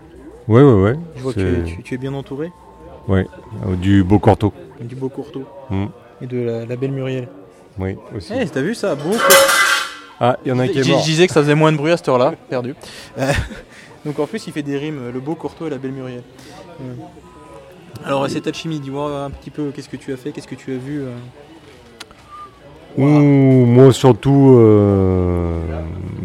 [0.49, 0.95] Ouais, ouais, ouais.
[1.17, 2.51] Je vois que tu, tu- tu es bien entouré.
[3.07, 3.27] Ouais,
[3.81, 4.53] du beau corto.
[4.81, 5.45] Du beau courteau.
[5.69, 5.87] Mm.
[6.23, 7.29] Et de la, la belle Muriel.
[7.79, 8.33] Oui, aussi.
[8.39, 8.95] Eh, t'as vu ça?
[8.95, 9.13] Beau
[10.21, 11.03] Ah, il y en a un qui est Je mort.
[11.03, 12.75] disais que ça faisait moins de bruit à cette heure-là, perdu.
[13.19, 13.33] Euh,
[14.05, 16.23] donc en plus, il fait des rimes, le beau Courtois et la belle Muriel.
[16.81, 16.95] Ouais.
[18.05, 20.73] Alors, cette alchimie, dis-moi un petit peu qu'est-ce que tu as fait, qu'est-ce que tu
[20.73, 21.03] as vu
[22.99, 25.61] euh Ouh, moi, surtout, euh,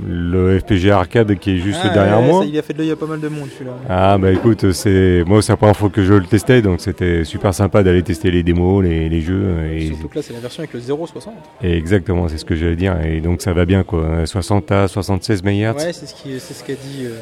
[0.07, 2.41] le FPG Arcade qui est juste Ah, derrière ouais, moi.
[2.41, 3.73] ça, il a fait de l'œil à pas mal de monde celui-là.
[3.89, 7.23] Ah bah écoute, c'est moi c'est la première fois que je le testais, donc c'était
[7.23, 9.65] super sympa d'aller tester les démos, les, les jeux.
[9.71, 11.29] Et, Surtout que là, c'est la version avec le 0,60.
[11.63, 12.99] et exactement, c'est ce que j'allais dire.
[13.01, 15.49] Et donc ça va bien quoi, 60 à 76 MHz.
[15.49, 17.15] Ouais, c'est ce qu'a dit euh,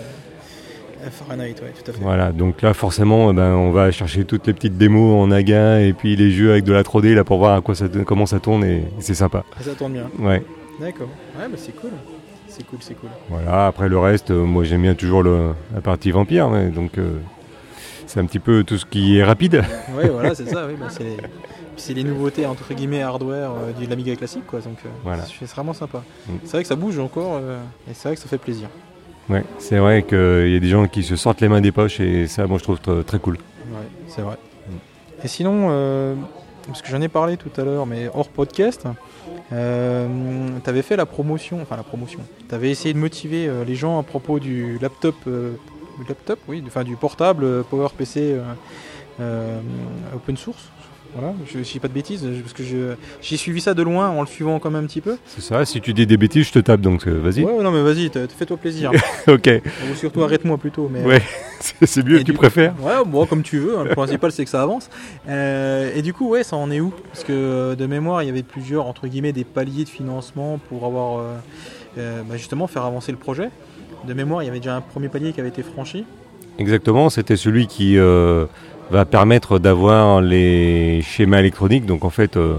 [1.10, 2.01] Fahrenheit, ouais, tout à fait.
[2.01, 5.82] Voilà, donc là forcément, eh ben, on va chercher toutes les petites démos en AGA
[5.82, 8.26] et puis les jeux avec de la 3D là pour voir à quoi ça, comment
[8.26, 9.43] ça tourne et c'est sympa.
[9.60, 10.10] Et ça tourne bien.
[10.20, 10.43] Ouais.
[10.80, 11.10] D'accord.
[11.38, 11.91] Ouais, bah c'est cool.
[12.47, 13.10] C'est cool, c'est cool.
[13.30, 17.18] Voilà, après le reste, euh, moi j'aime bien toujours le, la partie vampire, donc euh,
[18.06, 19.64] c'est un petit peu tout ce qui est rapide.
[19.97, 20.74] Ouais, voilà, c'est ça, oui.
[20.80, 21.18] Bah, c'est
[21.76, 24.60] c'est les nouveautés, entre guillemets, hardware euh, de l'Amiga classique, quoi.
[24.60, 25.24] Donc, euh, Voilà.
[25.24, 26.04] c'est c'est vraiment sympa.
[26.28, 26.32] Mm.
[26.43, 28.70] C'est vrai que ça bouge encore, euh, et c'est vrai que ça fait plaisir.
[29.30, 31.99] Ouais, c'est vrai qu'il y a des gens qui se sortent les mains des poches
[31.99, 33.36] et ça, moi je trouve tr- très cool.
[33.36, 34.36] Ouais, c'est vrai.
[35.24, 36.15] Et sinon, euh,
[36.67, 38.86] parce que j'en ai parlé tout à l'heure, mais hors podcast,
[39.53, 40.07] euh,
[40.61, 42.19] tu avais fait la promotion, enfin la promotion,
[42.49, 45.53] tu avais essayé de motiver euh, les gens à propos du laptop, euh,
[46.01, 48.36] du laptop, oui, enfin du portable PowerPC
[50.13, 50.69] open source.
[51.16, 52.64] Voilà, je ne dis pas de bêtises, parce que
[53.22, 55.18] j'ai suivi ça de loin en le suivant quand même un petit peu.
[55.28, 57.43] C'est ça, si tu dis des bêtises, je te tape donc euh, vas-y.
[57.43, 58.91] Ouais, non mais vas-y, fais-toi plaisir.
[59.28, 59.47] Ok.
[59.91, 60.89] Ou surtout arrête-moi plutôt.
[60.91, 61.22] Mais, Ouais,
[61.59, 63.78] c'est- mieux, Et tu préfères Ouais, bon, comme tu veux.
[63.78, 64.89] hein, Le principal, c'est que ça avance.
[65.30, 66.91] Euh, et du coup, ouais, ça en est où?
[67.11, 70.59] Parce que euh, de mémoire, il y avait plusieurs, entre guillemets, des paliers de financement
[70.70, 71.24] pour avoir,
[71.97, 73.49] euh, bah, justement, faire avancer le projet.
[74.07, 76.05] De mémoire, il y avait déjà un premier palier qui avait été franchi.
[76.60, 78.45] Exactement, c'était celui qui euh,
[78.91, 81.86] va permettre d'avoir les schémas électroniques.
[81.86, 82.58] Donc en fait, euh,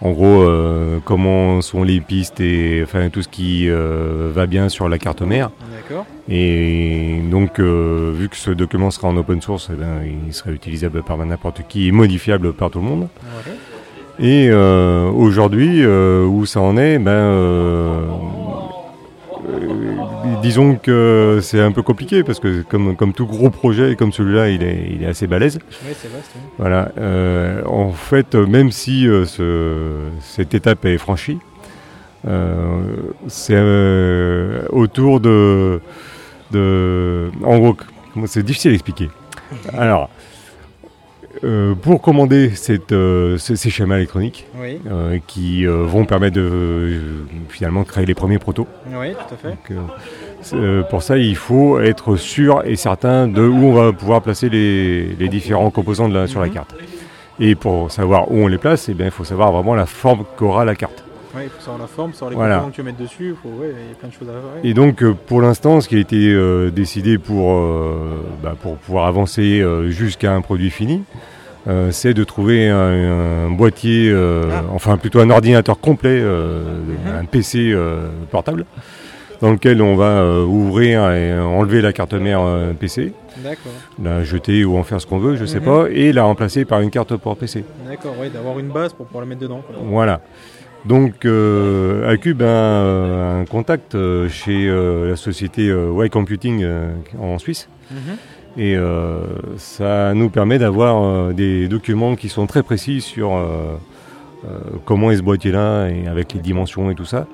[0.00, 4.88] en gros, euh, comment sont les pistes et enfin tout ce qui va bien sur
[4.88, 5.50] la carte mère.
[5.74, 6.06] D'accord.
[6.28, 11.02] Et donc, vu que ce document sera en open source, eh ben, il sera utilisable
[11.02, 13.08] par n'importe qui et modifiable par tout le monde.
[14.18, 18.08] Et aujourd'hui, où ça en est, ben,
[20.42, 24.48] disons que c'est un peu compliqué parce que comme, comme tout gros projet, comme celui-là,
[24.50, 25.56] il est, il est assez balèze.
[25.56, 26.30] Ouais, c'est vaste.
[26.34, 26.40] oui.
[26.58, 26.92] Voilà.
[26.98, 31.38] euh, en fait, même si euh, ce- cette étape est franchie,
[32.28, 32.80] euh,
[33.28, 33.58] c'est
[34.70, 35.80] autour de,
[36.52, 37.76] de, en gros,
[38.26, 39.08] c'est difficile à expliquer.
[39.76, 40.08] Alors,
[41.44, 44.78] euh, pour commander cette, euh, ces, ces schémas électroniques Oui.
[44.90, 47.00] euh, qui vont permettre de
[47.48, 48.68] finalement créer les premiers protos.
[48.94, 49.48] Oui, tout à fait.
[49.48, 49.78] Donc,
[50.90, 55.06] pour ça, il faut être sûr et certain de où on va pouvoir placer les,
[55.18, 56.52] les différents composants de la- sur la Mhm.
[56.52, 56.74] carte.
[57.40, 60.24] Et pour savoir où on les place, eh bien, il faut savoir vraiment la forme
[60.36, 61.02] qu'aura la carte.
[61.34, 62.56] Ouais, il faut savoir la forme, savoir les Voilà.
[62.56, 63.34] composants que tu veux mettre dessus.
[63.44, 64.40] il ouais, y a plein de choses à faire.
[64.64, 68.76] Et donc, euh, pour l'instant, ce qui a été euh, décidé pour, euh, bah, pour
[68.76, 71.04] pouvoir avancer euh, jusqu'à un produit fini,
[71.68, 76.64] euh, c'est de trouver un, un boîtier, euh, enfin plutôt un ordinateur complet, euh,
[77.18, 78.66] un PC euh, portable,
[79.42, 83.12] dans lequel on va euh, ouvrir et enlever la carte mère euh, PC,
[84.02, 85.64] la jeter ou en faire ce qu'on veut, je sais Mhm.
[85.64, 87.64] pas, et la remplacer par une carte port PC.
[87.88, 89.60] D'accord, ouais, d'avoir une base pour pouvoir la mettre dedans.
[89.66, 89.76] quoi.
[89.84, 90.20] Voilà.
[90.84, 96.62] Donc, euh, Acube a un, un contact euh, chez euh, la société euh, Y Computing
[96.62, 97.68] euh, en Suisse.
[97.90, 97.98] Mhm.
[98.58, 99.20] Et euh,
[99.56, 103.42] ça nous permet d'avoir euh, des documents qui sont très précis sur euh,
[104.44, 107.26] euh, comment est ce boîtier-là, et avec les dimensions et tout ça.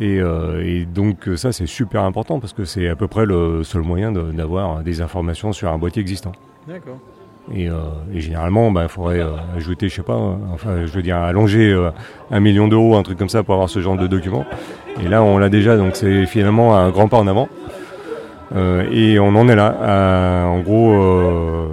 [0.00, 3.24] Et, euh, et donc euh, ça c'est super important parce que c'est à peu près
[3.26, 6.32] le seul moyen de- d'avoir des informations sur un boîtier existant.
[6.66, 6.98] D'accord.
[7.54, 7.74] Et, euh,
[8.14, 11.76] et généralement, il faudrait euh, ajouter, je sais pas, euh, enfin, je veux dire, allonger
[12.30, 14.44] un million d'euros, un truc comme ça, pour avoir ce genre de document.
[15.04, 17.48] Et là, on l'a déjà, donc c'est finalement un grand pas en avant.
[18.54, 21.68] Euh, et on en est là, à, en gros, euh,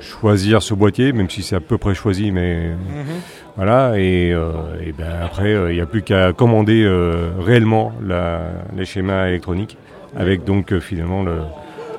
[0.00, 2.70] choisir ce boîtier, même si c'est à peu près choisi, mais
[3.56, 3.94] voilà.
[3.98, 4.52] Et, euh,
[4.84, 8.40] et ben après, euh, il n'y a plus qu'à commander euh, réellement la,
[8.76, 9.76] les schémas électroniques,
[10.16, 11.38] avec donc finalement le,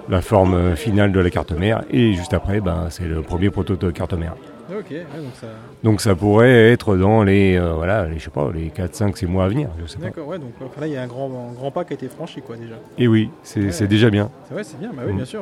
[0.09, 1.83] la forme finale de la carte mère.
[1.91, 4.35] Et juste après, ben, c'est le premier prototype de carte mère.
[4.69, 5.47] Ouais, donc ça.
[5.83, 9.17] Donc ça pourrait être dans les, euh, voilà, les, je sais pas, les 4, 5,
[9.17, 9.69] 6 mois à venir.
[9.99, 12.07] D'accord, ouais, donc là il y a un grand, un grand pas qui a été
[12.07, 12.75] franchi quoi déjà.
[12.97, 13.71] Et oui, c'est Ouais.
[13.71, 14.29] c'est déjà bien.
[14.47, 15.17] C'est vrai, c'est bien, bah oui, Mm.
[15.17, 15.41] bien sûr.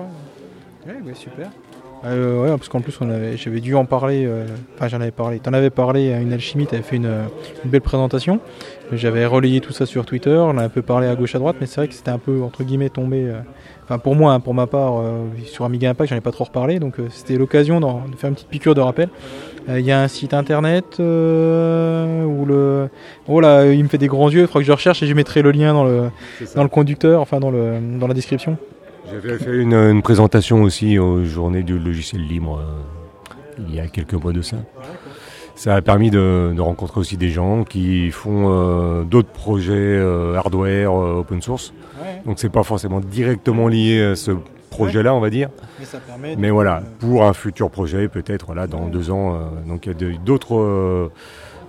[0.86, 1.50] Ouais, ouais, ouais, super.
[2.04, 5.12] Euh, ouais, parce qu'en plus, on avait, j'avais dû en parler, euh, enfin j'en avais
[5.12, 7.12] parlé, t'en avais parlé à une alchimie, t'avais fait une,
[7.64, 8.40] une belle présentation.
[8.92, 11.58] J'avais relayé tout ça sur Twitter, on a un peu parlé à gauche à droite,
[11.62, 13.40] mais c'est vrai que c'était un peu, entre guillemets, tombé, euh,
[13.84, 16.46] enfin pour moi, hein, pour ma part, euh, sur Amiga Impact, j'en ai pas trop
[16.46, 19.10] reparlé, donc euh, c'était l'occasion de faire une petite piqûre de rappel.
[19.70, 22.90] Il y a un site internet euh, où le...
[23.28, 25.14] Oh là, il me fait des grands yeux, il faudra que je recherche et je
[25.14, 26.10] mettrai le lien dans le,
[26.56, 28.58] dans le conducteur, enfin dans, le, dans la description.
[29.12, 33.34] J'avais fait une, une présentation aussi aux journées du logiciel libre euh,
[33.68, 34.58] il y a quelques mois de ça.
[35.56, 40.36] Ça a permis de, de rencontrer aussi des gens qui font euh, d'autres projets euh,
[40.36, 41.74] hardware euh, open source.
[42.02, 42.22] Ouais.
[42.26, 44.32] Donc c'est pas forcément directement lié à ce
[44.72, 45.50] projet-là, on va dire.
[45.80, 49.36] Mais ça permet Mais voilà, pour un futur projet, peut-être là dans deux ans.
[49.36, 51.12] euh, donc il y a d'autres euh,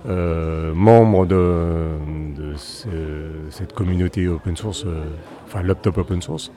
[0.09, 1.89] euh, membres de,
[2.37, 2.87] de ce-
[3.51, 5.03] cette communauté open source, euh,
[5.45, 6.51] enfin laptop open source,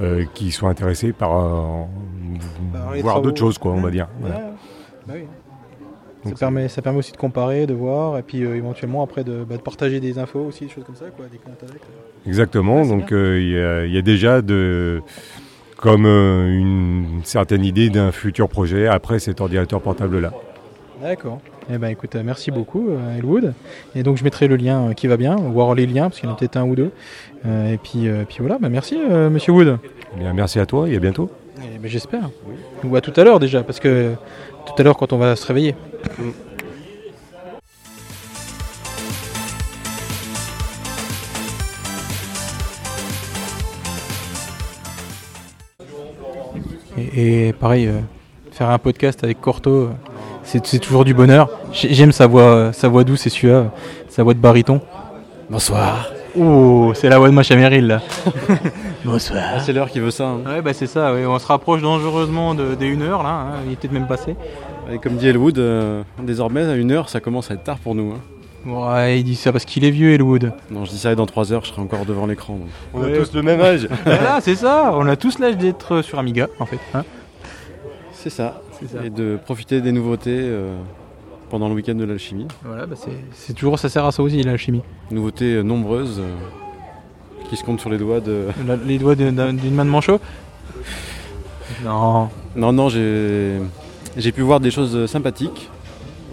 [0.00, 1.84] euh, qui sont intéressés par euh,
[2.72, 4.08] Par voir d'autres choses, quoi, on va dire.
[4.20, 4.40] Voilà.
[5.06, 5.24] bah oui.
[6.24, 9.24] Donc ça, permet, ça permet aussi de comparer, de voir, et puis euh, éventuellement après
[9.24, 11.82] de, bah, de partager des infos aussi, des choses comme ça, quoi, des contacts.
[12.26, 15.02] Exactement, donc euh, il y a- il y, a déjà de,
[15.76, 20.32] comme euh, une certaine idée d'un futur projet après cet ordinateur portable-là.
[21.02, 21.40] D'accord.
[21.70, 23.54] Eh ben écoute, euh, merci beaucoup euh, Elwood.
[23.94, 26.28] Et donc je mettrai le lien euh, qui va bien, voire les liens, parce qu'il
[26.28, 26.90] y en a peut-être un ou deux.
[27.44, 29.78] Et puis, puis voilà, bah, merci Monsieur Wood.
[30.14, 31.28] Eh bien, merci à toi et à bientôt.
[31.58, 32.30] Eh ben, J'espère.
[32.84, 34.12] Ou à tout à l'heure déjà, parce que
[34.66, 35.74] tout à l'heure quand on va se réveiller.
[47.14, 48.00] Et, et pareil, euh,
[48.50, 49.90] faire un podcast avec Corto, euh,
[50.44, 51.48] c'est toujours du bonheur.
[51.72, 53.68] J'ai- J'aime sa voix, sa voix douce et suave,
[54.08, 54.80] sa voix de baryton.
[55.50, 56.06] Bonsoir.
[56.38, 58.00] Oh, c'est la voix de ma là.
[59.04, 59.42] Bonsoir.
[59.56, 60.28] Ah, c'est l'heure qui veut ça.
[60.28, 60.38] hein.
[60.46, 61.26] Ouais, bah c'est ça, ouais.
[61.26, 63.46] on se rapproche dangereusement de, des 1 heure là, hein.
[63.66, 64.34] il est peut-être même passé.
[64.90, 68.12] Et comme dit Elwood, euh, désormais à 1h ça commence à être tard pour nous.
[68.14, 68.20] hein.
[68.64, 70.52] Ouais, il dit ça parce qu'il est vieux, Elwood.
[70.70, 72.58] Non, je dis ça et dans 3 heures je serai encore devant l'écran.
[72.94, 73.86] On a tous le même âge.
[74.06, 76.78] voilà, c'est ça, on a tous l'âge d'être sur Amiga en fait.
[76.94, 77.04] hein.
[78.14, 78.62] C'est ça.
[79.04, 80.76] Et de profiter des nouveautés euh,
[81.50, 82.46] pendant le week-end de l'alchimie.
[82.64, 84.82] Voilà, bah c'est- toujours, ça sert à ça aussi l'alchimie.
[85.10, 86.34] Nouveautés euh, nombreuses euh,
[87.50, 88.46] qui se comptent sur les doigts de.
[88.66, 90.18] La- les doigts d'une d'un- d'une main de manchot?
[91.84, 92.28] Non.
[92.56, 93.58] Non, non, j'ai
[94.16, 95.70] j'ai pu voir des choses sympathiques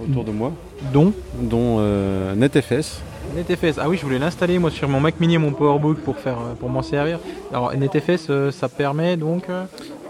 [0.03, 0.51] autour de moi.
[0.93, 1.13] Dont?
[1.41, 3.01] Dont euh, NetFS.
[3.35, 6.17] NetFS, ah oui, je voulais l'installer moi sur mon Mac Mini et mon PowerBook pour,
[6.17, 7.19] faire, euh, pour m'en servir.
[7.51, 9.43] Alors NetFS, euh, ça permet donc.
[9.49, 9.65] euh,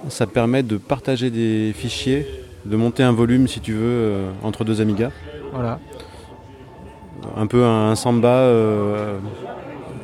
[0.08, 2.26] Ça permet de partager des fichiers,
[2.66, 5.12] de monter un volume si tu veux entre deux Amigas.
[5.54, 5.80] Voilà.
[7.36, 9.18] Un peu un, Samba euh,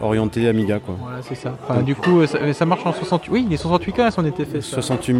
[0.01, 0.79] orienté Amiga.
[0.79, 0.95] Quoi.
[1.01, 1.55] Voilà, c'est ça.
[1.67, 3.31] Enfin, du coup, euh, ça, ça marche en 68.
[3.31, 4.61] Oui, il est 68K, son était fait.
[4.61, 4.81] ça.
[4.81, 5.13] 68,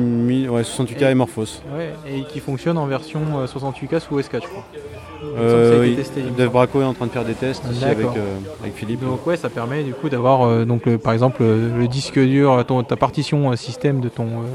[0.46, 1.62] 000 ouais, 68K et, Morphos.
[1.76, 4.66] Ouais, et qui fonctionne en version euh, 68K sous OS4, je crois.
[5.38, 5.96] Euh, été oui.
[5.96, 6.22] testé.
[6.52, 9.02] Braco est en train de faire des tests aussi avec, euh, avec Philippe.
[9.04, 12.64] Donc ouais, ça permet du coup d'avoir euh, donc le- par exemple le, disque dur,
[12.68, 14.46] ton, ta partition euh, système de ton euh,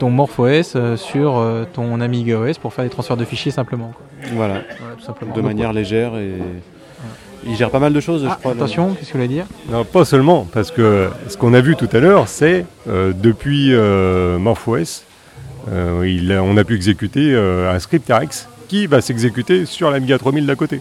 [0.00, 3.92] ton MorphOS euh, sur euh, ton Amiga OS pour faire des transferts de fichiers simplement.
[3.96, 4.30] quoi.
[4.34, 4.60] Voilà,
[4.98, 5.32] tout simplement.
[5.32, 6.32] de Donc, manière légère et
[7.46, 8.52] il gère pas mal de choses, Ah, je crois.
[8.52, 11.76] attention, qu'est-ce que vous voulez dire Non, pas seulement, parce que ce qu'on a vu
[11.76, 15.04] tout à l'heure, c'est euh, depuis euh, MorphOS,
[15.70, 19.90] euh, il a- on a pu exécuter euh, un script RX qui va s'exécuter sur
[19.90, 20.80] l'Amiga 3000 d'à côté.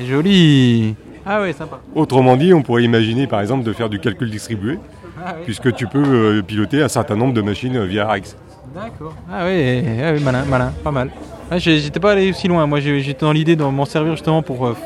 [0.00, 0.94] Eh, Joli.
[1.26, 1.80] Ah ouais, sympa.
[1.94, 4.78] Autrement dit, on pourrait imaginer par exemple de faire du calcul distribué,
[5.24, 5.42] Ah oui.
[5.44, 8.36] puisque tu peux euh, piloter un certain nombre de machines euh, via RX.
[8.74, 9.14] D'accord.
[9.32, 11.10] Ah ouais, ah ouais, malin, malin, pas mal.
[11.50, 12.66] Ah, J'étais pas allé aussi loin.
[12.66, 14.76] Moi, j'étais dans l'idée de m'en servir justement pour euh,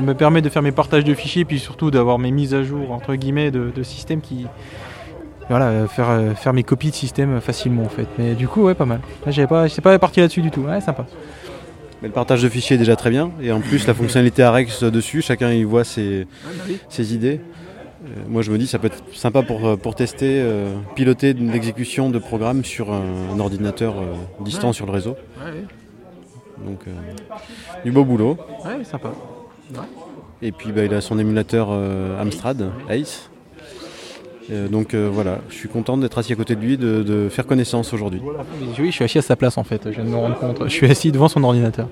[0.00, 2.92] me permettre de faire mes partages de fichiers, puis surtout d'avoir mes mises à jour
[2.92, 4.46] entre guillemets de, de systèmes qui,
[5.50, 8.06] voilà, euh, faire euh, faire mes copies de système facilement en fait.
[8.18, 9.00] Mais du coup, ouais, pas mal.
[9.26, 10.62] Là, j'avais pas, j'étais pas parti là-dessus du tout.
[10.62, 11.04] Ouais, sympa.
[12.00, 13.30] Mais le partage de fichiers est déjà très bien.
[13.42, 16.26] Et en plus, la fonctionnalité RX dessus, chacun y voit ses,
[16.88, 17.40] ses idées.
[18.04, 22.10] Euh, moi, je me dis, ça peut être sympa pour, pour tester, euh, piloter l'exécution
[22.10, 23.02] de programmes sur un,
[23.32, 24.72] un ordinateur euh, distant Ouais.
[24.72, 25.10] sur le réseau.
[25.38, 25.52] Ouais,
[26.66, 26.90] Donc, euh,
[27.84, 28.36] du beau boulot.
[28.64, 29.10] ouais, sympa.
[30.42, 33.30] Et puis, bah, il a son émulateur euh, Amstrad, Ace.
[34.50, 37.28] Euh, donc euh, voilà, je suis content d'être assis à côté de lui, de, de
[37.28, 38.20] faire connaissance aujourd'hui.
[38.78, 40.64] Oui, je suis assis à sa place en fait, je viens de me rendre compte.
[40.64, 41.86] Je suis assis devant son ordinateur.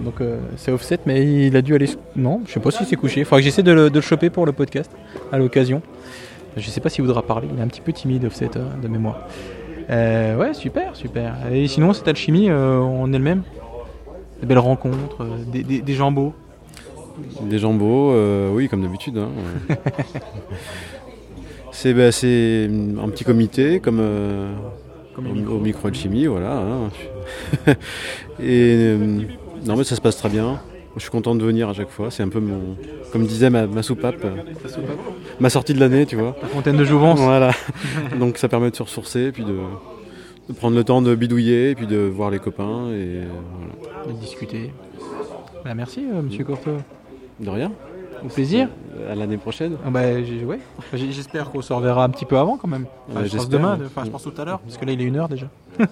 [0.00, 0.14] Donc
[0.56, 1.88] c'est offset, mais il a dû aller.
[2.16, 3.20] Non, je sais pas s'il s'est couché.
[3.20, 4.90] Il faudra que j'essaie de le, choper pour le podcast
[5.30, 5.80] à l'occasion.
[6.56, 8.50] Je sais pas s'il voudra parler, il est un petit peu timide, offset
[8.82, 9.28] de mémoire.
[9.88, 11.36] Ouais, super, super.
[11.52, 13.42] Et sinon, cette alchimie, euh, on est le même
[14.40, 16.34] Des belles rencontres, des, des, des gens beaux.
[17.42, 19.18] Des jambos, euh, oui, comme d'habitude.
[19.18, 19.30] hein.
[21.72, 22.68] c'est bah, c'est
[23.02, 24.52] un petit comité, comme, euh,
[25.14, 26.56] Comme au, micro-alchimie, voilà.
[26.58, 26.90] hein.
[28.40, 29.20] Et euh,
[29.66, 30.60] non, mais ça se passe très bien.
[30.96, 32.10] Je suis content de venir à chaque fois.
[32.10, 32.76] C'est un peu mon,
[33.12, 34.26] comme disait ma, ma soupape,
[35.40, 36.36] ma sortie de l'année, tu vois.
[36.40, 37.18] Ta fontaine de jouvence.
[37.18, 37.52] Voilà.
[38.18, 39.56] Donc ça permet de se ressourcer, puis de,
[40.48, 43.24] de prendre le temps de bidouiller, et puis de voir les copains et euh,
[43.80, 44.06] voilà.
[44.06, 44.70] De discuter.
[45.64, 46.72] Bah, merci, euh, monsieur Courteau.
[47.40, 47.72] De rien.
[48.24, 48.68] Au plaisir.
[49.10, 49.76] À l'année prochaine.
[49.84, 50.60] Ah bah, ouais.
[50.94, 52.86] J'espère qu'on se reverra un petit peu avant quand même.
[53.08, 53.86] Enfin, Ouais, je pense j'espère, demain, ouais.
[53.86, 55.48] enfin je pense tout à l'heure, parce que là il est une heure déjà.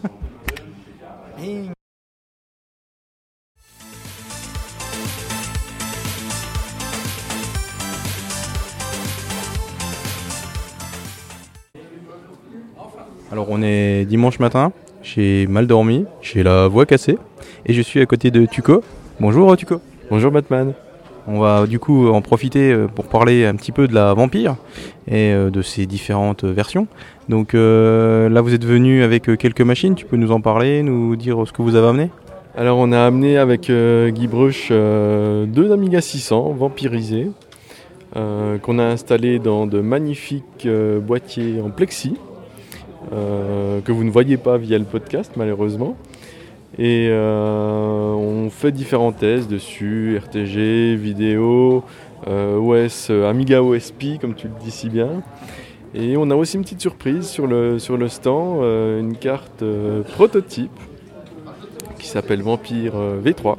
[13.33, 14.73] Alors on est dimanche matin,
[15.03, 17.19] j'ai mal dormi, j'ai la voix cassée
[17.67, 18.83] et je suis à côté de Tuco.
[19.21, 19.81] Bonjour Tuco.
[20.11, 20.73] Bonjour Batman.
[21.27, 24.57] On va du coup en profiter euh, pour parler un petit peu de la vampire
[25.07, 26.87] et euh, de ses différentes versions.
[27.29, 30.83] Donc euh, là vous êtes venu avec euh, quelques machines, tu peux nous en parler,
[30.83, 32.11] nous dire ce que vous avez amené?
[32.57, 37.31] Alors on a amené avec euh, Guy Bruch euh, deux Amiga 600 vampirisés
[38.17, 42.17] euh, qu'on a installés dans de magnifiques euh, boîtiers en plexi
[43.13, 45.97] euh, que vous ne voyez pas via le podcast malheureusement.
[46.79, 51.85] Et euh, on fait différents tests dessus, RTG, vidéo,
[52.29, 55.23] euh, OS, euh, Amiga OSP comme tu le dis si bien.
[55.95, 58.63] Et on a aussi une petite surprise sur le, sur le stand,
[59.01, 59.65] une carte
[60.13, 60.71] prototype
[62.01, 63.57] qui s'appelle Vampire euh, V3,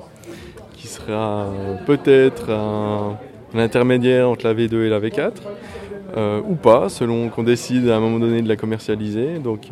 [0.73, 1.47] qui sera
[1.85, 3.17] peut-être un,
[3.53, 5.33] intermédiaire entre la V2 et la V4,
[6.17, 9.39] euh, ou pas, selon qu'on décide à un moment donné de la commercialiser.
[9.39, 9.67] Donc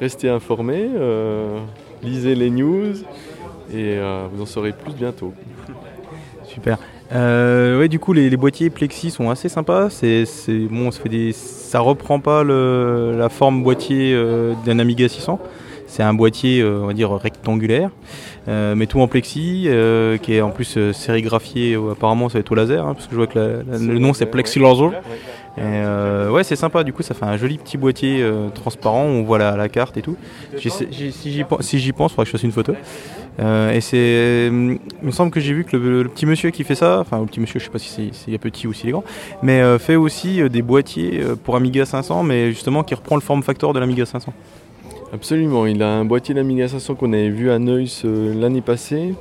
[0.00, 0.88] restez informés,
[2.02, 2.94] lisez les news,
[3.72, 5.32] et euh, vous en saurez plus bientôt.
[6.44, 6.78] Super.
[7.12, 9.88] Euh, ouais, du coup, les, boîtiers plexi sont assez sympas.
[10.70, 14.20] Bon, ça fait des, ça reprend pas la forme boîtier
[14.64, 15.40] d'un Amiga 600.
[15.86, 17.90] C'est un boîtier, euh, on va dire rectangulaire,
[18.48, 21.74] mais tout en plexi, euh, qui est en plus euh, sérigraphié.
[21.74, 23.48] euh, apparemment, ça va être au laser, hein, parce que je vois que la-
[23.78, 24.92] la- le nom c'est Plexi Laser.
[25.58, 26.84] Et, euh, ouais, c'est sympa.
[26.84, 29.04] Du coup, ça fait un joli petit boîtier euh, transparent.
[29.06, 30.16] où On voit la, la carte et tout.
[31.10, 32.74] Si j'y pen- si j'y pense, il faudrait que je fasse une photo.
[33.40, 36.62] Euh, et c'est, il me semble que j'ai vu que le, le petit monsieur qui
[36.64, 38.92] fait ça, enfin le petit monsieur, je sais pas si c'est petit ou s'il est
[38.92, 39.04] grand,
[39.42, 43.14] mais euh, fait aussi euh, des boîtiers euh, pour Amiga 500, mais justement qui reprend
[43.14, 44.32] le form factor de l'Amiga 500.
[45.12, 49.14] Absolument, il a un boîtier d'Amiga 500 qu'on avait vu à Neuss euh, l'année passée.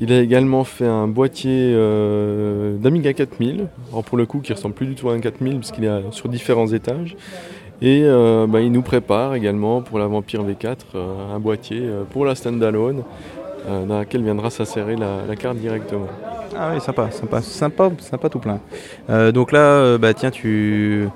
[0.00, 4.74] Il a également fait un boîtier euh, d'Amiga 4000, alors pour le coup qui ressemble
[4.74, 7.16] plus du tout à un 4000 puisqu'il est sur différents étages.
[7.82, 12.24] Et euh, bah, il nous prépare également pour la Vampire V4 euh, un boîtier pour
[12.24, 13.02] la standalone
[13.86, 16.06] dans laquelle viendra s'insérer la, carte directement.
[16.56, 18.60] Ah oui, sympa, sympa, sympa, sympa tout plein.
[19.32, 21.06] Donc là, bah tiens, tu,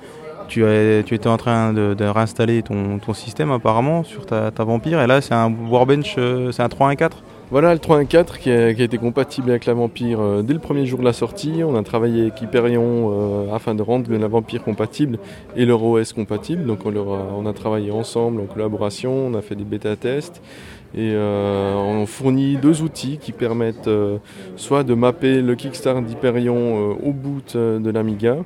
[0.49, 5.35] tu, étais en train de, réinstaller ton, système apparemment sur ta, Vampire, et là c'est
[5.35, 7.11] un Warbench, euh, c'est un 3.1.4
[7.51, 11.01] Voilà le 3.1.4 qui a, été compatible avec la Vampire euh, dès le premier jour
[11.01, 11.63] de la sortie.
[11.65, 15.19] On a travaillé avec Hyperion euh, afin de rendre la Vampire compatible
[15.57, 16.65] et leur OS compatible.
[16.65, 20.43] Donc on, a, travaillé ensemble en collaboration, on a fait des bêta-tests
[20.95, 23.89] et on fournit deux outils qui permettent
[24.57, 27.15] soit de mapper le Kickstart d'Hyperion au
[27.57, 28.37] euh, de l'Amiga,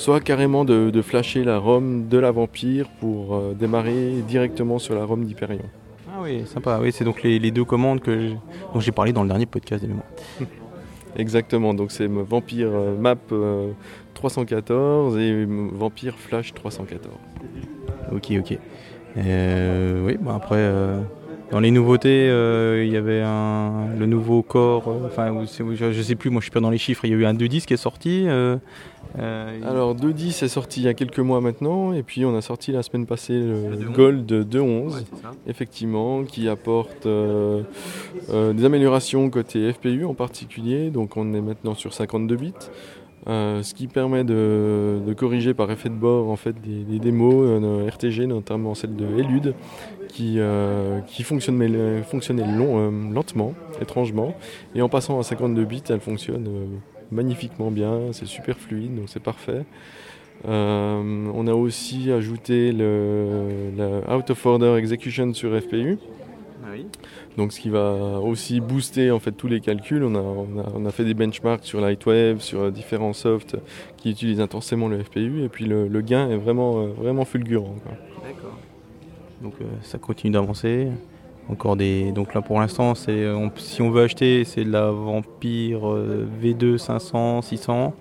[0.00, 4.94] soit carrément de, de flasher la ROM de la Vampire pour euh, démarrer directement sur
[4.94, 5.66] la ROM d'Hyperion.
[6.10, 8.30] Ah oui, sympa, oui, c'est donc les, les deux commandes que
[8.72, 10.06] dont j'ai parlé dans le dernier podcast de mémoire.
[11.16, 13.72] Exactement, donc c'est Vampire euh, Map euh,
[14.14, 17.14] 314 et Vampire Flash 314.
[18.12, 18.58] Ok, ok.
[19.18, 21.00] Euh, oui, bon après, euh,
[21.50, 26.02] dans les nouveautés, euh, il y avait un, le nouveau corps, euh, enfin, je, je
[26.02, 27.66] sais plus, moi je suis pas dans les chiffres, il y a eu un 2.10
[27.66, 28.26] qui est sorti.
[29.18, 32.40] Euh, Alors 2.10 est sorti il y a quelques mois maintenant et puis on a
[32.40, 35.04] sorti la semaine passée le Gold 2.11
[35.46, 37.62] effectivement qui apporte euh,
[38.32, 40.90] euh, des améliorations côté FPU en particulier.
[40.90, 42.52] Donc on est maintenant sur 52 bits
[43.28, 46.98] euh, ce qui permet de, de corriger par effet de bord en fait des, des
[46.98, 49.54] démos euh, RTG notamment celle de Elude
[50.08, 54.34] qui, euh, qui fonctionne, mais, fonctionnait long- euh, lentement étrangement.
[54.74, 56.66] Et en passant à 52 bits elle fonctionne euh,
[57.12, 59.64] magnifiquement bien, c'est super fluide, donc c'est parfait.
[60.48, 65.98] Euh, on a aussi ajouté le, la Out of Order Execution sur FPU.
[67.36, 70.02] Donc ce qui va aussi booster en fait tous les calculs.
[70.02, 73.56] On a, on a, on a fait des benchmarks sur Lightwave, sur différents softs
[73.96, 77.76] qui utilisent intensément le FPU et puis le, le gain est vraiment, euh, vraiment fulgurant.
[77.82, 77.92] quoi.
[79.42, 80.88] Donc euh, ça continue d'avancer.
[81.50, 82.12] Encore des.
[82.12, 86.26] Donc là pour l'instant, c'est on- si on veut acheter, c'est de la Vampire euh,
[86.40, 87.92] V2 500, 600.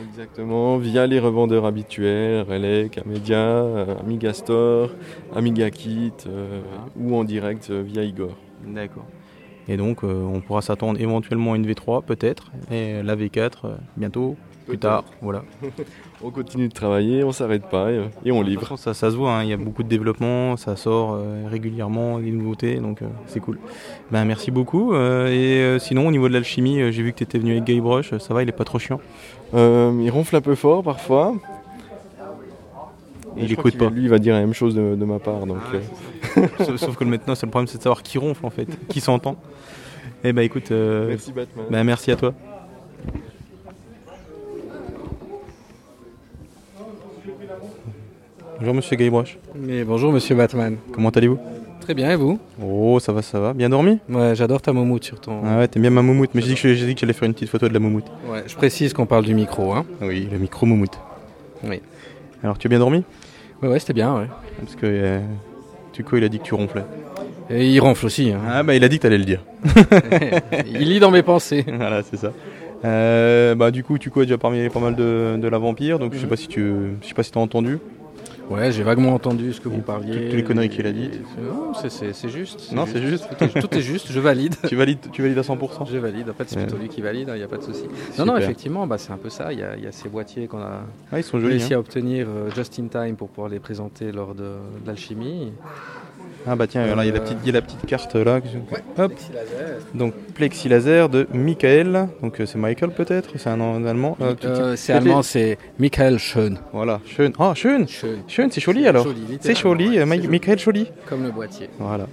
[0.00, 4.90] Exactement, via les revendeurs habituels, Relec, Amedia, euh, Amiga Store,
[5.34, 6.60] Amiga Kit euh,
[7.00, 8.30] ou en direct euh, via Igor.
[8.64, 9.06] D'accord.
[9.68, 13.76] Et donc euh, on pourra s'attendre éventuellement à une V3 peut-être, et la V4 euh,
[13.96, 14.36] bientôt,
[14.66, 15.42] plus tard, voilà.
[16.22, 18.62] on continue de travailler, on s'arrête pas et, et on livre.
[18.62, 21.44] façon, ça, ça se voit, hein, il y a beaucoup de développement, ça sort euh,
[21.48, 23.58] régulièrement, des nouveautés, donc euh, c'est cool.
[24.10, 24.94] Ben, merci beaucoup.
[24.94, 28.16] euh, et sinon, au niveau de l'alchimie, j'ai vu que tu étais venu avec Guybrush,
[28.18, 29.00] ça va, il est pas trop chiant?
[29.54, 31.34] Il ronfle un peu fort parfois.
[33.36, 33.88] Et il écoute pas.
[33.88, 35.46] Lui, il va dire la même chose de, de ma part.
[35.46, 38.50] Donc, euh, sauf, sauf que maintenant, c'est le problème, c'est de savoir qui ronfle en
[38.50, 39.36] fait, qui s'entend.
[40.24, 41.66] Eh ben écoute, Merci, Batman.
[41.70, 42.34] ben, merci à toi.
[48.58, 49.38] Bonjour Monsieur Guybrush.
[49.54, 50.76] Mais bonjour Monsieur Batman.
[50.92, 51.38] Comment allez-vous?
[51.80, 52.38] Très bien et vous?
[52.62, 53.54] Oh, ça va, ça va.
[53.54, 53.98] Bien dormi?
[54.08, 55.40] Ouais, j'adore ta moumoute sur ton.
[55.44, 57.68] Ah ouais, t'aimes bien ma moumoute, mais j'ai dit que j'allais faire une petite photo
[57.68, 58.04] de la moumoute.
[58.28, 59.86] Ouais, je précise qu'on parle du micro, hein.
[60.02, 60.98] Oui, le micro moumoute.
[61.64, 61.80] Oui.
[62.42, 63.04] Alors, tu as bien dormi?
[63.62, 64.26] Ouais, ouais, c'était bien, ouais.
[64.60, 65.20] Parce que euh,
[65.92, 66.84] Tuco, il a dit que tu ronflais.
[67.50, 68.32] Et il ronfle aussi.
[68.32, 68.40] Hein.
[68.46, 69.42] Ah bah il a dit que t'allais le dire.
[70.66, 71.64] il lit dans mes pensées.
[71.72, 72.32] Voilà, c'est ça.
[72.84, 76.12] Euh, bah du coup, Tuco a déjà parlé pas mal de, de la vampire, donc
[76.12, 76.70] je sais pas si tu,
[77.00, 77.78] je sais pas si t'as entendu.
[78.50, 80.12] Ouais, j'ai vaguement entendu ce que vous parliez.
[80.24, 81.20] toutes les conneries qu'il a dites.
[81.38, 82.72] Non, c'est- juste.
[82.72, 83.28] Non, c'est juste.
[83.60, 84.54] Tout est, juste, je valide.
[84.68, 85.86] Tu valides, tu valides à 100%.
[85.90, 86.30] Je valide.
[86.30, 87.84] En fait, c'est plutôt lui qui valide, il n'y a pas de souci.
[88.18, 89.52] Non, non, effectivement, bah, c'est un peu ça.
[89.52, 90.80] Il y a, il y a ces boîtiers qu'on a
[91.12, 91.76] Ah, ils sont jolis, réussi hein.
[91.76, 94.52] à obtenir euh, just in time pour pouvoir les présenter lors de
[94.86, 95.52] l'alchimie.
[96.50, 98.14] Ah bah tiens, là il y a la petite, il y a la petite carte
[98.14, 98.40] là.
[98.98, 99.12] Hop.
[99.12, 99.78] plexi laser.
[99.94, 102.08] Donc plexi laser de Michael.
[102.22, 104.16] Donc euh, c'est Michael peut-être, c'est un, un allemand.
[104.20, 106.58] Euh, Euh, c'est allemand, c'est Michael Schön.
[106.72, 107.32] Voilà, Schön.
[107.38, 107.86] Ah, Schön.
[108.28, 109.04] Schön, c'est joli alors.
[109.04, 109.98] joli, euh, ouais, c'est joli.
[110.28, 110.86] Michael joli.
[111.06, 111.68] Comme le boîtier.
[111.78, 112.06] Voilà.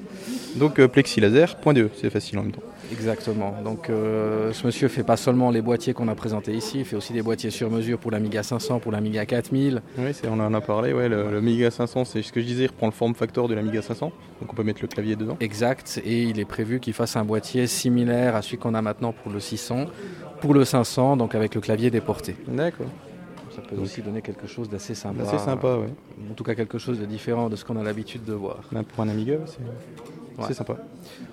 [0.56, 2.62] Donc euh, plexi laser, point 2, c'est facile en même temps.
[2.92, 3.56] Exactement.
[3.64, 6.96] Donc euh, ce monsieur fait pas seulement les boîtiers qu'on a présentés ici, il fait
[6.96, 9.82] aussi des boîtiers sur mesure pour l'Amiga 500, pour l'Amiga 4000.
[9.98, 12.64] Oui, on en a parlé, ouais, le, le Amiga 500, c'est ce que je disais,
[12.66, 14.12] il reprend le form factor de l'Amiga 500,
[14.42, 15.38] donc on peut mettre le clavier dedans.
[15.40, 16.00] Exact.
[16.06, 19.32] Et il est prévu qu'il fasse un boîtier similaire à celui qu'on a maintenant pour
[19.32, 19.86] le 600,
[20.40, 22.36] pour le 500, donc avec le clavier déporté.
[22.48, 22.88] D'accord.
[23.56, 25.24] Ça peut Donc, aussi donner quelque chose d'assez sympa.
[25.24, 25.88] Assez sympa, ouais.
[26.30, 28.60] En tout cas quelque chose de différent de ce qu'on a l'habitude de voir.
[28.94, 29.60] Pour un Amiga, c'est
[30.38, 30.46] Ouais.
[30.48, 30.76] c'est sympa.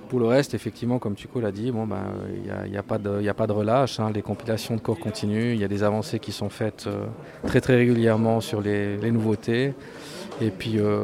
[0.09, 2.03] Pour le reste, effectivement, comme Tuco l'a dit, bon, ben,
[2.67, 3.99] il n'y a, pas de, y a pas de relâche.
[3.99, 4.11] hein.
[4.15, 5.55] Les compilations de corps continuent.
[5.55, 7.07] Il y a des avancées qui sont faites euh,
[7.47, 9.73] très très régulièrement sur les, les nouveautés.
[10.43, 11.01] Et puis, euh,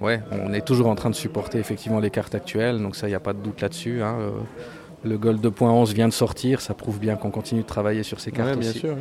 [0.00, 2.82] ouais, on est toujours en train de supporter effectivement les cartes actuelles.
[2.82, 4.02] Donc ça, il n'y a pas de doute là-dessus.
[4.02, 4.16] hein.
[4.20, 4.30] Euh,
[5.04, 6.60] Le Gold 2.11 vient de sortir.
[6.60, 8.80] Ça prouve bien qu'on continue de travailler sur ces cartes Ouais, bien aussi.
[8.80, 8.96] sûr.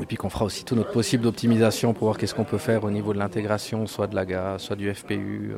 [0.00, 2.84] Et puis qu'on fera aussi tout notre possible d'optimisation pour voir qu'est-ce qu'on peut faire
[2.84, 5.50] au niveau de l'intégration, soit de l'AGA, soit du FPU.
[5.52, 5.56] euh.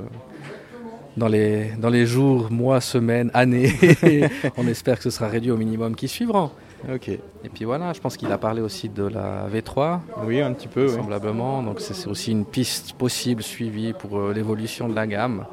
[1.17, 3.73] Dans les, dans les jours, mois, semaines, années.
[4.57, 6.51] on espère que ce sera réduit au minimum qui suivront.
[6.93, 7.09] Ok.
[7.09, 7.21] Et
[7.53, 10.01] puis voilà, je pense qu'il a parlé aussi de la V3.
[10.25, 10.95] Oui, un petit peu, oui.
[10.95, 11.63] Semblablement.
[11.63, 15.45] Donc c'est aussi une piste possible suivie pour euh, l'évolution de la gamme.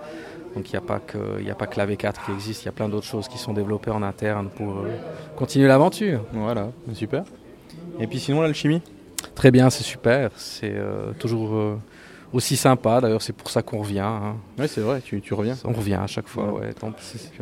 [0.55, 2.65] Donc il n'y a, pas que- y a pas que la V4 qui existe, il
[2.67, 4.88] y a plein d'autres choses qui sont développées en interne pour euh,
[5.35, 6.23] continuer l'aventure.
[6.34, 7.23] Voilà, super.
[7.99, 8.81] Et puis sinon, l'alchimie?
[9.35, 10.29] Très bien, c'est super.
[10.38, 11.75] C'est euh, toujours euh,
[12.33, 13.01] aussi sympa.
[13.01, 13.99] D'ailleurs, c'est pour ça qu'on revient.
[13.99, 14.35] hein.
[14.59, 15.55] Oui, c'est vrai, tu, tu reviens.
[15.65, 16.51] On revient à chaque fois.
[16.53, 16.73] Ouais.
[16.73, 16.91] Tant.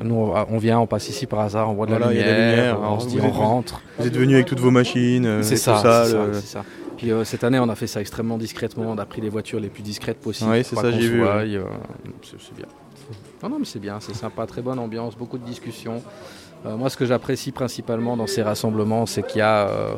[0.04, 2.32] Nous, on, vient, on passe ici par hasard, on voit de Voilà, la lumière, de
[2.42, 3.82] la lumière, on se dit on êtes- rentre.
[4.00, 6.34] Vous êtes venu avec toutes vos machines, euh, C'est ça, tout ça, c'est ça, le-
[6.34, 6.64] c'est ça.
[6.98, 8.86] Puis euh, cette année, on a fait ça extrêmement discrètement.
[8.90, 10.50] On a pris les voitures les plus discrètes possibles.
[10.50, 11.28] Pour c'est ça, j'ai vu, ouais.
[11.56, 11.64] euh,
[12.24, 12.68] c'est c'est bien.
[13.44, 16.02] Non, non, mais c'est bien, c'est sympa, très bonne ambiance, beaucoup de discussions.
[16.66, 19.96] Euh, moi, ce que j'apprécie principalement dans ces rassemblements, c'est qu'il y a euh,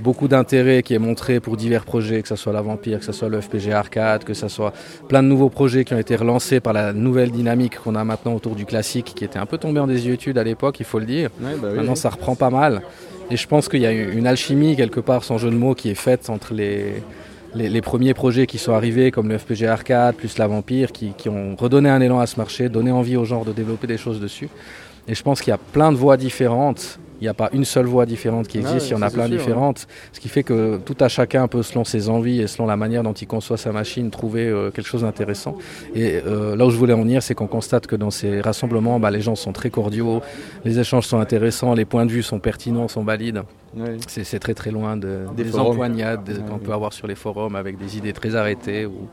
[0.00, 3.12] beaucoup d'intérêt qui est montré pour divers projets, que ce soit la Vampire, que ce
[3.12, 4.72] soit le FPG Arcade, que ce soit
[5.08, 8.34] plein de nouveaux projets qui ont été relancés par la nouvelle dynamique qu'on a maintenant
[8.34, 11.06] autour du classique, qui était un peu tombé en désuétude à l'époque, il faut le
[11.06, 11.30] dire.
[11.40, 11.98] Ouais, bah oui, maintenant, oui.
[11.98, 12.82] ça reprend pas mal.
[13.30, 15.88] Et je pense qu'il y a une alchimie, quelque part, sans jeu de mots, qui
[15.88, 17.02] est faite entre les,
[17.54, 21.12] les, les premiers projets qui sont arrivés, comme le FPG Arcade, plus la Vampire, qui,
[21.16, 23.96] qui ont redonné un élan à ce marché, donné envie aux gens de développer des
[23.96, 24.48] choses dessus.
[25.08, 26.98] Et je pense qu'il y a plein de voies différentes.
[27.24, 29.08] Il n'y a pas une seule voie différente qui Ah existe, il y en a
[29.08, 29.86] plein sûr, différentes.
[30.12, 33.02] Ce qui fait que tout à chacun peut, selon ses envies et selon la manière
[33.02, 35.56] dont il conçoit sa machine, trouver euh, quelque chose d'intéressant.
[35.94, 39.00] Et euh, là où je voulais en venir, c'est qu'on constate que dans ces rassemblements,
[39.00, 40.20] bah, les gens sont très cordiaux,
[40.66, 43.40] les échanges sont intéressants, les points de vue sont pertinents, sont valides.
[44.06, 47.78] C'est très très loin de, Des empoignades Ouais, qu'on peut avoir sur les forums avec
[47.78, 49.08] des idées très arrêtées ou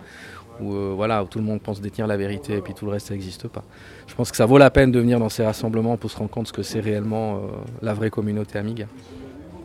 [0.61, 2.91] où, euh, voilà, où tout le monde pense détenir la vérité et puis tout le
[2.91, 3.63] reste ça n'existe pas.
[4.07, 6.29] Je pense que ça vaut la peine de venir dans ces rassemblements pour se rendre
[6.29, 7.39] compte ce que c'est réellement euh,
[7.81, 8.85] la vraie communauté Amiga.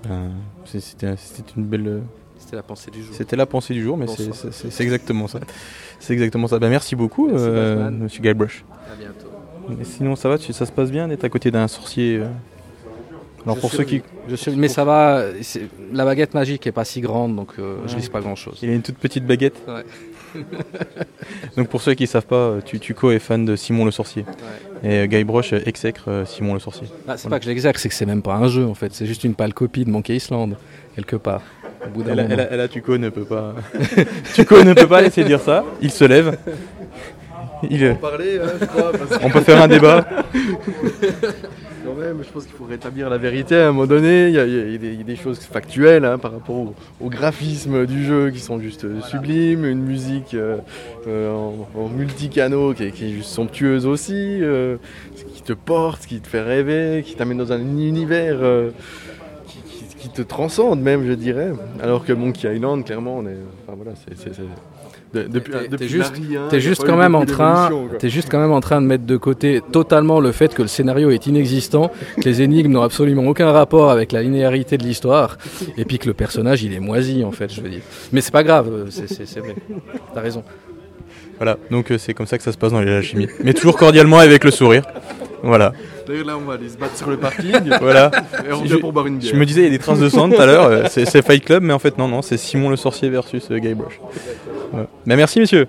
[0.09, 0.31] Ben,
[0.65, 1.15] c'est- C'était
[1.57, 1.87] une belle.
[1.89, 2.01] euh,
[2.39, 3.15] C'était la pensée du jour.
[3.15, 5.41] C'était la pensée du jour, mais c'est- exactement ça.
[5.99, 6.59] C'est exactement ça.
[6.59, 8.65] Ben, merci beaucoup, euh, monsieur Guybrush.
[8.93, 9.81] À bientôt.
[9.81, 12.29] Et sinon, ça va tu- Ça se passe bien d'être à côté d'un sorcier euh
[13.45, 14.03] Alors, Je pour suis- ceux qui.
[14.29, 15.23] je suis- mais ça va,
[15.93, 17.97] la baguette magique est pas si grande donc euh, je Ouais.
[17.99, 18.59] risque pas grand chose.
[18.63, 19.61] Il a une toute petite baguette.
[19.69, 19.85] Ouais.
[21.57, 24.25] Donc pour ceux qui savent pas, euh, tu, Tuco est fan de Simon le Sorcier.
[24.83, 26.87] Et euh, Guybrush euh, exècre euh, Simon le Sorcier.
[27.09, 27.37] Ah, c'est Voilà.
[27.37, 29.35] pas que je c'est que c'est même pas un jeu en fait, c'est juste une
[29.35, 30.57] pâle copie de Monkey Island,
[30.95, 31.43] quelque part.
[31.87, 33.55] Au bout d'un Et là, Tuco ne peut pas.
[34.35, 35.65] Tuco ne peut pas laisser dire ça.
[35.81, 36.37] Il se lève.
[37.71, 40.07] Il, On peut en parler, je crois, parce que- on peut faire un débat.
[42.07, 44.29] Même, je pense qu'il faut rétablir la vérité à un moment donné.
[44.29, 48.61] Il y a, des, choses factuelles hein, par rapport au, graphisme du jeu qui sont
[48.61, 50.59] juste euh, sublimes, une musique euh,
[51.09, 54.41] euh, en, en multicanaux qui est, juste somptueuse aussi,
[55.35, 58.39] qui te porte, qui te fait rêver, qui t'amène dans un univers
[59.99, 61.51] qui, te transcende même, je dirais.
[61.83, 63.37] Alors que Monkey Island, clairement, on est,
[64.17, 64.33] c'est-
[65.23, 68.29] de- depuis, T'es- depuis T'es juste, hein, t'es juste quand même en train, t'es juste
[68.31, 71.27] quand même en train de mettre de côté totalement le fait que le scénario est
[71.27, 75.39] inexistant, que les énigmes n'ont absolument aucun rapport avec la linéarité de l'histoire,
[75.77, 77.81] et puis que le personnage il est moisi en fait, je veux dire.
[78.13, 79.55] Mais c'est pas grave, euh, c'est, c'est, c'est vrai.
[80.15, 80.43] T'as raison.
[81.39, 83.29] Voilà, donc euh, c'est comme ça que ça se passe dans les alchimies.
[83.45, 84.85] Mais toujours cordialement avec le sourire.
[85.43, 85.73] Voilà.
[86.09, 87.53] D'ailleurs, là, on va aller se battre sur le parking.
[87.81, 88.11] Voilà.
[88.49, 89.33] Et on Je- revient pour boire une bière.
[89.35, 90.65] Je me disais, il y a des traces de sang tout à l'heure.
[90.67, 93.47] euh, C'est c'est Fight Club, mais en fait, non, non, c'est Simon le sorcier versus
[93.51, 94.01] euh, Guybrush.
[94.01, 94.46] Ouais.
[95.07, 95.67] Mais merci, messieurs.